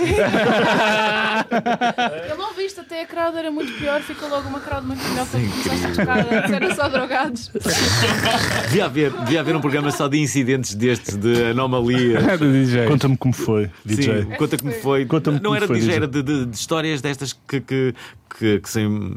Ele 2.25 2.35
não 2.37 2.53
viste, 2.55 2.81
até 2.81 3.03
a 3.03 3.07
crowd 3.07 3.37
era 3.37 3.51
muito 3.51 3.73
pior, 3.79 4.01
ficou 4.03 4.29
logo 4.29 4.49
uma 4.49 4.61
crowd 4.61 4.87
muito 4.87 5.03
melhor 5.09 5.27
quando 5.31 5.51
começaste 5.51 5.87
a 5.87 5.91
tocar. 5.95 6.19
Antes 6.35 6.53
eram 6.53 6.75
só 6.75 6.89
drogados. 6.89 7.51
Devia 8.69 8.85
haver, 8.87 9.11
devia 9.13 9.41
haver 9.41 9.57
um 9.57 9.61
programa 9.61 9.91
só 9.91 10.09
de 10.09 10.19
incidentes 10.19 10.75
destes, 10.75 11.17
de 11.17 11.45
anomalia. 11.51 12.21
do 12.37 12.53
DJ. 12.53 12.87
Conta-me 12.87 13.17
como 13.17 13.33
foi, 13.35 13.71
DJ. 13.85 14.23
Sim, 14.23 14.31
conta 14.37 14.57
como 14.59 14.73
foi. 14.73 15.07
Conta-me 15.07 15.37
não 15.37 15.45
como 15.45 15.57
era 15.57 15.67
foi, 15.67 15.77
DJ, 15.77 15.89
DJ. 15.89 15.97
era 15.97 16.07
de, 16.09 16.23
de- 16.23 16.47
de 16.47 16.57
histórias 16.57 17.01
destas 17.01 17.33
que, 17.33 17.61
que, 17.61 17.95
que, 18.39 18.61
que 18.61 18.69
são 18.71 19.17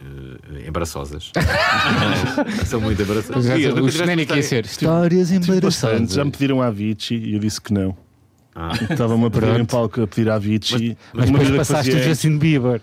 eh, 0.00 0.66
embaraçosas. 0.68 1.30
São 2.66 2.80
muito 2.80 3.00
embaraçosas. 3.02 3.44
Já- 3.44 3.56
Dias, 3.56 3.68
nunca 3.74 3.80
O 3.82 3.90
tiveste 3.90 3.98
genérico 4.10 4.34
ia 4.36 4.42
ser 4.42 4.64
Histórias 4.64 5.30
embaraçosas. 5.32 6.12
Já 6.12 6.24
me 6.24 6.30
pediram 6.30 6.62
a 6.62 6.66
Avicii 6.66 7.18
e 7.18 7.34
eu 7.34 7.38
disse 7.40 7.60
que 7.60 7.72
não. 7.72 7.96
Ah. 8.54 8.72
Estava-me 8.90 9.26
a 9.26 9.30
pedir 9.30 9.60
em 9.60 9.64
palco 9.64 10.02
a 10.02 10.06
pedir 10.06 10.28
a 10.30 10.34
Avicii. 10.36 10.96
Mas 11.12 11.28
Uma 11.28 11.38
depois 11.38 11.56
passaste 11.58 11.90
o 11.90 11.92
fazia- 11.94 12.08
Justin 12.08 12.38
Bieber. 12.38 12.80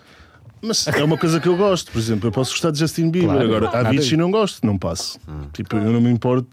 Mas 0.62 0.88
é 0.88 1.04
uma 1.04 1.18
coisa 1.18 1.40
que 1.40 1.48
eu 1.48 1.56
gosto, 1.56 1.92
por 1.92 2.00
exemplo, 2.00 2.28
eu 2.28 2.32
posso 2.32 2.52
gostar 2.52 2.72
de 2.72 2.80
Justin 2.80 3.12
Bieber, 3.12 3.30
Claro. 3.30 3.46
agora 3.46 3.70
a. 3.70 3.88
Avicii 3.90 4.18
não 4.18 4.32
gosto, 4.32 4.66
não 4.66 4.78
passo. 4.78 5.20
Tipo, 5.54 5.78
eu 5.78 5.92
não 5.92 6.02
me 6.02 6.10
importo 6.10 6.48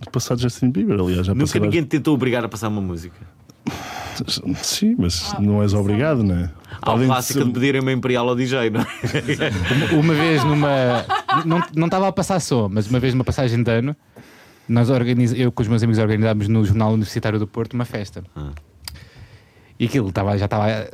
de 0.00 0.08
passar 0.10 0.34
de 0.34 0.42
Justin 0.42 0.70
Bieber, 0.70 0.98
aliás, 0.98 1.26
já 1.26 1.34
Nunca 1.34 1.58
ninguém 1.58 1.82
te 1.82 1.88
tentou 1.88 2.14
obrigar 2.14 2.42
a 2.44 2.48
passar 2.48 2.68
uma 2.68 2.80
música. 2.80 3.20
Sim, 4.62 4.96
mas 4.98 5.34
não 5.38 5.62
és 5.62 5.72
obrigado, 5.72 6.22
não 6.22 6.34
é? 6.34 6.50
Há 6.82 6.94
o 6.94 7.04
clássico 7.04 7.44
de 7.44 7.52
pedirem 7.52 7.80
uma 7.80 7.92
Imperial 7.92 8.28
ao 8.28 8.36
DJ, 8.36 8.70
não 8.70 8.80
é? 8.80 9.94
Uma 9.94 10.14
vez 10.14 10.44
numa. 10.44 11.04
Não, 11.44 11.62
não 11.74 11.86
estava 11.86 12.08
a 12.08 12.12
passar 12.12 12.40
som, 12.40 12.68
mas 12.70 12.86
uma 12.88 12.98
vez 12.98 13.14
numa 13.14 13.24
passagem 13.24 13.62
de 13.62 13.70
ano, 13.70 13.96
nós 14.68 14.90
organiz... 14.90 15.32
eu 15.32 15.50
com 15.52 15.62
os 15.62 15.68
meus 15.68 15.82
amigos 15.82 15.98
organizámos 15.98 16.48
no 16.48 16.64
Jornal 16.64 16.92
Universitário 16.92 17.38
do 17.38 17.46
Porto 17.46 17.74
uma 17.74 17.84
festa. 17.84 18.22
Ah. 18.36 18.50
E 19.78 19.86
aquilo 19.86 20.10
estava, 20.10 20.36
já 20.36 20.44
estava. 20.44 20.90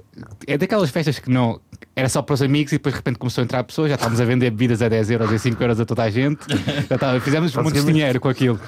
É 0.46 0.56
daquelas 0.56 0.90
festas 0.90 1.18
que 1.18 1.28
não. 1.28 1.60
Era 1.94 2.08
só 2.08 2.22
para 2.22 2.34
os 2.34 2.42
amigos 2.42 2.72
e 2.72 2.76
depois 2.76 2.94
de 2.94 2.98
repente 2.98 3.18
começou 3.18 3.42
a 3.42 3.44
entrar 3.44 3.64
pessoas, 3.64 3.88
já 3.88 3.96
estávamos 3.96 4.20
a 4.20 4.24
vender 4.24 4.50
bebidas 4.50 4.80
a 4.80 4.88
10 4.88 5.10
euros 5.10 5.32
e 5.32 5.38
5 5.38 5.62
euros 5.62 5.80
a 5.80 5.84
toda 5.84 6.04
a 6.04 6.10
gente. 6.10 6.40
Já 6.88 6.94
estava, 6.94 7.20
fizemos 7.20 7.54
muito 7.56 7.82
dinheiro 7.82 8.20
com 8.20 8.28
aquilo. 8.28 8.60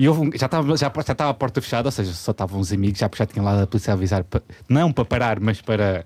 E 0.00 0.08
houve 0.08 0.20
um- 0.22 0.30
já, 0.34 0.46
estava, 0.46 0.66
já, 0.76 0.90
já 1.04 1.12
estava 1.12 1.30
a 1.30 1.34
porta 1.34 1.60
fechada, 1.60 1.88
ou 1.88 1.92
seja, 1.92 2.12
só 2.14 2.30
estavam 2.30 2.58
uns 2.58 2.72
amigos, 2.72 2.98
já, 2.98 3.10
já 3.14 3.26
tinham 3.26 3.44
lá 3.44 3.62
a 3.62 3.66
polícia 3.66 3.92
a 3.92 3.94
avisar, 3.94 4.24
pa- 4.24 4.40
não 4.66 4.90
para 4.92 5.04
parar, 5.04 5.38
mas 5.40 5.60
para 5.60 6.04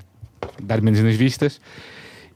dar 0.61 0.80
menos 0.82 0.99
nas 1.01 1.14
vistas. 1.14 1.61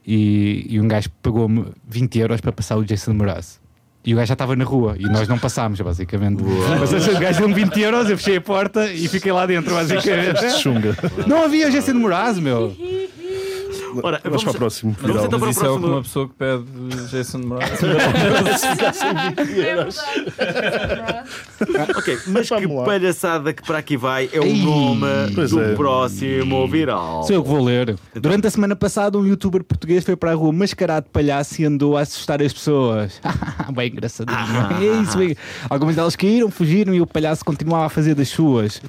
E, 0.07 0.65
e 0.69 0.79
um 0.79 0.87
gajo 0.87 1.09
pagou-me 1.21 1.65
20 1.87 2.17
euros 2.19 2.39
para 2.41 2.53
passar 2.53 2.77
o 2.77 2.85
Jason 2.85 3.13
Mraz. 3.13 3.59
E 4.05 4.13
o 4.13 4.15
gajo 4.15 4.27
já 4.29 4.33
estava 4.33 4.55
na 4.55 4.63
rua 4.63 4.95
e 4.97 5.03
nós 5.03 5.27
não 5.27 5.37
passámos, 5.37 5.81
basicamente. 5.81 6.41
Mas 6.79 6.93
o 7.07 7.19
gajo 7.19 7.39
deu-me 7.39 7.53
20 7.53 7.81
euros, 7.81 8.09
eu 8.09 8.17
fechei 8.17 8.37
a 8.37 8.41
porta 8.41 8.87
e 8.91 9.09
fiquei 9.09 9.31
lá 9.33 9.45
dentro, 9.45 9.75
basicamente. 9.75 10.49
Chunga. 10.61 10.95
Não 11.27 11.43
havia 11.43 11.67
o 11.67 11.71
Jason 11.71 11.95
Mraz, 11.95 12.39
meu. 12.39 12.73
Ora, 14.03 14.21
Vamos 14.23 14.43
para 14.43 14.51
o 14.51 14.55
próximo. 14.55 14.95
Vamos 14.99 15.11
viral. 15.11 15.25
então 15.25 15.39
para 15.39 15.45
o 15.45 15.47
Mas 15.47 15.55
isso 15.57 15.65
é 15.65 15.67
que 15.67 15.69
próximo. 15.79 15.93
uma 15.93 16.01
pessoa 16.03 16.27
que 16.27 16.33
pede 16.35 17.07
Jason 17.09 17.37
Mraz. 17.39 17.79
É 20.37 20.87
verdade. 20.87 21.29
Ok, 21.97 22.17
mas 22.27 22.47
que 22.49 22.55
Vamos 22.55 22.77
lá. 22.77 22.85
palhaçada 22.85 23.53
que 23.53 23.63
para 23.65 23.77
aqui 23.79 23.97
vai 23.97 24.29
é 24.31 24.39
o 24.39 24.43
Ei, 24.43 24.61
nome 24.63 25.05
pois 25.35 25.51
do 25.51 25.61
é. 25.61 25.75
próximo 25.75 26.67
viral. 26.67 27.23
Sou 27.23 27.35
eu 27.35 27.43
que 27.43 27.49
vou 27.49 27.63
ler. 27.63 27.95
Durante 28.15 28.47
a 28.47 28.51
semana 28.51 28.75
passada, 28.75 29.17
um 29.17 29.25
youtuber 29.25 29.63
português 29.63 30.03
foi 30.03 30.15
para 30.15 30.31
a 30.31 30.35
rua 30.35 30.51
mascarado 30.53 31.05
de 31.05 31.11
palhaço 31.11 31.61
e 31.61 31.65
andou 31.65 31.97
a 31.97 32.01
assustar 32.01 32.41
as 32.41 32.53
pessoas. 32.53 33.19
bem 33.73 33.91
engraçadinho. 33.91 34.37
É 34.81 35.01
isso, 35.01 35.17
bem. 35.17 35.35
Algumas 35.69 35.95
delas 35.95 36.15
caíram, 36.15 36.49
fugiram 36.49 36.93
e 36.93 37.01
o 37.01 37.07
palhaço 37.07 37.43
continuava 37.43 37.85
a 37.85 37.89
fazer 37.89 38.15
das 38.15 38.29
suas. 38.29 38.81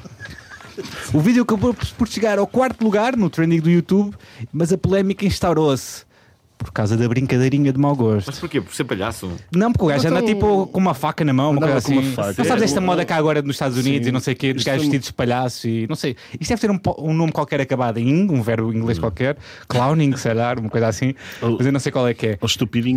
O 1.13 1.19
vídeo 1.21 1.43
acabou 1.43 1.75
por 1.75 2.07
chegar 2.09 2.39
ao 2.39 2.47
quarto 2.47 2.83
lugar 2.85 3.17
no 3.17 3.29
trending 3.29 3.61
do 3.61 3.71
YouTube, 3.71 4.15
mas 4.53 4.73
a 4.73 4.79
polémica 4.79 5.25
instaurou-se 5.27 6.09
por 6.57 6.71
causa 6.73 6.95
da 6.95 7.09
brincadeirinha 7.09 7.73
de 7.73 7.79
mau 7.79 7.97
gosto. 7.97 8.27
Mas 8.27 8.39
porquê? 8.39 8.61
Por 8.61 8.73
ser 8.75 8.85
palhaço? 8.85 9.33
Não, 9.51 9.73
porque 9.73 9.85
o 9.87 9.89
gajo 9.89 10.07
anda 10.09 10.23
tipo 10.23 10.67
com 10.67 10.79
uma 10.79 10.93
faca 10.93 11.25
na 11.25 11.33
mão, 11.33 11.53
uma 11.53 11.61
coisa 11.63 11.89
uma 11.89 12.01
assim. 12.03 12.13
faca. 12.13 12.35
Não 12.37 12.45
sabes 12.45 12.63
É, 12.63 12.65
esta 12.67 12.81
moda 12.83 13.03
cá 13.07 13.17
agora 13.17 13.41
nos 13.41 13.57
Estados 13.57 13.79
Unidos 13.79 14.05
Sim. 14.05 14.09
e 14.11 14.13
não 14.13 14.21
sei 14.21 14.35
o 14.35 14.37
quê, 14.37 14.53
dos 14.53 14.63
gajos 14.63 14.83
é 14.83 14.85
vestidos 14.85 15.07
de 15.07 15.13
palhaço 15.15 15.67
e 15.67 15.87
não 15.89 15.97
sei. 15.97 16.17
Isto 16.39 16.51
deve 16.51 16.61
ter 16.61 16.71
um, 16.71 16.79
um 16.99 17.15
nome 17.15 17.33
qualquer 17.33 17.63
acabado 17.63 17.97
em 17.99 18.07
ing, 18.09 18.31
um 18.31 18.43
verbo 18.43 18.73
inglês 18.75 18.99
Hum. 18.99 19.01
qualquer, 19.01 19.39
clowning, 19.69 20.15
sei 20.19 20.35
lá, 20.35 20.53
uma 20.53 20.69
coisa 20.69 20.87
assim, 20.89 21.15
Ou- 21.41 21.57
mas 21.57 21.65
eu 21.67 21.73
não 21.73 21.81
sei 21.81 21.91
qual 21.91 22.07
é 22.07 22.13
que 22.13 22.27
é. 22.27 22.39
Estúpido. 22.45 22.89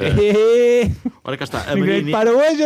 É. 0.00 0.90
Ora 1.22 1.36
cá 1.36 1.44
está. 1.44 1.70
A 1.70 1.74
Ninguém 1.74 2.10
para 2.10 2.32
hoje! 2.32 2.64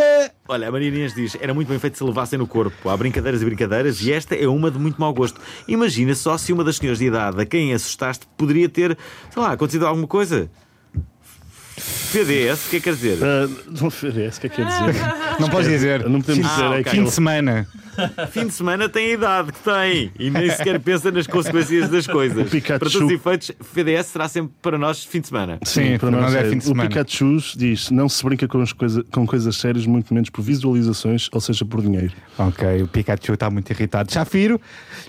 Olha, 0.49 0.69
a 0.69 0.73
Maria 0.73 0.89
Inês 0.89 1.15
diz: 1.15 1.37
era 1.41 1.53
muito 1.55 1.69
bem 1.69 1.79
feito 1.79 1.97
se 1.99 2.05
levassem 2.05 2.39
no 2.39 2.47
corpo. 2.47 2.89
Há 2.89 2.97
brincadeiras 2.97 3.43
e 3.43 3.45
brincadeiras 3.45 4.01
e 4.03 4.13
esta 4.13 4.35
é 4.35 4.47
uma 4.49 4.71
de 4.71 4.79
muito 4.79 5.01
mau 5.01 5.13
gosto. 5.13 5.41
Imagina 5.69 6.15
só 6.15 6.37
se 6.39 6.53
uma 6.53 6.65
das 6.65 6.77
senhoras 6.77 6.99
de 6.99 7.07
idade 7.07 7.41
a 7.41 7.47
quem 7.47 7.73
assustaste 7.73 8.27
poderia 8.37 8.69
ter, 8.69 8.97
sei 9.31 9.43
lá, 9.43 9.53
acontecido 9.53 9.87
alguma 9.87 10.07
coisa. 10.07 10.51
PDS, 12.13 12.67
o 12.67 12.71
que 12.71 12.77
é 12.77 12.81
que 12.81 12.85
quer 12.85 12.95
dizer? 12.95 13.19
Ah, 13.23 13.49
não 13.81 13.87
oferece, 13.89 14.37
o 14.39 14.41
que 14.43 14.47
é 14.47 14.51
que 14.51 14.57
quer 14.57 14.67
dizer? 14.67 14.95
Não 15.41 15.49
podes 15.49 15.69
dizer. 15.71 16.09
Não 16.09 16.21
podemos 16.21 16.47
Ah, 16.47 16.51
dizer, 16.51 16.65
é 16.65 16.69
ok. 16.69 16.83
que 16.85 16.91
Fim 16.91 17.05
de 17.05 17.11
semana. 17.11 17.67
Fim 18.31 18.47
de 18.47 18.53
semana 18.53 18.89
tem 18.89 19.11
a 19.11 19.15
idade 19.15 19.53
que 19.53 19.61
tem 19.61 20.13
e 20.19 20.31
nem 20.31 20.51
sequer 20.51 20.81
pensa 20.81 21.11
nas 21.11 21.27
consequências 21.27 21.89
das 21.89 22.07
coisas. 22.07 22.53
O. 22.53 22.63
Para 22.63 22.79
todos 22.79 22.95
os 22.95 23.11
efeitos, 23.11 23.53
FDS 23.61 24.07
será 24.07 24.29
sempre 24.29 24.53
para 24.61 24.79
nós 24.79 25.05
fim 25.05 25.21
de 25.21 25.29
semana. 25.29 25.59
Sim, 25.65 25.99
para 25.99 26.11
nós 26.11 26.35
é 26.35 26.45
fim 26.45 26.59
de 26.59 26.65
O 26.65 26.69
semana. 26.69 26.89
Pikachu 26.89 27.37
diz: 27.57 27.91
não 27.91 28.09
se 28.09 28.25
brinca 28.25 28.49
com, 28.49 28.61
as 28.61 28.73
coisa, 28.73 29.05
com 29.11 29.27
coisas 29.27 29.57
sérias, 29.57 29.87
muito 29.87 30.13
menos 30.13 30.31
por 30.31 30.43
visualizações, 30.43 31.29
ou 31.33 31.41
seja, 31.41 31.65
por 31.65 31.83
dinheiro. 31.83 32.13
Ok, 32.39 32.83
o 32.83 32.89
Pikachu 32.89 33.35
está 33.35 33.51
muito 33.51 33.71
irritado. 33.71 34.13
Chafiro, 34.13 34.61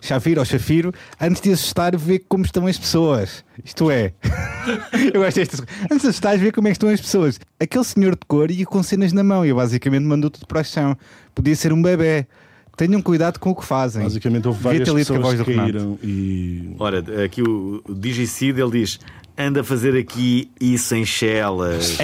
Chafiro 0.01 0.39
ou 0.39 0.45
Chafiro, 0.45 0.93
antes 1.19 1.41
de 1.41 1.51
assustar, 1.51 1.95
vê 1.95 2.19
como 2.19 2.45
estão 2.45 2.67
as 2.67 2.77
pessoas. 2.77 3.43
Isto 3.63 3.91
é, 3.91 4.13
eu 5.13 5.21
gosto 5.21 5.35
destas 5.35 5.61
Antes 5.83 6.01
de 6.01 6.07
assustar, 6.07 6.37
vê 6.37 6.51
como 6.51 6.67
é 6.67 6.71
que 6.71 6.75
estão 6.75 6.89
as 6.89 6.99
pessoas. 6.99 7.39
Aquele 7.59 7.83
senhor 7.83 8.11
de 8.15 8.25
cor 8.27 8.49
ia 8.49 8.65
com 8.65 8.81
cenas 8.81 9.13
na 9.13 9.23
mão 9.23 9.45
e 9.45 9.53
basicamente 9.53 10.03
mandou 10.03 10.29
tudo 10.29 10.47
para 10.47 10.61
o 10.61 10.63
chão. 10.63 10.97
Podia 11.35 11.55
ser 11.55 11.71
um 11.71 11.81
bebê. 11.81 12.27
Tenham 12.75 13.01
cuidado 13.01 13.39
com 13.39 13.51
o 13.51 13.55
que 13.55 13.65
fazem. 13.65 14.03
Basicamente, 14.03 14.47
houve 14.47 14.61
várias 14.61 14.87
ter 14.87 14.95
lido 14.95 15.07
com 15.07 15.19
a 15.19 15.19
voz 15.19 15.37
pessoas 15.37 15.55
que 15.55 15.61
caíram 15.61 15.99
e. 16.03 16.75
Ora, 16.79 17.03
aqui 17.23 17.41
o, 17.41 17.83
o 17.87 17.93
DigiCid 17.93 18.59
ele 18.59 18.71
diz: 18.71 18.99
anda 19.37 19.61
a 19.61 19.63
fazer 19.63 19.97
aqui 19.97 20.49
isso 20.59 20.95
em 20.95 21.05
chelas. 21.05 21.99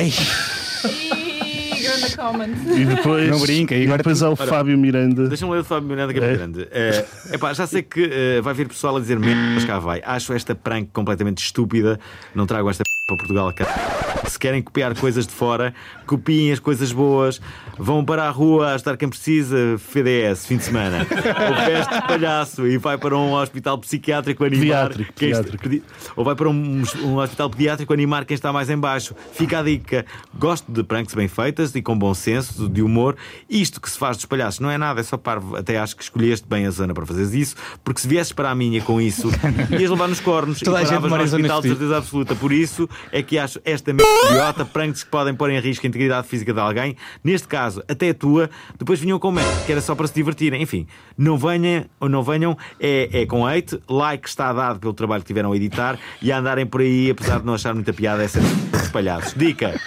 E 2.76 2.86
depois, 2.86 3.30
Não 3.30 3.40
brinca, 3.40 3.76
e 3.76 3.84
agora 3.84 3.98
depois 3.98 4.22
há 4.22 4.30
o 4.30 4.36
Fábio 4.36 4.78
Miranda. 4.78 5.28
Deixa-me 5.28 5.52
ler 5.52 5.60
o 5.60 5.64
Fábio 5.64 5.90
Miranda, 5.90 6.14
que 6.14 6.20
é, 6.20 6.28
muito 6.28 6.38
grande. 6.38 6.68
É, 6.72 7.06
epá, 7.34 7.54
já 7.54 7.66
sei 7.66 7.82
que 7.82 8.04
eh, 8.04 8.42
vai 8.42 8.54
vir 8.54 8.68
pessoal 8.68 8.98
a 8.98 9.00
dizer 9.00 9.18
menos, 9.20 9.56
mas 9.56 9.66
cá 9.66 9.80
vai. 9.80 10.02
Acho 10.06 10.34
esta 10.34 10.54
prank 10.54 10.90
completamente 10.92 11.40
estúpida. 11.40 12.00
Não 12.36 12.46
trago 12.46 12.70
esta 12.70 12.84
p 12.84 12.90
para 13.08 13.18
Portugal. 13.18 13.54
cara. 13.54 14.30
Se 14.30 14.38
querem 14.38 14.62
copiar 14.62 14.96
coisas 14.96 15.26
de 15.26 15.34
fora, 15.34 15.74
copiem 16.06 16.52
as 16.52 16.60
coisas 16.60 16.92
boas. 16.92 17.42
Vão 17.80 18.04
para 18.04 18.24
a 18.26 18.30
rua 18.30 18.72
a 18.72 18.74
ajudar 18.76 18.98
quem 18.98 19.08
precisa. 19.10 19.58
FDS, 19.80 20.46
fim 20.46 20.58
de 20.58 20.64
semana. 20.66 20.98
Ou 21.00 21.66
veste 21.66 21.94
de 21.94 22.02
palhaço 22.08 22.68
e 22.68 22.78
vai 22.78 22.98
para 22.98 23.18
um 23.18 23.34
hospital 23.34 23.78
psiquiátrico 23.78 24.44
animar. 24.44 24.90
Pediátrico, 24.90 25.14
quem 25.14 25.30
está- 25.30 25.44
pediátrico. 25.44 25.64
pedi- 25.64 25.84
Ou 26.16 26.26
vai 26.26 26.36
para 26.36 26.50
um, 26.50 26.84
um 27.04 27.18
hospital 27.18 27.50
pediátrico 27.50 27.94
animar 27.94 28.26
quem 28.26 28.36
está 28.36 28.52
mais 28.52 28.70
em 28.70 28.78
baixo. 28.78 29.16
Fica 29.34 29.60
a 29.60 29.64
dica. 29.64 30.06
Gosto 30.38 30.70
de 30.72 30.84
pranks 30.84 31.16
bem 31.16 31.28
feitas 31.28 31.74
e 31.74 31.82
com 31.82 31.98
bom 31.98 32.14
senso, 32.14 32.68
de 32.68 32.82
humor. 32.82 33.16
Isto 33.50 33.80
que 33.80 33.90
se 33.90 33.98
faz 33.98 34.18
dos 34.18 34.26
palhaços 34.26 34.60
não 34.60 34.70
é 34.70 34.78
nada, 34.78 35.00
é 35.00 35.04
só 35.04 35.16
parvo. 35.18 35.56
Até 35.56 35.78
acho 35.80 35.96
que 35.96 36.04
escolheste 36.04 36.46
bem 36.48 36.66
a 36.66 36.72
zona 36.72 36.94
para 36.94 37.06
fazeres 37.06 37.34
isso, 37.34 37.56
porque 37.84 38.02
se 38.02 38.08
viesses 38.08 38.34
para 38.34 38.50
a 38.50 38.56
minha 38.56 38.82
com 38.82 39.00
isso, 39.00 39.30
ias 39.72 39.90
levar 39.90 40.08
nos 40.10 40.20
cornos 40.20 40.60
Toda 40.60 40.82
e 40.82 40.86
paravas 40.86 41.12
no 41.12 41.24
hospital 41.24 41.62
de 41.62 41.68
de- 41.70 41.74
certeza 41.76 41.98
absoluta. 41.98 42.36
Por 42.36 42.52
isso 42.52 42.90
é 43.12 43.22
que 43.24 43.38
acho 43.38 43.60
esta 43.64 43.94
merda 43.94 44.10
idiota, 44.30 44.66
pranks 44.66 45.04
que 45.04 45.10
podem 45.10 45.34
pôr 45.34 45.50
em 45.52 45.60
risco 45.60 45.86
a 45.86 45.90
integridade 45.90 46.28
física 46.28 46.54
de 46.54 46.60
alguém, 46.60 46.96
neste 47.24 47.48
caso 47.48 47.69
até 47.88 48.10
a 48.10 48.14
tua, 48.14 48.50
depois 48.78 49.00
vinham 49.00 49.20
com 49.20 49.32
merda, 49.32 49.64
que 49.66 49.72
era 49.72 49.82
só 49.82 49.96
para 49.96 50.08
se 50.08 50.14
divertirem. 50.14 50.62
Enfim, 50.62 50.88
não 51.18 51.38
venham 51.38 51.86
ou 52.00 52.10
não 52.10 52.24
venham, 52.24 52.58
é, 52.80 53.22
é 53.22 53.26
com 53.26 53.46
hate, 53.46 53.80
like 53.90 54.28
está 54.28 54.52
dado 54.54 54.80
pelo 54.80 54.94
trabalho 54.94 55.22
que 55.22 55.28
tiveram 55.28 55.52
a 55.52 55.56
editar 55.56 56.00
e 56.22 56.32
a 56.32 56.40
andarem 56.40 56.66
por 56.66 56.82
aí, 56.82 57.12
apesar 57.12 57.40
de 57.40 57.46
não 57.46 57.54
achar 57.54 57.74
muita 57.74 57.94
piada 57.94 58.24
essa. 58.24 58.40
de 58.40 58.90
palhaços. 58.92 59.34
Dica. 59.36 59.80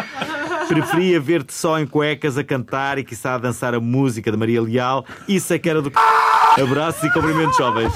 Preferia 0.74 1.20
ver-te 1.20 1.52
só 1.54 1.78
em 1.78 1.86
cuecas 1.86 2.36
a 2.38 2.44
cantar 2.44 2.98
e 2.98 3.04
quiçá 3.04 3.34
a 3.34 3.38
dançar 3.38 3.74
a 3.74 3.80
música 3.80 4.30
de 4.30 4.36
Maria 4.36 4.60
Leal. 4.62 5.04
Isso 5.28 5.52
é 5.52 5.58
que 5.58 5.68
era 5.68 5.80
do 5.82 5.88
c... 5.90 5.94
Abraços 6.62 7.02
e 7.04 7.10
cumprimentos 7.10 7.56
jovens. 7.56 7.92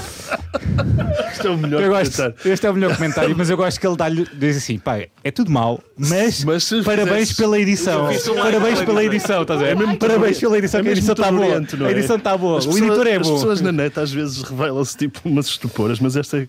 Isto 1.31 1.47
é 1.47 1.51
o 1.51 1.57
melhor 1.57 1.81
Eu 1.83 1.89
gosto, 1.89 2.15
comentário. 2.15 2.51
este 2.53 2.65
é 2.65 2.69
o 2.71 2.73
melhor 2.73 2.95
comentário, 2.95 3.35
mas 3.37 3.49
eu 3.51 3.57
gosto 3.57 3.79
que 3.79 3.85
ele 3.85 3.95
dá-lhe, 3.95 4.27
diz 4.33 4.57
assim: 4.57 4.79
pá, 4.79 4.97
é 5.23 5.29
tudo 5.31 5.51
mau, 5.51 5.79
mas, 5.97 6.43
Mas 6.43 6.67
parabéns 6.83 7.33
pela 7.33 7.59
edição. 7.59 8.09
um 8.09 8.35
Parabéns 8.35 8.81
pela 8.81 9.03
edição. 9.03 9.43
estás 9.43 9.61
a 9.61 9.63
ver? 9.63 9.71
É 9.71 9.75
mesmo 9.75 9.97
parabéns 9.97 10.39
pela 10.39 10.57
edição, 10.57 10.79
É 10.79 10.83
que 10.83 10.89
a 10.89 10.91
edição 10.93 11.13
está 11.13 11.31
boa. 11.31 11.45
é? 11.45 11.85
A 11.87 11.91
edição 11.91 12.15
está 12.15 12.35
boa, 12.37 12.57
As 12.57 12.65
o 12.65 12.69
pessoas- 12.69 12.87
editor 12.87 13.07
é 13.07 13.15
As 13.17 13.27
bom. 13.27 13.33
pessoas 13.35 13.61
na 13.61 13.71
net 13.71 13.99
às 13.99 14.11
vezes 14.11 14.41
revelam-se 14.41 14.97
tipo 14.97 15.19
umas 15.25 15.45
estuporas, 15.45 15.99
mas 15.99 16.15
esta 16.15 16.37
é- 16.39 16.47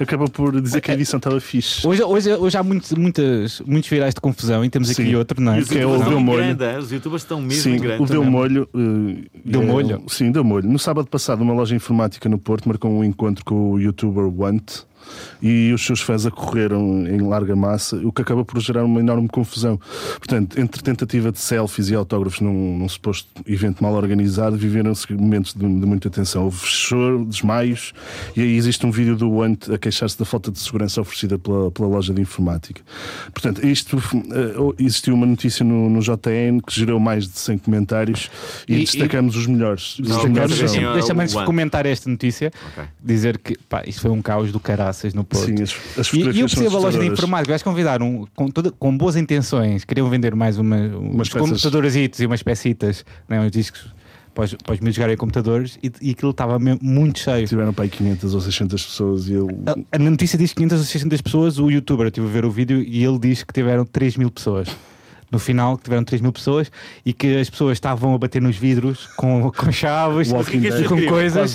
acaba 0.00 0.26
por 0.28 0.60
dizer 0.60 0.80
que 0.80 0.90
a 0.92 0.94
edição 0.94 1.18
estava 1.18 1.40
fixe. 1.40 1.84
Hoje, 1.86 2.02
hoje, 2.04 2.32
hoje 2.32 2.56
há 2.56 2.62
muitos, 2.62 2.92
muitas, 2.92 3.60
muitos 3.66 3.90
virais 3.90 4.14
de 4.14 4.20
confusão 4.20 4.64
e 4.64 4.70
temos 4.70 4.88
aqui 4.90 5.02
Sim. 5.02 5.14
outro, 5.16 5.40
não 5.44 5.54
é? 5.54 5.58
Os 5.60 5.68
Que 5.68 5.78
é 5.78 5.86
o 5.86 5.90
youtubers 5.90 6.08
Deu 6.10 6.20
Molho. 6.20 6.38
grande, 6.38 6.64
hein? 6.64 6.78
Os 6.78 6.90
youtubers 6.92 7.22
estão 7.22 7.40
mesmo 7.40 7.62
Sim, 7.62 7.74
em 7.74 7.78
grande. 7.80 8.02
o 8.02 8.06
Deu. 8.06 8.24
Molho. 8.24 8.68
eh, 8.74 9.24
Deu 9.44 9.62
é- 9.62 9.64
molho? 9.66 10.02
Sim, 10.08 10.32
Deu 10.32 10.42
Molho. 10.42 10.68
No 10.68 10.78
sábado 10.78 11.06
passado, 11.08 11.42
uma 11.42 11.52
loja 11.54 11.76
informática 11.76 12.28
no 12.28 12.38
Porto 12.38 12.66
marcou 12.68 12.90
um 12.90 13.04
encontro 13.04 13.44
com 13.44 13.72
o 13.72 13.78
youtuber 13.80 14.24
Want 14.26 14.80
e 15.42 15.72
os 15.72 15.84
seus 15.84 16.00
fãs 16.00 16.26
acorreram 16.26 17.06
em 17.06 17.20
larga 17.20 17.54
massa, 17.56 17.96
o 17.96 18.12
que 18.12 18.22
acaba 18.22 18.44
por 18.44 18.60
gerar 18.60 18.84
uma 18.84 19.00
enorme 19.00 19.28
confusão. 19.28 19.78
Portanto, 20.18 20.58
entre 20.60 20.82
tentativa 20.82 21.30
de 21.32 21.38
selfies 21.38 21.90
e 21.90 21.94
autógrafos 21.94 22.40
num, 22.40 22.78
num 22.78 22.88
suposto 22.88 23.28
evento 23.46 23.82
mal 23.82 23.94
organizado, 23.94 24.56
viveram-se 24.56 25.12
momentos 25.14 25.54
de, 25.54 25.60
de 25.60 25.86
muita 25.86 26.08
tensão. 26.10 26.44
Houve 26.44 26.64
choro, 26.66 27.24
desmaios, 27.24 27.92
e 28.36 28.40
aí 28.42 28.56
existe 28.56 28.84
um 28.86 28.90
vídeo 28.90 29.16
do 29.16 29.30
Want 29.30 29.68
a 29.70 29.78
queixar-se 29.78 30.18
da 30.18 30.24
falta 30.24 30.50
de 30.50 30.58
segurança 30.58 31.00
oferecida 31.00 31.38
pela, 31.38 31.70
pela 31.70 31.88
loja 31.88 32.12
de 32.14 32.20
informática. 32.20 32.82
Portanto, 33.32 33.66
isto 33.66 33.96
eh, 33.98 34.82
existiu 34.82 35.14
uma 35.14 35.26
notícia 35.26 35.64
no, 35.64 35.88
no 35.90 36.00
JN 36.00 36.60
que 36.66 36.74
gerou 36.74 36.98
mais 37.00 37.26
de 37.28 37.38
100 37.38 37.58
comentários 37.58 38.30
e, 38.68 38.74
E- 38.74 38.80
destacamos 38.80 39.36
os 39.36 39.46
melhores. 39.46 39.98
Os 39.98 40.24
melhores 40.24 40.54
saber- 40.56 40.92
Deixa-me 40.94 41.22
antes 41.22 41.34
One. 41.34 41.46
comentar 41.46 41.86
esta 41.86 42.08
notícia, 42.10 42.52
Ok. 42.72 42.84
dizer 43.02 43.38
que 43.38 43.56
pá, 43.68 43.82
isto 43.86 44.00
foi 44.00 44.10
um 44.10 44.22
caos 44.22 44.52
do 44.52 44.60
caraças 44.94 45.14
no 45.14 45.24
Porto. 45.24 45.46
Sim, 45.46 45.62
as, 45.62 45.74
as 45.98 46.12
E, 46.12 46.20
e 46.20 46.40
eu 46.40 46.46
percebo 46.46 46.76
a 46.76 46.80
loja 46.80 46.98
de 46.98 47.06
informática, 47.06 47.52
eles 47.52 47.62
convidaram 47.62 48.26
com, 48.34 48.48
toda- 48.48 48.70
com 48.70 48.96
boas 48.96 49.16
intenções, 49.16 49.84
queriam 49.84 50.08
vender 50.08 50.34
mais 50.34 50.58
uma, 50.58 50.76
uns 50.76 51.28
peças. 51.28 51.50
computadores 51.50 51.94
e 51.96 52.26
umas 52.26 52.42
pecitas, 52.42 53.04
né, 53.28 53.40
uns 53.40 53.50
discos 53.50 53.86
para 54.34 54.44
os, 54.44 54.54
para 54.54 54.74
os 54.74 54.80
meus 54.80 54.94
jogarem 54.96 55.16
computadores 55.16 55.78
e, 55.82 55.92
e 56.00 56.10
aquilo 56.10 56.30
estava 56.32 56.58
muito 56.58 57.18
cheio. 57.20 57.46
Tiveram 57.46 57.72
para 57.72 57.84
aí 57.84 57.90
500 57.90 58.34
ou 58.34 58.40
600 58.40 58.84
pessoas 58.86 59.28
e 59.28 59.34
ele. 59.34 59.46
A, 59.66 59.96
a 59.96 59.98
notícia 59.98 60.36
diz 60.38 60.52
500 60.52 60.78
ou 60.78 60.84
600 60.84 61.20
pessoas, 61.20 61.58
o 61.58 61.70
youtuber, 61.70 62.06
eu 62.06 62.08
estive 62.08 62.26
a 62.26 62.30
ver 62.30 62.44
o 62.44 62.50
vídeo 62.50 62.80
e 62.82 63.04
ele 63.04 63.18
diz 63.18 63.42
que 63.44 63.52
tiveram 63.52 63.84
3 63.84 64.16
mil 64.16 64.30
pessoas. 64.30 64.68
No 65.34 65.38
final, 65.40 65.76
que 65.76 65.82
tiveram 65.84 66.04
3 66.04 66.22
mil 66.22 66.32
pessoas 66.32 66.70
e 67.04 67.12
que 67.12 67.36
as 67.38 67.50
pessoas 67.50 67.72
estavam 67.72 68.14
a 68.14 68.18
bater 68.18 68.40
nos 68.40 68.56
vidros 68.56 69.08
com, 69.16 69.50
com 69.50 69.72
chaves, 69.72 70.30
Walking 70.30 70.60
Dead. 70.60 70.86
com 70.86 71.04
coisas. 71.06 71.54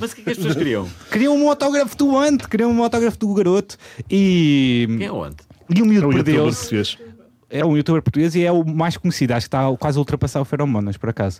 Mas 0.00 0.12
o 0.12 0.14
que 0.14 0.20
é 0.22 0.24
que 0.24 0.30
as 0.30 0.36
pessoas 0.38 0.56
queriam? 0.56 0.88
Queriam 1.12 1.36
um 1.36 1.48
autógrafo 1.50 1.94
do 1.98 2.16
Ant, 2.16 2.48
queriam 2.48 2.70
um 2.72 2.82
autógrafo 2.82 3.18
do 3.18 3.34
garoto 3.34 3.76
e, 4.10 4.86
Quem 4.98 5.06
é 5.06 5.12
onde? 5.12 5.36
e 5.68 5.82
o 5.82 5.84
É 5.84 5.88
miúdo 5.88 6.06
youtuber 6.06 6.24
perdeu-se. 6.24 6.98
É 7.50 7.64
um 7.64 7.76
youtuber 7.76 8.00
português 8.00 8.34
e 8.36 8.44
é 8.44 8.52
o 8.52 8.64
mais 8.64 8.96
conhecido, 8.96 9.32
acho 9.32 9.44
que 9.44 9.48
está 9.48 9.76
quase 9.76 9.98
a 9.98 10.00
ultrapassar 10.00 10.40
o 10.40 10.44
Feromonas, 10.44 10.96
por 10.96 11.08
acaso. 11.08 11.38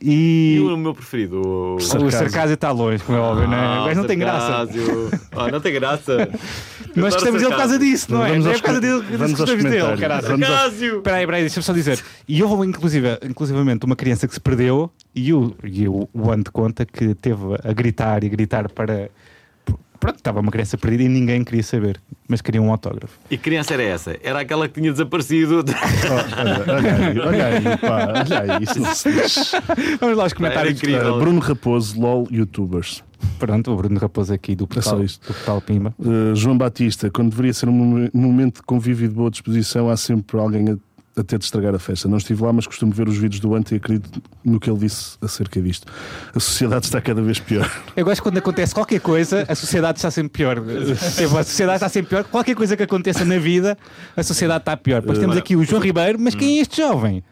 E 0.00 0.56
E 0.56 0.60
o 0.60 0.76
meu 0.76 0.94
preferido? 0.94 1.40
O... 1.40 1.74
o 1.76 1.80
Sarcásio. 1.80 2.54
Está 2.54 2.70
longe, 2.70 3.02
como 3.04 3.18
é 3.18 3.20
óbvio, 3.20 3.46
não 3.46 3.56
é? 3.56 3.60
Ah, 3.60 3.84
gajo 3.86 4.00
não 4.00 4.06
tem 4.06 4.18
graça. 4.18 4.68
Oh, 5.36 5.48
não 5.48 5.60
tem 5.60 5.72
graça. 5.74 6.28
Nós 6.96 7.14
gostamos 7.14 7.40
dele 7.40 7.52
por 7.52 7.58
causa 7.58 7.78
disso, 7.78 8.12
não 8.12 8.24
é? 8.24 8.30
Vamos 8.30 8.46
é 8.46 8.48
aos 8.50 8.60
por 8.60 8.66
causa 8.66 8.80
dele 8.80 9.02
vamos 9.16 9.32
que 9.32 9.38
gostamos 9.38 9.64
dele, 9.64 9.96
caralho. 9.98 10.26
Sarcásio. 10.26 10.96
Espera 10.98 11.16
aí, 11.16 11.22
espera 11.22 11.36
aí, 11.36 11.42
deixa-me 11.42 11.64
só 11.64 11.72
dizer. 11.72 12.04
E 12.28 12.42
houve 12.42 12.66
inclusive, 12.66 13.18
inclusivamente 13.22 13.86
uma 13.86 13.96
criança 13.96 14.26
que 14.26 14.34
se 14.34 14.40
perdeu 14.40 14.90
e 15.14 15.32
o, 15.32 15.54
e 15.64 15.88
o, 15.88 16.08
o 16.12 16.30
Ant 16.30 16.50
conta 16.52 16.84
que 16.84 17.14
teve 17.14 17.42
a 17.62 17.72
gritar 17.72 18.24
e 18.24 18.28
gritar 18.28 18.70
para. 18.70 19.10
Pronto, 20.02 20.16
estava 20.16 20.40
uma 20.40 20.50
criança 20.50 20.76
perdida 20.76 21.04
e 21.04 21.08
ninguém 21.08 21.44
queria 21.44 21.62
saber, 21.62 22.00
mas 22.28 22.42
queria 22.42 22.60
um 22.60 22.72
autógrafo. 22.72 23.16
E 23.30 23.36
que 23.36 23.44
criança 23.44 23.72
era 23.74 23.84
essa? 23.84 24.16
Era 24.20 24.40
aquela 24.40 24.66
que 24.66 24.80
tinha 24.80 24.90
desaparecido. 24.90 25.62
Oh, 26.12 26.40
olha, 26.40 26.64
olha 26.76 26.94
aí, 26.96 27.18
olha 27.20 27.46
aí, 27.46 27.78
pá, 27.78 28.08
olha 28.08 28.56
aí, 28.56 28.64
isso 28.64 28.80
não 28.80 28.92
se 28.92 29.12
diz. 29.12 29.52
Vamos 30.00 30.16
lá 30.16 30.24
aos 30.24 30.32
comentários. 30.32 30.74
Incrível. 30.74 31.14
Uh, 31.14 31.20
Bruno 31.20 31.38
Raposo, 31.40 32.00
LOL 32.00 32.26
Youtubers. 32.32 33.04
Pronto, 33.38 33.70
o 33.70 33.76
Bruno 33.76 34.00
Raposo 34.00 34.34
aqui 34.34 34.56
do 34.56 34.66
portal, 34.66 34.98
só 34.98 35.02
isto. 35.04 35.20
do 35.28 35.34
portal 35.34 35.60
Pimba. 35.60 35.94
Uh, 36.00 36.34
João 36.34 36.58
Batista, 36.58 37.08
quando 37.10 37.30
deveria 37.30 37.52
ser 37.54 37.68
um 37.68 37.72
momen- 37.72 38.10
momento 38.12 38.56
de 38.56 38.62
convívio 38.62 39.04
e 39.04 39.08
de 39.08 39.14
boa 39.14 39.30
disposição, 39.30 39.88
há 39.88 39.96
sempre 39.96 40.36
alguém 40.40 40.68
a, 40.70 40.76
a 41.16 41.22
ter 41.22 41.38
de 41.38 41.44
estragar 41.44 41.74
a 41.74 41.78
festa. 41.78 42.08
Não 42.08 42.16
estive 42.16 42.42
lá, 42.42 42.52
mas 42.52 42.66
costumo 42.66 42.92
ver 42.92 43.08
os 43.08 43.16
vídeos 43.16 43.40
do 43.40 43.54
Ante 43.54 43.74
e 43.74 43.76
acredito 43.76 44.22
no 44.44 44.58
que 44.58 44.70
ele 44.70 44.78
disse 44.78 45.16
acerca 45.20 45.60
disto. 45.60 45.86
A 46.34 46.40
sociedade 46.40 46.86
está 46.86 47.00
cada 47.00 47.20
vez 47.20 47.38
pior. 47.38 47.70
Eu 47.96 48.04
gosto 48.04 48.22
quando 48.22 48.38
acontece 48.38 48.74
qualquer 48.74 49.00
coisa, 49.00 49.44
a 49.48 49.54
sociedade 49.54 49.98
está 49.98 50.10
sempre 50.10 50.30
pior. 50.30 50.58
A 50.58 51.44
sociedade 51.44 51.76
está 51.76 51.88
sempre 51.88 52.10
pior. 52.10 52.24
Qualquer 52.24 52.54
coisa 52.54 52.76
que 52.76 52.82
aconteça 52.82 53.24
na 53.24 53.38
vida, 53.38 53.76
a 54.16 54.22
sociedade 54.22 54.62
está 54.62 54.76
pior. 54.76 55.00
Depois 55.00 55.18
temos 55.18 55.36
aqui 55.36 55.54
o 55.56 55.64
João 55.64 55.82
Ribeiro, 55.82 56.18
mas 56.18 56.34
quem 56.34 56.58
é 56.58 56.62
este 56.62 56.78
jovem? 56.78 57.22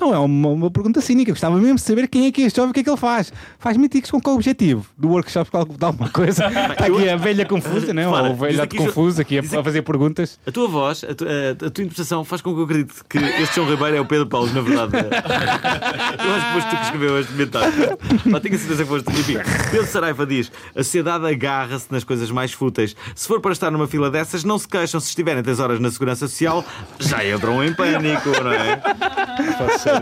Não 0.00 0.12
é 0.14 0.18
uma, 0.18 0.48
uma 0.48 0.70
pergunta 0.70 1.00
cínica. 1.00 1.32
Gostava 1.32 1.56
mesmo 1.58 1.76
de 1.76 1.80
saber 1.82 2.08
quem 2.08 2.26
é 2.26 2.32
que 2.32 2.42
é 2.42 2.46
este 2.46 2.56
jovem, 2.56 2.70
o 2.70 2.74
que 2.74 2.80
é 2.80 2.82
que 2.84 2.90
ele 2.90 2.96
faz. 2.96 3.32
Faz 3.58 3.76
míticos 3.76 4.10
com 4.10 4.20
qual 4.20 4.34
objetivo? 4.36 4.84
Do 4.98 5.08
workshop 5.08 5.50
de 5.78 5.84
alguma 5.84 6.08
coisa? 6.10 6.46
Está 6.48 6.86
aqui 6.86 7.08
a 7.08 7.16
velha 7.16 7.46
confusa, 7.46 7.92
não? 7.94 8.04
Repara, 8.10 8.24
Ou 8.28 8.30
o 8.30 8.32
diz 8.34 8.40
velhote 8.40 8.60
aqui 8.62 8.76
confuso 8.78 9.20
aqui 9.20 9.38
a, 9.38 9.40
a 9.40 9.44
aqui- 9.44 9.62
fazer 9.62 9.82
perguntas. 9.82 10.38
A 10.46 10.50
tua 10.52 10.68
voz, 10.68 11.04
a, 11.04 11.14
tu- 11.14 11.24
a- 11.26 11.66
a 11.66 11.70
tua 11.70 11.84
interpretação 11.84 12.24
faz 12.24 12.42
com 12.42 12.52
que 12.54 12.60
eu 12.60 12.64
acredite 12.64 12.94
que 13.08 13.18
este 13.18 13.54
João 13.56 13.68
Ribeiro 13.70 13.96
é 13.96 14.00
o 14.00 14.06
Pedro 14.06 14.26
Paulo, 14.26 14.52
na 14.52 14.60
verdade. 14.60 14.92
eu 14.98 16.34
acho 16.34 16.46
que 16.46 16.52
foste 16.54 16.70
tu 16.70 16.76
que 16.76 16.82
escreveu 16.84 17.20
este 17.20 17.32
comentário. 17.32 17.98
Mas 18.26 18.42
tenho 18.42 18.54
a 18.54 18.58
certeza 18.58 18.82
que 18.82 18.88
foste. 18.88 19.10
Enfim, 19.12 19.36
Pedro 19.70 19.86
Saraiva 19.86 20.26
diz: 20.26 20.50
a 20.74 20.82
sociedade 20.82 21.26
agarra-se 21.26 21.86
nas 21.90 22.04
coisas 22.04 22.30
mais 22.30 22.52
fúteis. 22.52 22.94
Se 23.14 23.26
for 23.28 23.40
para 23.40 23.52
estar 23.52 23.70
numa 23.70 23.86
fila 23.86 24.10
dessas, 24.10 24.44
não 24.44 24.58
se 24.58 24.66
queixam. 24.68 24.98
Se 25.00 25.08
estiverem 25.08 25.42
3 25.42 25.60
horas 25.60 25.78
na 25.80 25.90
segurança 25.90 26.26
social, 26.26 26.64
já 26.98 27.24
entram 27.26 27.62
em 27.64 27.72
pânico, 27.72 28.30
não 28.42 28.52
é? 28.52 28.72
É. 28.72 29.93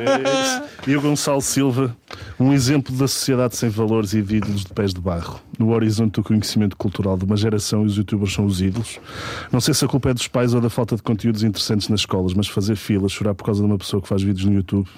E 0.86 0.96
o 0.96 1.00
Gonçalo 1.00 1.40
Silva, 1.40 1.96
um 2.38 2.52
exemplo 2.52 2.94
da 2.96 3.06
sociedade 3.06 3.56
sem 3.56 3.68
valores 3.68 4.12
e 4.14 4.22
de 4.22 4.36
ídolos 4.36 4.64
de 4.64 4.72
pés 4.72 4.92
de 4.92 5.00
barro. 5.00 5.40
No 5.58 5.70
horizonte 5.72 6.14
do 6.14 6.24
conhecimento 6.24 6.76
cultural 6.76 7.16
de 7.16 7.24
uma 7.24 7.36
geração 7.36 7.82
os 7.82 7.96
youtubers 7.96 8.32
são 8.32 8.44
os 8.44 8.60
ídolos. 8.60 8.98
Não 9.52 9.60
sei 9.60 9.74
se 9.74 9.84
a 9.84 9.88
culpa 9.88 10.10
é 10.10 10.14
dos 10.14 10.28
pais 10.28 10.54
ou 10.54 10.60
da 10.60 10.70
falta 10.70 10.96
de 10.96 11.02
conteúdos 11.02 11.42
interessantes 11.42 11.88
nas 11.88 12.00
escolas, 12.00 12.34
mas 12.34 12.48
fazer 12.48 12.76
filas, 12.76 13.12
chorar 13.12 13.34
por 13.34 13.44
causa 13.44 13.60
de 13.60 13.66
uma 13.66 13.78
pessoa 13.78 14.02
que 14.02 14.08
faz 14.08 14.22
vídeos 14.22 14.44
no 14.44 14.54
YouTube. 14.54 14.88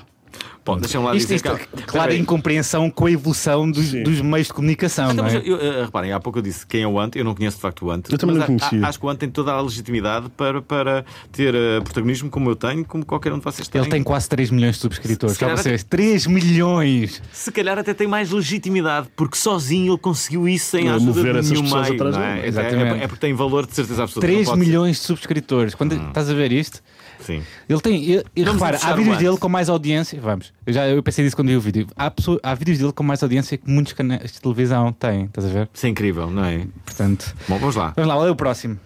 Bom, 0.66 0.78
deixa-me 0.78 1.04
lá 1.04 1.14
Isto, 1.14 1.26
dizer. 1.26 1.34
isto, 1.36 1.44
clara 1.48 1.60
Espera 1.86 2.12
aí. 2.12 2.18
incompreensão 2.18 2.88
com 2.90 3.04
a 3.04 3.10
evolução 3.10 3.70
dos, 3.70 3.92
dos 3.92 4.22
meios 4.22 4.46
de 4.46 4.54
comunicação, 4.54 5.12
Então, 5.12 5.26
não 5.26 5.30
é? 5.30 5.36
eu- 5.36 5.58
eu- 5.58 5.84
reparem, 5.84 6.10
há 6.12 6.18
pouco 6.18 6.38
eu 6.38 6.42
disse 6.42 6.66
quem 6.66 6.82
é 6.82 6.86
o 6.88 6.98
Ant, 6.98 7.14
eu 7.16 7.24
não 7.24 7.34
conheço 7.34 7.56
de 7.56 7.60
facto 7.60 7.84
o 7.84 7.90
Ant. 7.90 8.04
Eu 8.10 8.16
também 8.16 8.36
mas 8.38 8.48
não 8.48 8.56
a- 8.56 8.58
conhecia. 8.60 8.86
a- 8.86 8.88
acho 8.88 8.98
que 8.98 9.04
o 9.04 9.08
Ant 9.10 9.18
tem 9.18 9.28
toda 9.28 9.52
a 9.52 9.60
legitimidade 9.60 10.30
para, 10.30 10.62
para 10.62 11.04
ter 11.30 11.54
eh, 11.54 11.80
protagonismo 11.82 12.30
como 12.30 12.48
eu 12.48 12.56
tenho, 12.56 12.82
como 12.86 13.04
qualquer 13.04 13.30
um 13.34 13.38
de 13.38 13.44
vocês 13.44 13.68
tem. 13.68 13.78
Ele 13.82 13.90
tem 13.90 14.02
quase 14.02 14.26
3 14.26 14.50
milhões 14.50 14.76
de 14.76 14.80
subscritores. 14.80 15.36
Calhar 15.36 15.58
vocês, 15.58 15.84
3 15.84 16.26
milhões! 16.26 17.20
Se 17.30 17.52
calhar 17.52 17.78
até 17.78 17.92
tem 17.92 18.06
mais 18.06 18.30
legitimidade, 18.30 19.08
porque 19.14 19.36
sozinho 19.36 19.92
ele 19.92 19.98
conseguiu 19.98 20.48
isso 20.48 20.66
sem 20.70 20.88
a 20.88 20.94
ajuda 20.94 21.12
de 21.42 21.50
nenhum 21.50 21.62
pessoas 21.64 21.82
meio. 21.88 21.94
atrás 21.94 22.16
não 22.16 22.22
dele. 22.22 22.40
é? 22.40 22.44
É- 22.44 22.48
Exatamente. 22.48 23.00
É, 23.00 23.04
é 23.04 23.06
porque 23.08 23.20
tem 23.20 23.34
valor 23.34 23.66
de 23.66 23.74
certeza 23.74 24.02
absoluta. 24.04 24.26
3 24.26 24.46
não 24.46 24.54
pode- 24.54 24.66
milhões 24.66 24.96
de 24.96 25.02
subscritores. 25.02 25.74
Quando, 25.74 25.92
Estás 25.94 26.30
a 26.30 26.34
ver 26.34 26.52
isto? 26.52 26.80
Sim. 27.24 27.42
Ele 27.68 27.80
tem. 27.80 28.02
Ele, 28.04 28.24
ele- 28.36 28.50
repara, 28.50 28.78
há 28.82 28.94
vídeos 28.94 29.18
dele 29.18 29.36
com 29.38 29.48
mais 29.48 29.68
audiência. 29.68 30.20
Vamos. 30.20 30.52
Eu, 30.66 30.72
já, 30.72 30.86
eu 30.88 31.02
pensei 31.02 31.24
disso 31.24 31.34
quando 31.36 31.48
vi 31.48 31.56
o 31.56 31.60
vídeo. 31.60 31.86
Há, 31.96 32.10
pessoa- 32.10 32.38
há 32.42 32.54
vídeos 32.54 32.78
dele 32.78 32.92
com 32.92 33.02
mais 33.02 33.22
audiência 33.22 33.56
que 33.58 33.68
muitos 33.70 33.92
canais 33.92 34.32
de 34.32 34.40
televisão 34.40 34.92
têm. 34.92 35.24
Estás 35.24 35.46
a 35.46 35.50
ver? 35.50 35.68
Isso 35.72 35.86
é 35.86 35.88
incrível, 35.88 36.30
não 36.30 36.44
é? 36.44 36.66
Portanto. 36.84 37.34
Bom, 37.48 37.58
vamos 37.58 37.76
lá. 37.76 37.92
Vamos 37.96 38.08
lá, 38.08 38.16
olha 38.16 38.32
o 38.32 38.36
próximo. 38.36 38.78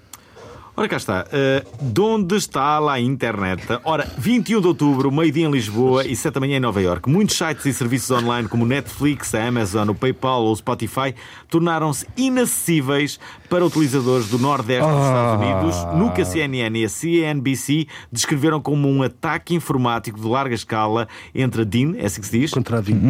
Ora 0.79 0.87
cá 0.87 0.97
está. 0.97 1.27
Uh, 1.27 1.85
de 1.93 2.01
onde 2.01 2.37
está 2.37 2.79
lá 2.79 2.93
a 2.93 3.01
internet? 3.01 3.67
Ora, 3.83 4.09
21 4.17 4.61
de 4.61 4.69
outubro, 4.69 5.11
meio-dia 5.11 5.49
em 5.49 5.51
Lisboa 5.51 6.07
e 6.07 6.15
7 6.15 6.35
da 6.35 6.39
manhã 6.39 6.59
em 6.59 6.61
Nova 6.61 6.81
Iorque. 6.81 7.11
Muitos 7.11 7.37
sites 7.37 7.67
e 7.67 7.75
serviços 7.75 8.09
online 8.13 8.49
como 8.49 8.65
Netflix, 8.65 9.35
a 9.35 9.45
Amazon, 9.45 9.89
o 9.89 9.95
PayPal 9.97 10.45
ou 10.45 10.53
o 10.53 10.57
Spotify 10.57 11.17
tornaram-se 11.51 12.07
inacessíveis 12.17 13.19
para 13.51 13.67
utilizadores 13.67 14.29
do 14.29 14.39
Nordeste 14.39 14.89
dos 14.89 15.03
Estados 15.03 15.45
Unidos, 15.45 15.99
no 15.99 16.13
que 16.13 16.23
a 16.23 16.25
CNN 16.25 16.79
e 16.79 16.85
a 16.85 16.89
CNBC 16.89 17.89
descreveram 18.13 18.61
como 18.61 18.89
um 18.89 19.03
ataque 19.03 19.57
informático 19.57 20.21
de 20.21 20.29
larga 20.29 20.55
escala 20.55 21.09
entre 21.35 21.63
a 21.63 21.65
DIN, 21.65 21.97
é 21.99 22.07
assim 22.07 22.21
que 22.21 22.29
se 22.29 22.39
diz? 22.39 22.53
Contra 22.53 22.79
a 22.79 22.81
DIN. 22.81 23.01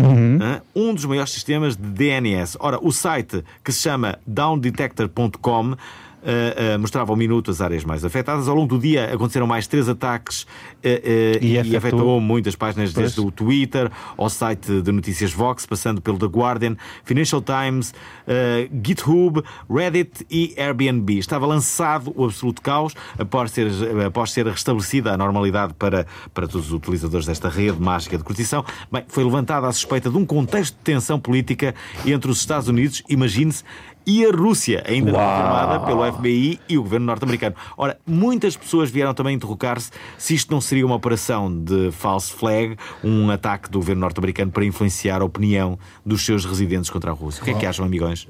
Hã? 0.41 0.63
um 0.75 0.95
dos 0.95 1.05
maiores 1.05 1.33
sistemas 1.33 1.77
de 1.77 1.83
DNS. 1.83 2.57
Ora, 2.61 2.79
o 2.81 2.91
site 2.91 3.45
que 3.63 3.71
se 3.71 3.83
chama 3.83 4.19
downdetector.com 4.27 5.77
eh, 6.25 6.55
eh, 6.75 6.79
mostrava 6.79 7.13
ao 7.13 7.17
minuto 7.17 7.51
as 7.51 7.61
áreas 7.61 7.85
mais 7.85 8.05
afetadas. 8.05 8.49
Ao 8.49 8.55
longo 8.55 8.69
do 8.69 8.79
dia 8.79 9.13
aconteceram 9.13 9.47
mais 9.47 9.67
três 9.67 9.89
ataques 9.89 10.47
eh, 10.83 11.39
eh, 11.43 11.45
E 11.45 11.53
e, 11.55 11.77
afetou- 11.77 12.21
muitas 12.21 12.55
páginas, 12.57 12.93
Pois. 12.93 13.05
desde 13.15 13.21
o 13.21 13.31
Twitter 13.31 13.91
ao 14.17 14.29
site 14.29 14.81
de 14.83 14.93
notícias 14.93 15.33
Vox, 15.33 15.67
passando 15.67 16.01
pelo 16.01 16.19
The 16.19 16.27
Guardian, 16.27 16.77
Financial 17.05 17.43
Times, 17.43 17.95
eh, 18.27 18.69
GitHub, 18.85 19.43
Reddit 19.71 20.27
e 20.31 20.55
Airbnb. 20.59 21.19
Estava 21.19 21.47
lançado 21.47 22.13
o 22.17 22.25
absoluto 22.25 22.61
caos 22.63 22.95
após 23.19 23.51
ser, 23.51 23.69
após 24.07 24.33
ser 24.33 24.47
restabelecida 24.47 25.13
a 25.13 25.17
normalidade 25.17 25.75
para, 25.75 26.07
para 26.35 26.47
todos 26.49 26.69
os 26.69 26.73
utilizadores 26.73 27.27
desta 27.27 27.49
rede 27.49 27.81
mágica 27.81 28.17
de 28.19 28.25
curtição. 28.25 28.65
Bem, 28.91 29.05
foi 29.09 29.25
levantada 29.25 29.67
a 29.67 29.73
suspeita 29.73 30.11
de 30.11 30.17
um 30.17 30.25
contexto 30.27 30.75
de 30.75 30.81
tensão 30.85 31.19
política 31.19 31.75
entre 32.07 32.31
os 32.31 32.39
Estados 32.41 32.69
Unidos, 32.69 33.03
imagine-se, 33.09 33.63
e 34.11 34.25
a 34.25 34.31
Rússia, 34.31 34.83
ainda 34.87 35.13
não 35.13 35.19
confirmada 35.19 35.81
pelo 35.81 36.13
FBI 36.15 36.59
e 36.67 36.79
o 36.79 36.83
governo 36.83 37.05
norte-americano. 37.05 37.55
Ora, 37.77 37.99
muitas 38.07 38.57
pessoas 38.57 38.91
vieram 38.91 39.13
também 39.13 39.37
interrogar-se 39.37 39.91
se 40.17 40.35
isto 40.35 40.51
não 40.51 40.63
seria 40.63 40.87
uma 40.87 40.95
operação 40.95 41.55
de 41.63 41.91
false 41.93 42.33
flag, 42.33 42.75
um 43.05 43.31
ataque 43.31 43.69
do 43.71 43.79
governo 43.79 44.01
norte-americano 44.01 44.51
para 44.51 44.65
influenciar 44.65 45.21
a 45.21 45.25
opinião 45.27 45.79
dos 46.07 46.25
seus 46.25 46.47
residentes 46.47 46.89
contra 46.89 47.11
a 47.11 47.15
Rússia. 47.15 47.43
O 47.43 47.45
que 47.45 47.51
é 47.51 47.55
que 47.55 47.67
acham, 47.67 47.85
amigões? 47.85 48.27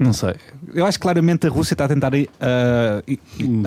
Não 0.00 0.12
sei. 0.14 0.34
Eu 0.74 0.86
acho 0.86 0.98
que 0.98 1.02
claramente 1.02 1.46
a 1.46 1.50
Rússia 1.50 1.74
está 1.74 1.84
a 1.84 1.88
tentar 1.88 2.14
i- 2.14 2.28
i- 3.06 3.20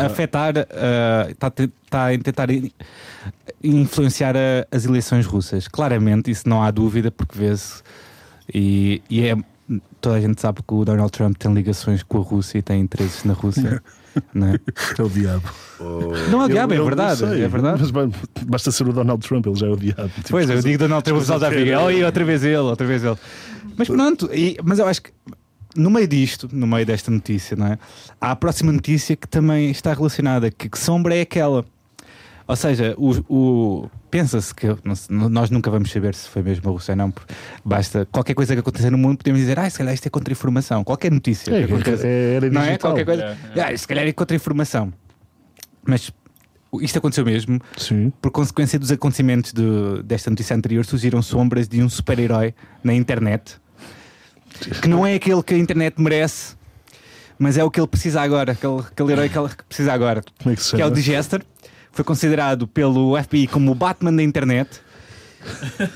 afetar, 0.04 0.54
ah, 0.58 1.28
está, 1.30 1.48
a 1.48 1.52
te- 1.52 1.72
está 1.86 2.08
a 2.12 2.18
tentar 2.18 2.50
i- 2.50 2.74
influenciar 3.64 4.36
a- 4.36 4.66
as 4.72 4.86
eleições 4.86 5.26
russas. 5.26 5.68
Claramente, 5.68 6.30
isso 6.32 6.48
não 6.50 6.62
há 6.64 6.72
dúvida, 6.72 7.12
porque 7.12 7.38
vê-se. 7.38 7.82
E, 8.54 9.02
e 9.10 9.26
é, 9.28 9.36
toda 10.02 10.16
a 10.16 10.22
gente 10.22 10.40
sabe 10.42 10.60
que 10.68 10.74
o 10.74 10.86
Donald 10.86 11.12
Trump 11.12 11.36
tem 11.38 11.54
ligações 11.54 12.04
com 12.04 12.18
a 12.20 12.22
Rússia 12.22 12.58
e 12.60 12.62
tem 12.62 12.82
interesses 12.82 13.24
na 13.24 13.34
Rússia. 13.34 13.82
não 14.34 14.48
é? 14.48 14.60
É 14.98 15.02
o 15.02 15.10
diabo. 15.10 15.50
Não 16.32 16.42
é 16.42 16.44
o 16.46 16.46
Eu- 16.46 16.50
diabo, 16.50 16.74
é 16.74 16.78
eu 16.78 16.86
verdade. 16.86 17.20
sei, 17.20 17.44
É 17.44 17.48
verdade. 17.48 17.82
Mas 17.82 17.92
ba- 17.92 18.10
basta 18.48 18.72
ser 18.72 18.88
o 18.88 18.94
Donald 18.94 19.28
Trump, 19.28 19.46
ele 19.46 19.56
já 19.56 19.68
é 19.68 19.70
o 19.70 19.76
diabo. 19.76 20.10
Tipo, 20.10 20.30
Pois, 20.30 20.50
eu 20.50 20.62
digo 20.62 20.78
Donald 20.78 21.04
Trump, 21.04 21.18
o 21.18 21.20
pessoal 21.20 21.40
já 21.40 21.50
fica, 21.52 21.82
oh, 21.82 21.92
e 21.92 22.04
outra 22.04 22.24
vez 22.24 22.44
ele, 22.44 22.56
outra 22.58 22.88
vez 22.88 23.04
ele. 23.04 23.18
Mas 23.78 23.88
pronto, 23.88 24.30
e- 24.34 24.58
mas 24.64 24.80
eu 24.80 24.88
acho 24.88 25.02
que 25.02 25.12
no 25.76 25.90
meio 25.90 26.08
disto, 26.08 26.48
no 26.54 26.66
meio 26.66 26.86
desta 26.86 27.12
notícia, 27.12 27.58
não 27.58 27.68
é? 27.68 27.78
Há 28.22 28.32
a 28.32 28.36
próxima 28.38 28.72
notícia 28.72 29.16
que 29.18 29.28
também 29.28 29.70
está 29.72 29.94
relacionada, 29.94 30.50
que, 30.50 30.70
que 30.70 30.80
sombra 30.80 31.14
é 31.16 31.22
aquela. 31.22 31.66
Ou 32.48 32.56
seja, 32.56 32.94
o, 32.98 33.12
o- 33.28 33.90
pensa-se 34.12 34.54
que 34.54 34.68
não 35.10 35.30
nós 35.30 35.50
nunca 35.50 35.72
vamos 35.72 35.92
saber 35.92 36.14
se 36.14 36.30
foi 36.30 36.44
mesmo 36.44 36.70
a 36.70 36.74
Rússia 36.74 36.92
ou 36.92 36.96
não, 36.98 37.10
porque 37.12 37.34
basta 37.64 38.08
qualquer 38.12 38.36
coisa 38.36 38.54
que 38.54 38.60
acontecer 38.60 38.92
no 38.92 38.98
mundo, 39.00 39.18
podemos 39.18 39.40
dizer, 39.42 39.58
ah, 39.60 39.68
se 39.70 39.78
calhar 39.80 39.94
isto 39.94 40.06
é 40.06 40.10
contra-informação. 40.10 40.84
Qualquer 40.84 41.12
notícia 41.12 41.52
É, 41.52 41.66
que 41.66 41.74
aconteça. 41.74 42.08
é- 42.08 42.36
era 42.36 42.50
não 42.52 42.62
é? 42.62 42.78
Qualquer 42.78 43.06
coisa. 43.06 43.38
É, 43.56 43.62
Ah, 43.62 43.76
se 43.78 43.88
calhar 43.88 44.06
é 44.08 44.14
contra-informação. 44.14 44.94
Mas 45.88 46.12
isto 46.82 46.98
aconteceu 47.00 47.26
mesmo. 47.26 47.60
Sim. 47.78 48.12
Por 48.22 48.30
consequência 48.32 48.78
dos 48.78 48.92
acontecimentos 48.92 49.52
de- 49.52 50.04
desta 50.04 50.30
notícia 50.30 50.56
anterior, 50.56 50.86
surgiram 50.86 51.22
sombras 51.24 51.68
de 51.68 51.82
um 51.82 51.90
super-herói 51.90 52.54
na 52.84 52.94
internet 52.94 53.56
que 54.82 54.88
não 54.88 55.06
é 55.06 55.16
aquele 55.16 55.42
que 55.44 55.54
a 55.54 55.58
internet 55.58 56.00
merece, 56.02 56.56
mas 57.38 57.58
é 57.58 57.64
o 57.64 57.70
que 57.72 57.80
ele 57.80 57.88
precisa 57.88 58.22
agora, 58.22 58.54
aquele, 58.54 58.80
aquele 58.80 59.12
herói 59.12 59.30
que 59.30 59.38
ele 59.38 59.50
precisa 59.68 59.92
agora, 59.94 60.24
Como 60.42 60.54
é 60.54 60.56
que 60.56 60.64
que 60.76 60.82
é 60.82 60.86
o? 60.86 60.90
Digester. 60.90 61.42
Foi 61.96 62.04
considerado 62.06 62.68
pelo 62.68 63.16
FBI 63.24 63.48
como 63.48 63.72
o 63.72 63.76
Batman 63.76 64.14
da 64.14 64.22
internet. 64.22 64.80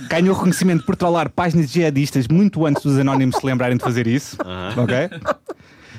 Ganhou 0.10 0.34
reconhecimento 0.34 0.86
por 0.86 0.96
trollar 0.96 1.30
páginas 1.30 1.70
jihadistas 1.70 2.28
muito 2.28 2.66
antes 2.66 2.82
dos 2.84 2.98
anónimos 2.98 3.36
se 3.36 3.46
lembrarem 3.46 3.78
de 3.78 3.84
fazer 3.84 4.08
isso. 4.08 4.38
Ok? 4.78 4.96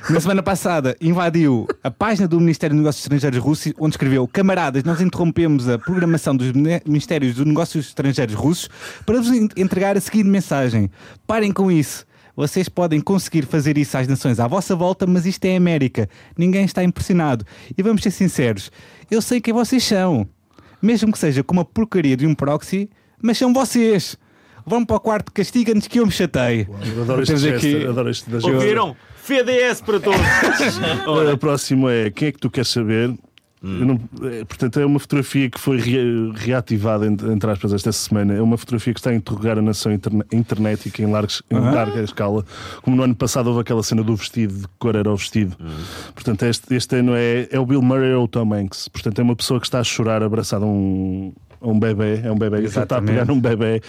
Na 0.08 0.18
semana 0.18 0.42
passada 0.42 0.96
invadiu 1.00 1.66
a 1.84 1.90
página 1.90 2.26
do 2.26 2.40
Ministério 2.40 2.74
dos 2.74 2.80
Negócios 2.82 3.04
Estrangeiros 3.04 3.38
russo, 3.38 3.70
onde 3.78 3.92
escreveu: 3.92 4.26
Camaradas, 4.26 4.82
nós 4.82 5.00
interrompemos 5.02 5.68
a 5.68 5.78
programação 5.78 6.34
dos 6.34 6.50
Ministérios 6.86 7.34
dos 7.34 7.44
Negócios 7.44 7.88
Estrangeiros 7.88 8.34
russos 8.34 8.70
para 9.04 9.18
vos 9.18 9.28
en- 9.30 9.48
entregar 9.56 9.98
a 9.98 10.00
seguinte 10.00 10.26
mensagem: 10.28 10.90
Parem 11.26 11.52
com 11.52 11.70
isso. 11.70 12.06
Vocês 12.40 12.70
podem 12.70 13.02
conseguir 13.02 13.42
fazer 13.44 13.76
isso 13.76 13.98
às 13.98 14.08
nações 14.08 14.40
à 14.40 14.46
vossa 14.48 14.74
volta, 14.74 15.06
mas 15.06 15.26
isto 15.26 15.44
é 15.44 15.56
América. 15.56 16.08
Ninguém 16.38 16.64
está 16.64 16.82
impressionado. 16.82 17.44
E 17.76 17.82
vamos 17.82 18.02
ser 18.02 18.10
sinceros: 18.10 18.72
eu 19.10 19.20
sei 19.20 19.42
quem 19.42 19.52
vocês 19.52 19.84
são. 19.84 20.26
Mesmo 20.80 21.12
que 21.12 21.18
seja 21.18 21.44
com 21.44 21.52
uma 21.52 21.66
porcaria 21.66 22.16
de 22.16 22.26
um 22.26 22.34
proxy, 22.34 22.88
mas 23.22 23.36
são 23.36 23.52
vocês. 23.52 24.16
Vão 24.64 24.86
para 24.86 24.96
o 24.96 25.00
quarto, 25.00 25.30
castiga-nos 25.30 25.86
que 25.86 26.00
eu 26.00 26.06
me 26.06 26.10
chatei. 26.12 26.66
Eu 26.96 27.02
adoro 27.02 27.22
este 27.22 27.36
gesto, 27.36 27.56
aqui- 27.66 27.86
adoro 27.86 28.08
este 28.08 28.30
da 28.30 28.38
Ouviram? 28.48 28.96
FDS 29.22 29.82
para 29.82 30.00
todos! 30.00 30.20
A 31.30 31.36
próxima 31.36 31.92
é 31.92 32.10
quem 32.10 32.28
é 32.28 32.32
que 32.32 32.38
tu 32.38 32.48
queres 32.48 32.70
saber? 32.70 33.14
Não- 33.62 34.00
é, 34.22 34.44
portanto, 34.44 34.80
é 34.80 34.86
uma 34.86 34.98
fotografia 34.98 35.50
que 35.50 35.60
foi 35.60 35.78
re- 35.78 36.32
reativada, 36.34 37.06
entre, 37.06 37.50
aspas, 37.50 37.72
esta 37.74 37.92
semana. 37.92 38.32
É 38.34 38.40
uma 38.40 38.56
fotografia 38.56 38.94
que 38.94 39.00
está 39.00 39.10
a 39.10 39.14
interrogar 39.14 39.58
a 39.58 39.62
nação 39.62 39.92
interne- 39.92 40.24
internética 40.32 41.02
em, 41.02 41.06
largos- 41.10 41.42
em 41.50 41.58
larga 41.58 42.00
escala. 42.02 42.44
Como 42.82 42.96
no 42.96 43.02
ano 43.02 43.14
passado 43.14 43.48
houve 43.48 43.60
aquela 43.60 43.82
cena 43.82 44.02
do 44.02 44.16
vestido, 44.16 44.54
de 44.54 44.62
que 44.62 44.74
cor 44.78 44.96
era 44.96 45.10
o 45.12 45.16
vestido. 45.16 45.56
Portanto, 46.14 46.42
este, 46.44 46.74
este 46.74 46.96
ano 46.96 47.12
é, 47.14 47.48
é 47.50 47.60
o 47.60 47.66
Bill 47.66 47.82
Murray 47.82 48.14
ou 48.14 48.24
o 48.24 48.28
Tom 48.28 48.52
Hanks. 48.54 48.88
Portanto, 48.88 49.18
é 49.18 49.22
uma 49.22 49.36
pessoa 49.36 49.60
que 49.60 49.66
está 49.66 49.78
a 49.80 49.84
chorar 49.84 50.22
abraçada 50.22 50.64
a 50.64 50.68
um, 50.68 51.32
a 51.60 51.68
um 51.68 51.78
bebê. 51.78 52.20
É 52.24 52.30
um 52.32 52.38
bebê. 52.38 52.58
Ele 52.58 52.66
está 52.66 52.80
a 52.80 52.82
Exatamente. 52.84 53.10
pegar 53.12 53.24
num 53.26 53.40
bebê. 53.40 53.80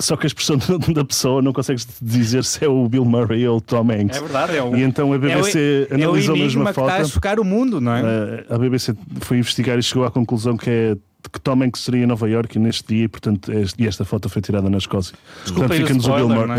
Só 0.00 0.16
que 0.16 0.26
a 0.26 0.28
expressão 0.28 0.58
da 0.92 1.04
pessoa 1.04 1.40
não 1.40 1.52
consegues 1.52 1.86
dizer 2.00 2.44
se 2.44 2.64
é 2.64 2.68
o 2.68 2.88
Bill 2.88 3.04
Murray 3.04 3.46
ou 3.48 3.58
o 3.58 3.60
Tom 3.60 3.90
Hanks. 3.90 4.18
É 4.18 4.20
verdade, 4.20 4.56
é 4.56 4.62
o, 4.62 4.76
E 4.76 4.82
então 4.82 5.12
a 5.12 5.18
BBC 5.18 5.88
é 5.90 5.94
o, 5.94 5.94
analisou 6.04 6.34
é 6.34 6.38
o 6.38 6.40
mesmo 6.42 6.62
enigma 6.62 6.70
a 6.70 6.74
que 6.74 6.80
está 6.80 6.94
a 6.96 6.98
foto. 7.00 7.08
chocar 7.12 7.40
o 7.40 7.44
mundo, 7.44 7.80
não 7.80 7.92
é? 7.94 8.02
Eh, 8.02 8.44
a 8.54 8.58
BBC 8.58 8.94
foi 9.20 9.38
investigar 9.38 9.78
e 9.78 9.82
chegou 9.82 10.04
à 10.04 10.10
conclusão 10.10 10.56
que 10.56 10.68
é 10.68 10.96
que 11.32 11.40
Tom 11.40 11.62
Hanks 11.62 11.80
seria 11.82 12.04
em 12.04 12.06
Nova 12.06 12.28
Iorque 12.28 12.58
neste 12.58 12.94
dia 12.94 13.04
e, 13.04 13.08
portanto, 13.08 13.52
este- 13.52 13.82
e 13.82 13.86
esta 13.86 14.04
foto 14.04 14.28
foi 14.28 14.40
tirada 14.42 14.68
na 14.70 14.78
Escócia. 14.78 15.16
Desculpem 15.42 15.68
portanto, 15.68 15.86
fica-nos 15.86 16.06
o 16.06 16.14
Bill 16.14 16.28
não 16.28 16.54
é? 16.54 16.58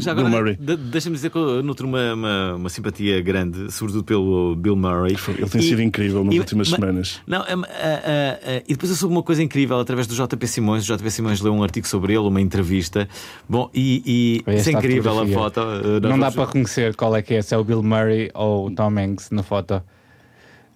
Já 0.00 0.14
Bill 0.14 0.26
agora, 0.26 0.42
Murray. 0.42 0.56
de- 0.60 0.76
deixa-me 0.76 1.14
dizer 1.16 1.30
que 1.30 1.36
eu 1.38 1.62
nutro 1.62 1.86
uma, 1.86 2.14
uma, 2.14 2.54
uma 2.56 2.68
simpatia 2.68 3.20
grande, 3.20 3.70
sobretudo 3.72 4.04
pelo 4.04 4.56
Bill 4.56 4.76
Murray. 4.76 5.16
Ele 5.38 5.48
tem 5.48 5.60
E- 5.60 5.64
sido 5.64 5.82
incrível 5.82 6.24
nas 6.24 6.34
e- 6.34 6.38
últimas 6.38 6.68
mas- 6.70 6.80
semanas. 6.80 7.20
Não, 7.26 7.42
é, 7.42 7.52
é, 7.52 8.40
é, 8.42 8.62
e 8.66 8.72
depois 8.72 8.90
eu 8.90 8.96
soube 8.96 9.14
uma 9.14 9.22
coisa 9.22 9.42
incrível 9.42 9.78
através 9.78 10.06
do 10.06 10.14
JP 10.14 10.46
Simões. 10.46 10.88
O 10.88 10.96
JP 10.96 11.10
Simões 11.10 11.40
leu 11.40 11.52
um 11.52 11.62
artigo 11.62 11.86
sobre 11.86 12.12
ele, 12.14 12.26
uma 12.26 12.40
entrevista. 12.40 13.08
Bom, 13.48 13.70
e, 13.74 14.42
e 14.46 14.56
isso 14.56 14.70
é 14.70 14.72
incrível 14.72 15.20
a 15.20 15.26
foto. 15.26 15.60
uh, 15.60 16.00
nós 16.00 16.10
Não 16.10 16.18
dá 16.18 16.30
para 16.30 16.44
reconhecer 16.46 16.94
qual 16.96 17.14
é 17.14 17.22
que 17.22 17.34
é, 17.34 17.42
se 17.42 17.54
é 17.54 17.58
o 17.58 17.64
Bill 17.64 17.82
Murray 17.82 18.30
ou 18.34 18.66
o 18.66 18.70
Tom 18.74 18.98
Hanks 18.98 19.30
na 19.30 19.42
foto. 19.42 19.82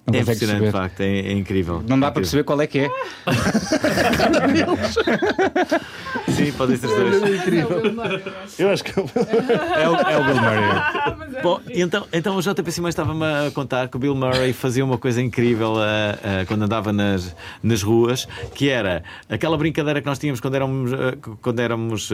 Não 0.05 0.19
É 0.19 0.23
impressionante, 0.23 0.65
de 0.65 0.71
facto, 0.73 1.01
é, 1.01 1.19
é 1.21 1.33
incrível. 1.33 1.81
Não 1.87 1.99
dá 1.99 2.09
É 2.09 2.11
para 2.11 2.23
incrível. 2.23 2.23
perceber 2.23 2.43
qual 2.45 2.61
é 2.61 2.67
que 2.67 2.79
é. 2.81 2.91
Sim, 6.29 6.53
podem 6.53 6.77
ser 6.77 6.87
histórias. 6.89 7.23
Eu 8.59 8.71
acho 8.71 8.85
que 8.85 8.93
É 8.99 9.89
o, 9.89 9.95
é 9.95 10.19
o 10.19 10.25
Bill 10.25 10.35
Murray. 10.37 11.43
Bom, 11.43 11.61
e 11.69 11.83
então, 11.83 12.07
então 12.13 12.37
o 12.37 12.43
JP 12.43 12.71
Simões 12.73 12.93
estava-me 12.93 13.25
a 13.25 13.51
contar 13.53 13.89
que 13.89 13.97
o 13.97 14.01
Bill 14.01 14.15
Murray 14.15 14.53
fazia 14.53 14.85
uma 14.85 14.99
coisa 14.99 15.21
incrível 15.21 15.75
ah, 15.79 16.19
ah, 16.23 16.45
quando 16.47 16.63
andava 16.63 16.93
nas, 16.93 17.35
nas 17.63 17.83
ruas, 17.83 18.27
que 18.55 18.69
era 18.69 19.03
aquela 19.29 19.57
brincadeira 19.57 20.01
que 20.01 20.07
nós 20.07 20.19
tínhamos 20.19 20.41
quando 20.41 20.55
éramos, 20.55 20.93
ah, 20.93 21.17
quando 21.41 21.61
éramos 21.61 22.11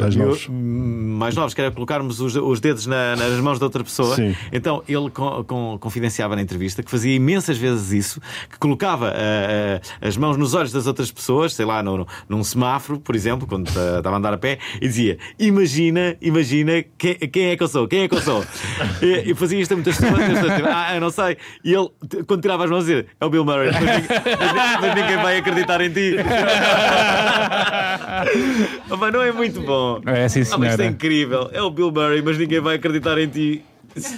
Mais 0.00 0.16
novos. 0.16 0.48
mais 0.48 1.34
novos, 1.34 1.54
que 1.54 1.60
era 1.60 1.70
colocarmos 1.70 2.20
os, 2.20 2.36
os 2.36 2.60
dedos 2.60 2.86
na- 2.86 3.16
nas 3.16 3.40
mãos 3.40 3.58
de 3.58 3.64
outra 3.64 3.82
pessoa. 3.84 4.14
Sim. 4.16 4.34
Então 4.52 4.82
ele 4.88 5.10
con- 5.10 5.44
con- 5.44 5.78
confidenciava 5.78 6.36
na 6.36 6.42
entrevista 6.42 6.82
que 6.82 6.90
fazia 6.90 7.17
imensas 7.18 7.56
vezes 7.58 7.92
isso, 7.92 8.20
que 8.50 8.58
colocava 8.58 9.12
ah, 9.14 9.80
as 10.00 10.16
mãos 10.16 10.36
nos 10.36 10.54
olhos 10.54 10.72
das 10.72 10.86
outras 10.86 11.10
pessoas, 11.12 11.54
sei 11.54 11.64
lá, 11.66 11.82
no, 11.82 12.06
num 12.28 12.42
semáforo, 12.42 12.98
por 12.98 13.14
exemplo, 13.14 13.46
quando 13.46 13.68
estava 13.68 14.10
a 14.12 14.16
andar 14.18 14.32
a 14.34 14.38
pé, 14.38 14.58
e 14.76 14.80
dizia: 14.88 15.18
Imagina, 15.38 16.16
imagina 16.20 16.84
quem, 16.96 17.14
quem 17.16 17.46
é 17.50 17.56
que 17.56 17.62
eu 17.62 17.68
sou, 17.68 17.86
quem 17.86 18.02
é 18.02 18.08
que 18.08 18.14
eu 18.14 18.22
sou. 18.22 18.44
e, 19.02 19.30
e 19.30 19.34
fazia 19.34 19.60
isto 19.60 19.72
a 19.72 19.76
muitas 19.76 19.96
pessoas, 19.96 20.20
as 20.20 20.28
pessoas 20.28 20.50
diziam, 20.52 20.68
ah, 20.72 20.94
eu 20.94 21.00
não 21.00 21.10
sei. 21.10 21.36
E 21.64 21.74
ele, 21.74 21.88
quando 22.26 22.40
tirava 22.40 22.64
as 22.64 22.70
mãos, 22.70 22.80
dizia: 22.86 23.06
É 23.20 23.26
o 23.26 23.30
Bill 23.30 23.44
Murray, 23.44 23.70
mas, 23.72 23.80
ninguém- 23.80 24.08
mas 24.38 24.52
ni- 24.52 24.80
mas 24.80 24.94
ninguém 24.94 25.16
vai 25.16 25.36
acreditar 25.38 25.80
em 25.80 25.90
ti. 25.90 26.16
Opa, 28.90 29.10
não 29.10 29.22
é 29.22 29.32
muito 29.32 29.60
bom. 29.60 30.00
É, 30.06 30.28
sim, 30.28 30.40
Ah, 30.50 30.58
mas 30.58 30.60
isto 30.60 30.64
é 30.64 30.76
senhora. 30.76 30.84
incrível. 30.86 31.50
É 31.52 31.62
o 31.62 31.70
Bill 31.70 31.90
Murray, 31.90 32.22
mas 32.22 32.38
ninguém 32.38 32.60
vai 32.60 32.76
acreditar 32.76 33.18
em 33.18 33.28
ti. 33.28 33.64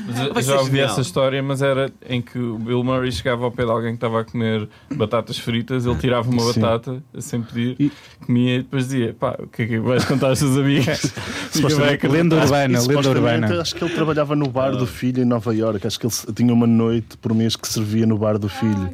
Mas 0.06 0.18
eu 0.20 0.34
Vai 0.34 0.42
ser 0.42 0.52
já 0.52 0.58
ouvi 0.60 0.80
essa 0.80 1.00
história, 1.00 1.42
mas 1.42 1.62
era 1.62 1.90
em 2.08 2.20
que 2.22 2.38
o 2.38 2.58
Bill 2.58 2.82
Murray 2.84 3.10
chegava 3.12 3.44
ao 3.44 3.50
pé 3.52 3.64
de 3.64 3.70
alguém 3.70 3.90
que 3.90 3.96
estava 3.96 4.20
a 4.20 4.24
comer 4.24 4.68
batatas 4.94 5.38
fritas, 5.38 5.86
ele 5.86 5.96
tirava 5.96 6.28
uma 6.30 6.42
Sim. 6.52 6.60
batata, 6.60 7.02
sem 7.18 7.42
pedir, 7.42 7.76
E- 7.78 7.92
comia 8.24 8.56
e 8.56 8.58
depois 8.58 8.84
dizia: 8.88 9.14
pá, 9.18 9.36
o 9.38 9.46
que 9.46 9.62
é 9.62 9.66
que 9.66 9.78
vais 9.78 10.04
contar 10.04 10.28
aos 10.28 10.38
teus 10.38 10.56
amigos? 10.56 10.86
Acreditar. 11.92 12.08
Lenda 12.10 12.36
urbana, 12.36 12.78
E, 12.78 12.86
lenda 12.86 13.08
urbana. 13.10 13.60
Acho 13.60 13.74
que 13.74 13.84
ele 13.84 13.94
trabalhava 13.94 14.34
no 14.36 14.48
bar 14.48 14.70
do 14.76 14.86
filho 14.86 15.22
em 15.22 15.26
Nova 15.26 15.54
Iorque. 15.54 15.86
Acho 15.86 15.98
que 16.00 16.06
ele 16.06 16.14
tinha 16.34 16.52
uma 16.52 16.66
noite 16.66 17.16
por 17.18 17.34
mês 17.34 17.56
que 17.56 17.66
servia 17.68 18.06
no 18.06 18.16
bar 18.18 18.38
do 18.38 18.48
filho. 18.48 18.90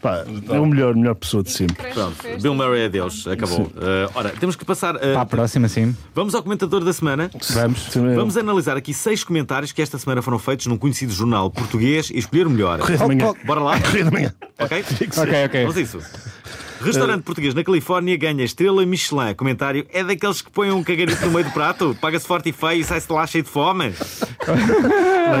Pá, 0.00 0.24
é 0.48 0.58
o 0.60 0.66
melhor, 0.66 0.94
melhor 0.94 1.14
pessoa 1.14 1.42
de 1.42 1.50
sempre. 1.50 1.92
Pronto. 1.92 2.16
Bill 2.40 2.54
Murray, 2.54 2.84
adeus, 2.84 3.26
acabou. 3.26 3.62
Uh, 3.62 4.10
ora, 4.14 4.30
temos 4.30 4.54
que 4.56 4.64
passar. 4.64 4.94
uh, 4.96 5.00
Para 5.00 5.20
a 5.22 5.26
próxima, 5.26 5.68
sim. 5.68 5.94
vamos 6.14 6.34
ao 6.34 6.42
comentador 6.42 6.84
da 6.84 6.92
semana. 6.92 7.30
Vamos. 7.50 7.84
Também 7.86 8.14
Vamos 8.14 8.36
analisar 8.36 8.76
aqui 8.76 8.94
seis 8.94 9.24
comentários 9.24 9.72
que 9.72 9.82
esta 9.82 9.98
semana 9.98 10.22
foram 10.22 10.38
feitos 10.38 10.66
num 10.66 10.76
conhecido 10.78 11.12
jornal 11.12 11.50
português 11.50 12.10
e 12.10 12.18
escolher 12.18 12.46
o 12.46 12.50
melhor. 12.50 12.78
Correio 12.78 12.98
da 12.98 13.06
manhã. 13.06 13.32
Bora 13.44 13.60
lá? 13.60 13.80
Correio 13.80 14.04
da 14.04 14.10
manhã. 14.10 14.34
Ok? 14.58 14.84
Ok, 15.16 15.44
ok. 15.46 15.60
Vamos 15.62 15.76
a 15.76 15.80
isso. 15.80 15.98
Restaurante 16.80 17.22
português 17.22 17.54
na 17.54 17.64
Califórnia 17.64 18.16
ganha 18.16 18.44
estrela 18.44 18.84
Michelin. 18.86 19.34
Comentário: 19.34 19.86
é 19.92 20.02
daqueles 20.04 20.42
que 20.42 20.50
põem 20.50 20.70
um 20.70 20.82
cagarito 20.82 21.24
no 21.26 21.32
meio 21.32 21.44
do 21.44 21.50
prato, 21.50 21.96
paga-se 22.00 22.26
forte 22.26 22.50
e 22.50 22.52
feio 22.52 22.80
e 22.80 22.84
sai-se 22.84 23.12
lá 23.12 23.26
cheio 23.26 23.44
de 23.44 23.50
fome. 23.50 23.92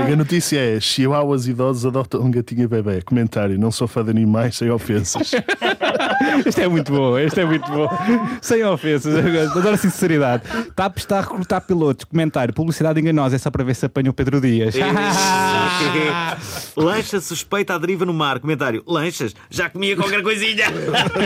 Bem, 0.04 0.12
a 0.12 0.16
notícia 0.16 0.58
é: 0.58 0.80
chihuahuas 0.80 1.46
idosos 1.46 1.86
adotam 1.86 2.22
um 2.22 2.30
gatinho 2.30 2.68
bebê. 2.68 3.02
Comentário: 3.02 3.58
não 3.58 3.70
sou 3.70 3.86
fã 3.88 4.04
de 4.04 4.10
animais 4.10 4.56
sem 4.56 4.70
ofensas. 4.70 5.32
Este 6.44 6.62
é 6.62 6.68
muito 6.68 6.92
bom, 6.92 7.18
este 7.18 7.40
é 7.40 7.44
muito 7.44 7.70
bom. 7.70 7.88
Sem 8.40 8.62
ofensas, 8.64 9.14
adoro 9.16 9.70
a 9.70 9.76
sinceridade. 9.76 10.42
TAP 10.74 10.98
está 10.98 11.18
a 11.18 11.20
recrutar 11.22 11.60
pilotos. 11.60 12.04
Comentário: 12.04 12.52
publicidade 12.52 13.00
enganosa, 13.00 13.36
é 13.36 13.38
só 13.38 13.50
para 13.50 13.64
ver 13.64 13.74
se 13.74 13.86
apanha 13.86 14.10
o 14.10 14.12
Pedro 14.12 14.40
Dias. 14.40 14.74
Lancha 16.76 17.20
suspeita 17.20 17.74
à 17.74 17.78
deriva 17.78 18.04
no 18.04 18.12
mar. 18.12 18.38
Comentário: 18.40 18.82
lanchas, 18.86 19.34
já 19.50 19.70
comia 19.70 19.96
qualquer 19.96 20.22
coisinha. 20.22 20.66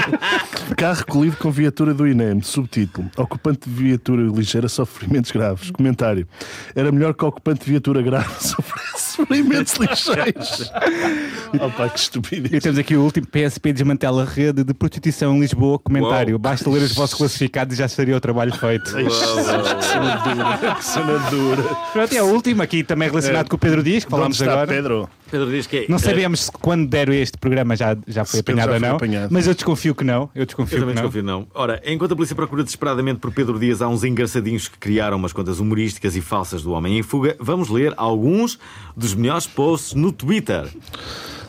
Carro 0.77 0.99
recolhido 0.99 1.37
com 1.37 1.51
viatura 1.51 1.93
do 1.95 2.07
INEM. 2.07 2.41
Subtítulo: 2.43 3.11
Ocupante 3.17 3.69
de 3.69 3.75
viatura 3.75 4.23
ligeira 4.23 4.69
sofre 4.69 5.01
ferimentos 5.01 5.31
graves. 5.31 5.71
Comentário: 5.71 6.27
Era 6.75 6.91
melhor 6.93 7.15
que 7.15 7.25
o 7.25 7.29
ocupante 7.29 7.65
de 7.65 7.71
viatura 7.71 8.03
grave 8.03 8.29
sofresse 8.41 9.25
ferimentos 9.27 9.75
ligeiros. 9.75 10.73
Opa, 11.61 11.89
que 11.89 11.95
E 11.99 12.01
estupidez. 12.03 12.63
temos 12.63 12.79
aqui 12.79 12.97
o 12.97 13.03
último 13.03 13.27
PSP 13.27 13.73
desmantela 13.73 14.23
a 14.23 14.27
rede 14.27 14.65
de 14.65 14.75
prostituição 14.75 15.35
em 15.37 15.41
Lisboa. 15.41 15.79
Comentário: 15.79 16.33
Uau. 16.35 16.39
basta 16.39 16.69
ler 16.71 16.83
os 16.83 16.95
vossos 16.95 17.17
classificados 17.17 17.75
e 17.75 17.79
já 17.79 17.87
estaria 17.87 18.17
o 18.17 18.21
trabalho 18.21 18.55
feito. 18.55 18.93
Que 18.95 20.85
cena 20.85 21.19
dura. 21.31 21.63
Pronto, 21.93 22.13
é 22.15 22.19
a 22.19 22.25
última 22.25 22.65
aqui 22.65 22.83
também 22.83 23.09
relacionado 23.09 23.49
com 23.49 23.57
o 23.57 23.59
Pedro 23.59 23.83
Dias, 23.83 24.05
que 24.05 24.11
falámos 24.11 24.41
agora. 24.43 24.67
Pedro? 24.67 25.09
Pedro 25.33 25.51
diz 25.51 25.67
que 25.67 25.77
é. 25.79 25.87
Não 25.89 25.99
sabemos 25.99 26.45
se 26.45 26.53
quando 26.53 26.87
deram 26.89 27.13
este 27.13 27.37
programa 27.39 27.75
já, 27.75 27.97
já 28.07 28.25
foi 28.25 28.41
apanhado 28.41 28.69
já 28.69 28.75
ou 28.75 28.81
não, 28.81 28.97
apanhado. 28.97 29.29
mas 29.33 29.47
eu 29.49 29.55
desconfio 29.55 29.95
que 29.95 30.05
não. 30.05 30.31
Eu 30.35 30.43
Eu 30.43 30.47
desconfio 30.47 30.79
também 30.79 30.95
que 30.95 31.01
não. 31.01 31.09
desconfio, 31.09 31.23
não. 31.25 31.47
Ora, 31.55 31.83
enquanto 31.85 32.13
a 32.13 32.17
polícia 32.17 32.37
procura 32.37 32.63
desesperadamente 32.63 33.19
por 33.19 33.33
Pedro 33.33 33.59
Dias, 33.59 33.83
há 33.83 33.89
uns 33.89 34.05
engraçadinhos 34.05 34.69
que 34.69 34.79
criaram 34.79 35.17
umas 35.17 35.33
contas 35.33 35.59
humorísticas 35.59 36.15
e 36.15 36.21
falsas 36.21 36.63
do 36.63 36.71
Homem 36.73 36.99
em 36.99 37.03
Fuga. 37.03 37.35
Vamos 37.41 37.69
ler 37.69 37.93
alguns 37.97 38.59
dos 38.97 39.15
melhores 39.15 39.47
posts 39.47 39.95
no 39.95 40.13
Twitter. 40.13 40.69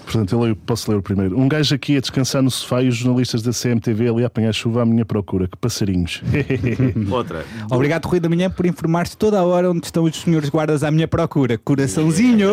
Portanto, 0.05 0.33
eu 0.35 0.41
leio- 0.41 0.55
posso 0.55 0.91
ler 0.91 0.97
o 0.97 1.01
primeiro. 1.01 1.39
Um 1.39 1.47
gajo 1.47 1.73
aqui 1.73 1.95
a 1.95 2.01
descansar 2.01 2.41
no 2.41 2.51
sofá 2.51 2.81
e 2.81 2.89
os 2.89 2.95
jornalistas 2.97 3.41
da 3.41 3.51
CMTV 3.53 4.09
ali 4.09 4.23
a 4.23 4.27
apanhar 4.27 4.51
chuva 4.53 4.81
à 4.81 4.85
minha 4.85 5.05
procura. 5.05 5.47
Que 5.47 5.55
passarinhos. 5.57 6.21
Outra. 7.09 7.45
Obrigado, 7.71 8.05
Rui 8.05 8.19
da 8.19 8.27
Manhã, 8.27 8.49
por 8.49 8.65
informar-se 8.65 9.15
toda 9.17 9.39
a 9.39 9.43
hora 9.43 9.71
onde 9.71 9.85
estão 9.85 10.03
os 10.03 10.15
senhores 10.21 10.49
guardas 10.49 10.83
à 10.83 10.91
minha 10.91 11.07
procura. 11.07 11.57
Coraçãozinho! 11.57 12.49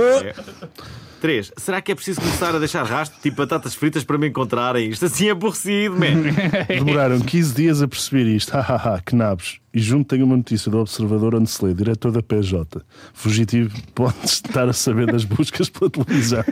É. 1.21 1.23
Três. 1.23 1.53
Será 1.57 1.81
que 1.83 1.93
é 1.93 1.95
preciso 1.95 2.21
começar 2.21 2.55
a 2.55 2.59
deixar 2.59 2.83
rastro, 2.83 3.21
tipo 3.21 3.37
batatas 3.37 3.75
fritas, 3.75 4.03
para 4.03 4.17
me 4.17 4.29
encontrarem? 4.29 4.89
Isto 4.89 5.05
assim 5.05 5.29
é 5.29 5.31
aborrecido, 5.31 5.95
man. 5.95 6.33
Demoraram 6.67 7.21
15 7.21 7.55
dias 7.55 7.83
a 7.83 7.89
perceber 7.89 8.25
isto. 8.25 8.53
Hahaha, 8.57 9.03
que 9.05 9.15
nabos. 9.15 9.61
E 9.73 9.79
junto 9.79 10.09
tenho 10.09 10.25
uma 10.25 10.37
notícia 10.37 10.71
do 10.71 10.79
Observador 10.79 11.35
onde 11.35 11.49
se 11.49 11.65
lê, 11.65 11.75
diretor 11.75 12.11
da 12.11 12.23
PJ. 12.23 12.83
Fugitivo 13.13 13.71
pode 13.95 14.17
estar 14.25 14.69
a 14.69 14.73
saber 14.73 15.07
das 15.07 15.25
buscas 15.25 15.69
pela 15.69 15.91
televisão. 15.91 16.43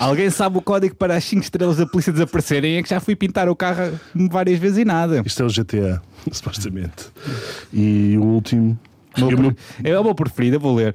Alguém 0.00 0.30
sabe 0.30 0.58
o 0.58 0.62
código 0.62 0.96
para 0.96 1.16
as 1.16 1.24
5 1.24 1.42
estrelas 1.42 1.76
da 1.76 1.86
polícia 1.86 2.12
desaparecerem? 2.12 2.76
É 2.76 2.82
que 2.82 2.88
já 2.88 2.98
fui 2.98 3.14
pintar 3.14 3.48
o 3.48 3.54
carro 3.54 4.00
várias 4.30 4.58
vezes 4.58 4.78
e 4.78 4.84
nada. 4.84 5.22
Isto 5.24 5.42
é 5.42 5.46
o 5.46 5.48
GTA, 5.48 6.02
supostamente. 6.32 7.10
E 7.72 8.16
o 8.18 8.24
último. 8.24 8.78
Meu 9.16 9.54
É 9.82 9.98
o 9.98 10.04
meu 10.04 10.14
preferido, 10.14 10.56
eu 10.56 10.60
vou 10.60 10.74
ler. 10.74 10.94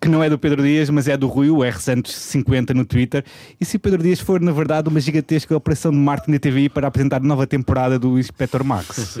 que 0.00 0.08
não 0.08 0.22
é 0.24 0.30
do 0.30 0.38
Pedro 0.38 0.62
Dias, 0.62 0.88
mas 0.88 1.06
é 1.08 1.16
do 1.16 1.26
Rui, 1.26 1.50
o 1.50 1.62
R 1.62 1.78
Santos 1.78 2.14
50 2.14 2.72
no 2.72 2.84
Twitter. 2.84 3.22
E 3.60 3.64
se 3.64 3.76
o 3.76 3.80
Pedro 3.80 4.02
Dias 4.02 4.18
for, 4.18 4.40
na 4.40 4.50
verdade, 4.50 4.88
uma 4.88 4.98
gigantesca 4.98 5.54
operação 5.54 5.90
de 5.92 5.98
marketing 5.98 6.32
da 6.32 6.38
TVI 6.38 6.68
para 6.70 6.88
apresentar 6.88 7.16
a 7.18 7.20
nova 7.20 7.46
temporada 7.46 7.98
do 7.98 8.18
Inspector 8.18 8.64
Max? 8.64 9.18